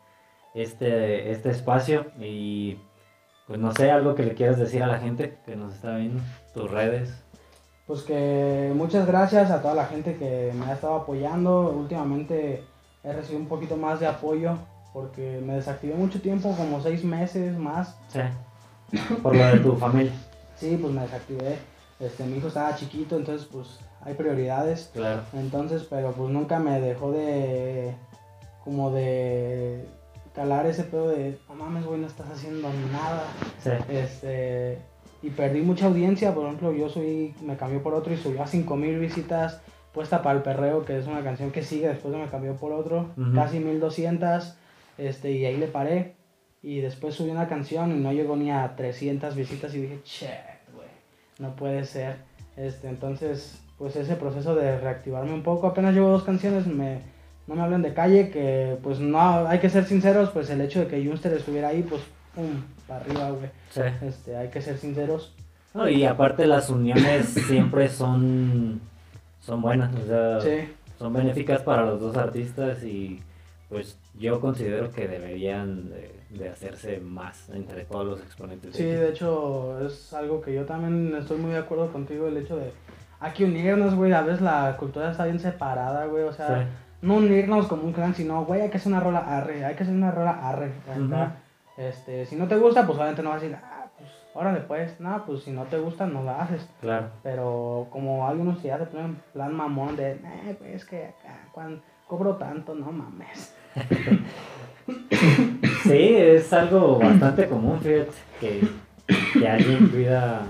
este, 0.55 1.31
este 1.31 1.49
espacio 1.49 2.05
y 2.19 2.77
pues 3.47 3.59
no 3.59 3.71
sé, 3.73 3.91
algo 3.91 4.15
que 4.15 4.23
le 4.23 4.33
quieras 4.33 4.57
decir 4.57 4.81
a 4.81 4.87
la 4.87 4.97
gente 4.97 5.37
que 5.45 5.55
nos 5.55 5.75
está 5.75 5.97
viendo, 5.97 6.23
tus 6.53 6.71
redes. 6.71 7.21
Pues 7.87 8.01
que 8.01 8.71
muchas 8.75 9.05
gracias 9.05 9.51
a 9.51 9.61
toda 9.61 9.75
la 9.75 9.85
gente 9.85 10.15
que 10.15 10.51
me 10.55 10.65
ha 10.65 10.73
estado 10.73 10.95
apoyando. 10.95 11.69
Últimamente 11.69 12.63
he 13.03 13.13
recibido 13.13 13.41
un 13.41 13.47
poquito 13.47 13.77
más 13.77 13.99
de 13.99 14.07
apoyo 14.07 14.57
porque 14.91 15.41
me 15.45 15.53
desactivé 15.55 15.93
mucho 15.93 16.19
tiempo, 16.21 16.55
como 16.57 16.81
seis 16.81 17.03
meses 17.03 17.57
más. 17.57 17.95
Sí, 18.07 18.19
por 19.23 19.35
lo 19.35 19.45
de 19.45 19.59
tu 19.59 19.75
familia, 19.75 20.13
Sí, 20.55 20.77
pues 20.81 20.93
me 20.93 21.01
desactivé. 21.01 21.57
Este, 21.99 22.23
mi 22.25 22.37
hijo 22.37 22.47
estaba 22.47 22.75
chiquito, 22.75 23.17
entonces 23.17 23.47
pues 23.51 23.79
hay 24.01 24.13
prioridades. 24.15 24.89
claro. 24.93 25.21
Entonces, 25.33 25.85
pero 25.89 26.11
pues 26.13 26.29
nunca 26.29 26.59
me 26.59 26.79
dejó 26.79 27.11
de 27.11 27.93
como 28.63 28.89
de 28.91 29.85
calar 30.33 30.65
ese 30.65 30.83
pedo 30.83 31.09
de, 31.09 31.37
no 31.47 31.55
mames, 31.55 31.85
güey, 31.85 31.99
no 31.99 32.07
estás 32.07 32.27
haciendo 32.31 32.67
nada. 32.91 33.23
Sí, 33.63 33.69
Este, 33.89 34.79
y 35.21 35.29
perdí 35.29 35.61
mucha 35.61 35.87
audiencia, 35.87 36.33
por 36.33 36.45
ejemplo, 36.45 36.71
yo 36.73 36.89
subí, 36.89 37.33
me 37.43 37.57
cambió 37.57 37.81
por 37.81 37.93
otro 37.93 38.13
y 38.13 38.17
subió 38.17 38.43
a 38.43 38.47
5000 38.47 38.99
visitas, 38.99 39.61
puesta 39.93 40.21
para 40.21 40.37
el 40.37 40.43
perreo, 40.43 40.85
que 40.85 40.97
es 40.97 41.07
una 41.07 41.23
canción 41.23 41.51
que 41.51 41.63
sigue, 41.63 41.87
después 41.87 42.13
me 42.13 42.27
cambió 42.27 42.55
por 42.55 42.73
otro, 42.73 43.09
Ujú. 43.17 43.33
casi 43.33 43.59
1200, 43.59 44.55
este, 44.97 45.31
y 45.31 45.45
ahí 45.45 45.57
le 45.57 45.67
paré. 45.67 46.15
Y 46.61 46.81
después 46.81 47.13
subí 47.15 47.29
una 47.29 47.47
canción 47.47 47.91
y 47.91 47.99
no 47.99 48.11
llegó 48.11 48.35
ni 48.35 48.51
a 48.51 48.75
300 48.75 49.35
visitas 49.35 49.73
y 49.75 49.81
dije, 49.81 49.99
che, 50.03 50.31
güey, 50.73 50.87
no 51.39 51.55
puede 51.55 51.85
ser. 51.85 52.17
Este, 52.57 52.89
entonces, 52.89 53.61
pues 53.77 53.95
ese 53.95 54.15
proceso 54.15 54.55
de 54.55 54.79
reactivarme 54.79 55.33
un 55.33 55.43
poco, 55.43 55.67
apenas 55.67 55.93
llevo 55.93 56.09
dos 56.09 56.23
canciones, 56.23 56.65
me, 56.65 56.99
no 57.47 57.55
me 57.55 57.61
hablen 57.61 57.81
de 57.81 57.93
calle, 57.93 58.29
que 58.31 58.77
pues 58.81 58.99
no, 58.99 59.47
hay 59.47 59.59
que 59.59 59.69
ser 59.69 59.85
sinceros, 59.85 60.29
pues 60.31 60.49
el 60.49 60.61
hecho 60.61 60.79
de 60.79 60.87
que 60.87 61.05
Junster 61.05 61.33
estuviera 61.33 61.67
ahí, 61.69 61.83
pues, 61.83 62.01
pum, 62.33 62.63
para 62.87 63.01
arriba, 63.01 63.29
güey. 63.31 63.49
sí. 63.69 63.81
Este, 64.01 64.35
hay 64.37 64.49
que 64.49 64.61
ser 64.61 64.77
sinceros. 64.77 65.33
No, 65.73 65.89
y 65.89 66.05
aparte 66.05 66.47
las 66.47 66.69
uniones 66.69 67.25
siempre 67.47 67.89
son, 67.89 68.79
son 69.41 69.61
buenas, 69.61 69.93
o 69.93 70.05
sea, 70.05 70.39
Sí, 70.41 70.69
son 70.97 71.11
benéficas 71.13 71.61
para 71.63 71.85
los 71.85 71.99
dos 71.99 72.15
artistas 72.15 72.81
y 72.83 73.21
pues 73.67 73.97
yo 74.17 74.39
considero 74.39 74.91
que 74.91 75.07
deberían 75.07 75.89
de, 75.89 76.15
de 76.29 76.49
hacerse 76.49 76.99
más 77.01 77.49
entre 77.49 77.83
todos 77.83 78.05
los 78.05 78.21
exponentes. 78.21 78.71
de 78.71 78.77
sí, 78.77 78.83
aquí. 78.83 78.91
de 78.93 79.09
hecho 79.09 79.85
es 79.85 80.13
algo 80.13 80.39
que 80.41 80.53
yo 80.53 80.63
también 80.65 81.13
estoy 81.17 81.37
muy 81.39 81.51
de 81.51 81.57
acuerdo 81.57 81.91
contigo, 81.91 82.27
el 82.27 82.37
hecho 82.37 82.55
de 82.55 82.71
hay 83.19 83.31
que 83.33 83.43
unirnos, 83.45 83.95
güey, 83.95 84.13
a 84.13 84.21
veces 84.21 84.41
la 84.41 84.77
cultura 84.77 85.11
está 85.11 85.25
bien 85.25 85.39
separada, 85.39 86.05
güey, 86.05 86.23
o 86.23 86.31
sea, 86.33 86.47
Sí. 86.63 86.67
no 87.01 87.15
unirnos 87.15 87.67
como 87.67 87.83
un 87.83 87.91
clan, 87.91 88.13
sino, 88.15 88.45
güey, 88.45 88.61
hay 88.61 88.69
que 88.69 88.77
hacer 88.77 88.91
una 88.91 89.01
rola 89.01 89.19
arre, 89.19 89.65
hay 89.65 89.75
que 89.75 89.83
hacer 89.83 89.95
una 89.95 90.11
rola 90.11 90.31
arre, 90.47 90.71
acá. 90.89 91.35
Este, 91.77 92.25
si 92.25 92.35
no 92.35 92.47
te 92.47 92.55
gusta, 92.55 92.85
pues 92.85 92.97
obviamente 92.97 93.23
no 93.23 93.29
vas 93.31 93.41
a 93.41 93.45
decir, 93.45 93.57
ah, 93.61 93.87
pues, 93.97 94.09
órale, 94.33 94.61
pues, 94.61 94.99
no, 94.99 95.25
pues 95.25 95.43
si 95.43 95.51
no 95.51 95.63
te 95.63 95.77
gusta, 95.77 96.05
no 96.05 96.23
la 96.23 96.41
haces. 96.41 96.67
Claro, 96.81 97.07
Pero 97.23 97.87
como 97.89 98.27
algunos 98.27 98.61
ya 98.63 98.77
se 98.77 98.85
ponen 98.85 99.05
en 99.07 99.15
plan 99.33 99.53
mamón 99.53 99.95
de, 99.95 100.11
eh, 100.13 100.55
pues 100.57 100.75
es 100.75 100.85
que 100.85 101.05
acá, 101.07 101.47
cuando 101.51 101.81
cobro 102.07 102.35
tanto, 102.37 102.75
no 102.75 102.91
mames. 102.91 103.53
sí, 105.83 106.15
es 106.15 106.51
algo 106.53 106.99
bastante 106.99 107.47
común, 107.49 107.79
fíjate, 107.81 108.11
que, 108.39 108.61
que 109.39 109.47
alguien 109.47 109.89
pida 109.89 110.41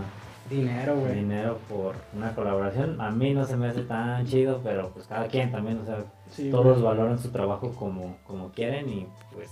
Dinero, 0.49 0.95
güey. 0.97 1.15
dinero 1.15 1.57
por 1.67 1.95
una 2.15 2.35
colaboración. 2.35 3.01
A 3.01 3.09
mí 3.09 3.33
no 3.33 3.45
se 3.45 3.57
me 3.57 3.67
hace 3.67 3.81
tan 3.81 4.27
chido, 4.27 4.61
pero 4.63 4.89
pues 4.91 5.07
cada 5.07 5.27
quien 5.27 5.51
también, 5.51 5.79
o 5.79 5.85
sea, 5.85 6.03
Sí, 6.29 6.51
todos 6.51 6.83
valoran 6.83 7.17
su 7.17 7.31
trabajo 7.31 7.71
como, 7.73 8.17
como 8.27 8.51
quieren 8.51 8.87
y 8.89 9.07
pues 9.33 9.49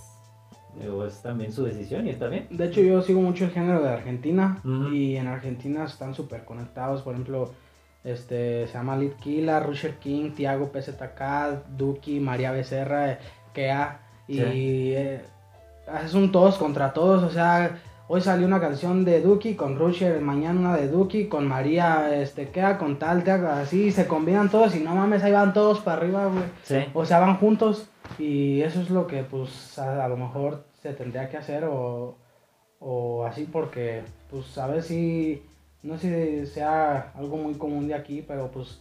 digo, 0.80 1.04
es 1.06 1.22
también 1.22 1.52
su 1.52 1.64
decisión 1.64 2.06
y 2.06 2.10
está 2.10 2.28
bien. 2.28 2.46
De 2.50 2.66
hecho, 2.66 2.80
yo 2.80 3.00
sigo 3.02 3.20
mucho 3.20 3.44
el 3.44 3.50
género 3.50 3.82
de 3.82 3.88
Argentina 3.90 4.60
y 4.92 5.16
en 5.16 5.26
Argentina 5.26 5.84
están 5.84 6.14
súper 6.14 6.44
conectados. 6.44 7.02
Por 7.02 7.14
ejemplo, 7.14 7.52
este, 8.02 8.66
se 8.66 8.72
llama 8.74 8.96
Litkila, 8.96 9.60
Rusher 9.60 9.94
King, 9.98 10.32
Tiago 10.32 10.70
PZK, 10.72 11.66
Duki, 11.76 12.20
María 12.20 12.52
Becerra, 12.52 13.12
eh, 13.12 13.18
Kea. 13.52 14.00
Y 14.28 14.34
Sí. 14.38 14.42
eh, 14.44 15.20
es 16.04 16.14
un 16.14 16.32
todos 16.32 16.56
contra 16.56 16.92
todos. 16.92 17.22
O 17.22 17.30
sea, 17.30 17.78
hoy 18.08 18.20
salió 18.20 18.46
una 18.46 18.60
canción 18.60 19.04
de 19.04 19.20
Duki 19.20 19.54
con 19.54 19.78
Rusher, 19.78 20.20
mañana 20.20 20.60
una 20.60 20.76
de 20.76 20.88
Duki 20.88 21.26
con 21.28 21.46
María 21.48 22.14
este, 22.14 22.48
Kea, 22.48 22.78
con 22.78 22.98
tal, 22.98 23.24
Tiago, 23.24 23.48
así 23.48 23.90
se 23.90 24.06
combinan 24.06 24.50
todos 24.50 24.74
y 24.76 24.80
no 24.80 24.94
mames, 24.94 25.22
ahí 25.22 25.32
van 25.32 25.52
todos 25.52 25.80
para 25.80 25.98
arriba, 25.98 26.26
güey. 26.26 26.44
Sí, 26.62 26.84
O 26.92 27.04
sea, 27.04 27.20
van 27.20 27.36
juntos 27.38 27.88
y 28.18 28.60
eso 28.62 28.80
es 28.80 28.90
lo 28.90 29.06
que 29.06 29.22
pues 29.22 29.78
a, 29.78 30.04
a 30.04 30.08
lo 30.08 30.16
mejor 30.16 30.64
se 30.82 30.92
tendría 30.92 31.28
que 31.30 31.38
hacer 31.38 31.64
o, 31.64 32.16
o 32.78 33.24
así 33.24 33.48
porque 33.50 34.02
pues 34.30 34.56
a 34.58 34.66
ver 34.66 34.82
si, 34.82 35.42
no 35.82 35.96
sé 35.96 36.44
si 36.44 36.52
sea 36.52 37.12
algo 37.14 37.36
muy 37.36 37.54
común 37.54 37.88
de 37.88 37.94
aquí, 37.94 38.22
pero 38.26 38.50
pues 38.50 38.80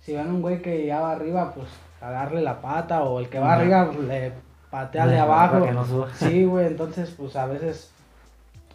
si 0.00 0.14
ven 0.14 0.28
un 0.28 0.42
güey 0.42 0.60
que 0.62 0.86
ya 0.86 1.00
va 1.00 1.12
arriba, 1.12 1.52
pues 1.54 1.68
a 2.00 2.10
darle 2.10 2.42
la 2.42 2.60
pata 2.60 3.04
o 3.04 3.20
el 3.20 3.28
que 3.28 3.38
va 3.38 3.54
arriba 3.54 3.90
pues, 3.92 4.06
le 4.06 4.32
patea 4.70 5.06
de 5.06 5.12
Para 5.18 5.22
abajo. 5.22 5.64
que 5.64 5.72
no 5.72 5.84
suba. 5.84 6.08
Sí, 6.14 6.44
güey, 6.44 6.66
entonces 6.66 7.14
pues 7.16 7.36
a 7.36 7.46
veces 7.46 7.92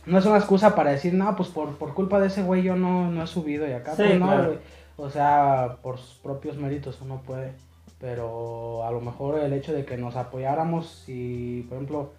no 0.06 0.18
es 0.18 0.26
una 0.26 0.38
excusa 0.38 0.76
para 0.76 0.92
decir, 0.92 1.14
no, 1.14 1.36
pues 1.36 1.50
por, 1.50 1.78
por 1.78 1.94
culpa 1.94 2.20
de 2.20 2.28
ese 2.28 2.44
güey 2.44 2.64
yo 2.64 2.76
no, 2.76 3.10
no 3.12 3.24
he 3.24 3.28
subido 3.28 3.68
y 3.68 3.74
acá 3.74 3.92
Sí, 3.96 4.04
pues 4.04 4.20
no, 4.20 4.28
claro. 4.28 4.46
güey. 4.48 4.60
O 4.98 5.10
sea, 5.10 5.78
por 5.82 5.98
sus 5.98 6.16
propios 6.16 6.58
méritos 6.58 7.00
uno 7.02 7.22
puede. 7.26 7.54
Pero 8.00 8.84
a 8.84 8.92
lo 8.92 9.00
mejor 9.00 9.40
el 9.40 9.54
hecho 9.54 9.74
de 9.74 9.86
que 9.86 9.98
nos 9.98 10.16
apoyáramos, 10.16 10.90
si 11.06 11.66
por 11.70 11.78
ejemplo, 11.78 12.12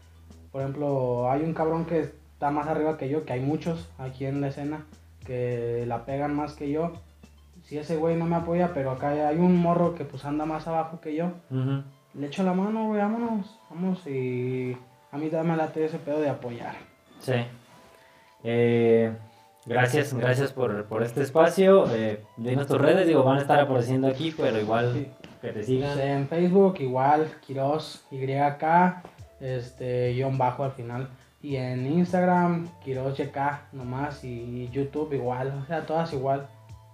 por 0.53 0.63
ejemplo, 0.63 1.31
hay 1.31 1.43
un 1.43 1.55
cabrón 1.55 1.85
que 1.87 2.01
está 2.01 2.51
más 2.51 2.69
arriba 2.69 2.99
que 2.99 3.09
yo, 3.09 3.25
que 3.25 3.33
hay 3.33 3.41
muchos 3.41 3.89
aquí 3.99 4.27
en 4.27 4.41
la 4.41 4.49
escena 4.49 4.87
que 5.25 5.85
la 5.87 6.05
pegan 6.05 6.35
más 6.35 6.55
que 6.55 6.71
yo. 6.71 6.93
Si 7.65 7.79
ese 7.79 7.97
güey 7.97 8.17
no 8.17 8.27
me 8.27 8.37
apoya, 8.37 8.73
pero 8.75 8.91
acá 8.91 9.11
hay 9.11 9.37
un 9.37 9.57
morro 9.57 9.95
que 9.95 10.05
pues 10.05 10.25
anda 10.25 10.45
más 10.45 10.67
abajo 10.67 11.01
que 11.01 11.15
yo, 11.15 11.31
le 12.15 12.27
echo 12.27 12.43
la 12.43 12.53
mano, 12.53 12.89
güey, 12.89 13.01
vámonos, 13.01 13.59
vamos 13.71 14.05
y 14.07 14.77
a 15.13 15.17
mí 15.17 15.31
me 15.31 15.57
late 15.57 15.85
ese 15.85 15.99
pedo 15.99 16.21
de 16.21 16.29
apoyar. 16.29 16.75
Sí. 17.21 17.35
Eh, 18.45 19.13
gracias, 19.67 20.13
gracias 20.15 20.53
por, 20.53 20.85
por 20.87 21.03
este 21.03 21.23
espacio. 21.23 21.85
Eh, 21.95 22.23
dinos 22.37 22.67
tus 22.67 22.81
redes, 22.81 23.07
digo, 23.07 23.23
van 23.23 23.39
a 23.39 23.41
estar 23.43 23.61
apareciendo 23.61 24.09
aquí, 24.09 24.35
pero 24.37 24.59
igual 24.61 24.93
Sí. 24.95 25.09
que 25.41 25.49
te 25.53 25.63
sigan. 25.63 25.93
Pues, 25.95 26.05
en 26.05 26.29
Facebook 26.29 26.77
igual, 26.81 27.27
Quiroz 27.47 28.05
YK, 28.11 29.03
este, 29.41 30.13
guion 30.15 30.39
bajo 30.39 30.65
al 30.65 30.73
final. 30.73 31.09
Y 31.41 31.57
en 31.57 31.87
Instagram, 31.87 32.69
Quiroz 32.85 33.19
YK 33.19 33.37
nomás, 33.73 34.23
y 34.25 34.69
YouTube 34.73 35.13
igual, 35.13 35.53
o 35.63 35.67
sea, 35.67 35.85
todas 35.85 36.13
igual. 36.13 36.47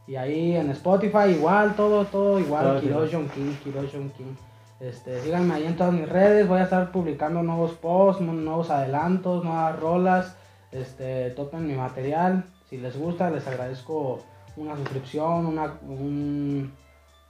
Y 0.06 0.16
ahí 0.16 0.56
en 0.56 0.70
Spotify 0.70 1.28
igual, 1.36 1.74
todo, 1.76 2.06
todo 2.06 2.38
igual, 2.38 2.80
Quiroz 2.80 3.10
John 3.12 3.28
King, 3.28 3.52
Quiroz 3.62 3.90
John 3.92 4.10
King. 4.16 4.34
Este, 4.80 5.20
síganme 5.20 5.52
ahí 5.54 5.66
en 5.66 5.76
todas 5.76 5.92
mis 5.92 6.08
redes, 6.08 6.48
voy 6.48 6.60
a 6.60 6.62
estar 6.62 6.90
publicando 6.92 7.42
nuevos 7.42 7.72
posts, 7.72 8.22
nu- 8.22 8.32
nuevos 8.32 8.70
adelantos, 8.70 9.44
nuevas 9.44 9.78
rolas. 9.78 10.36
Este, 10.72 11.30
topen 11.30 11.66
mi 11.66 11.74
material, 11.74 12.44
si 12.68 12.76
les 12.76 12.96
gusta 12.98 13.30
les 13.30 13.46
agradezco 13.46 14.20
una 14.56 14.76
suscripción, 14.76 15.46
una, 15.46 15.74
un, 15.82 16.72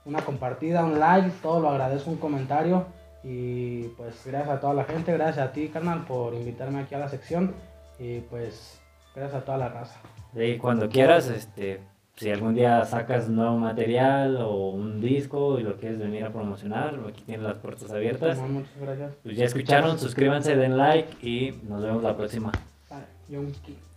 una 0.04 0.20
compartida, 0.22 0.84
un 0.84 0.98
like, 0.98 1.30
todo 1.42 1.60
lo 1.60 1.70
agradezco, 1.70 2.10
un 2.10 2.16
comentario. 2.16 2.86
Y 3.22 3.88
pues 3.96 4.22
gracias 4.26 4.56
a 4.56 4.60
toda 4.60 4.74
la 4.74 4.84
gente, 4.84 5.12
gracias 5.12 5.46
a 5.46 5.52
ti, 5.52 5.68
carnal, 5.68 6.04
por 6.04 6.34
invitarme 6.34 6.80
aquí 6.80 6.94
a 6.94 6.98
la 6.98 7.08
sección. 7.08 7.54
Y 7.98 8.20
pues 8.20 8.80
gracias 9.14 9.42
a 9.42 9.44
toda 9.44 9.58
la 9.58 9.68
raza. 9.68 10.00
Y 10.34 10.56
cuando 10.56 10.88
quieras, 10.88 11.28
este, 11.28 11.80
si 12.16 12.30
algún 12.30 12.54
día 12.54 12.84
sacas 12.84 13.28
nuevo 13.28 13.56
material 13.56 14.36
o 14.36 14.70
un 14.70 15.00
disco 15.00 15.58
y 15.58 15.62
lo 15.62 15.76
quieres 15.76 15.98
venir 15.98 16.24
a 16.24 16.32
promocionar, 16.32 16.98
aquí 17.08 17.22
tienes 17.22 17.44
las 17.44 17.56
puertas 17.58 17.90
abiertas. 17.90 18.38
Muchas 18.40 18.78
gracias. 18.80 19.12
Pues 19.22 19.36
ya 19.36 19.44
escucharon, 19.44 19.98
suscríbanse, 19.98 20.56
den 20.56 20.76
like 20.76 21.26
y 21.26 21.60
nos 21.68 21.82
vemos 21.82 22.02
la 22.02 22.16
próxima. 22.16 22.52
Vale, 23.28 23.42
John 23.44 23.52
King. 23.64 23.87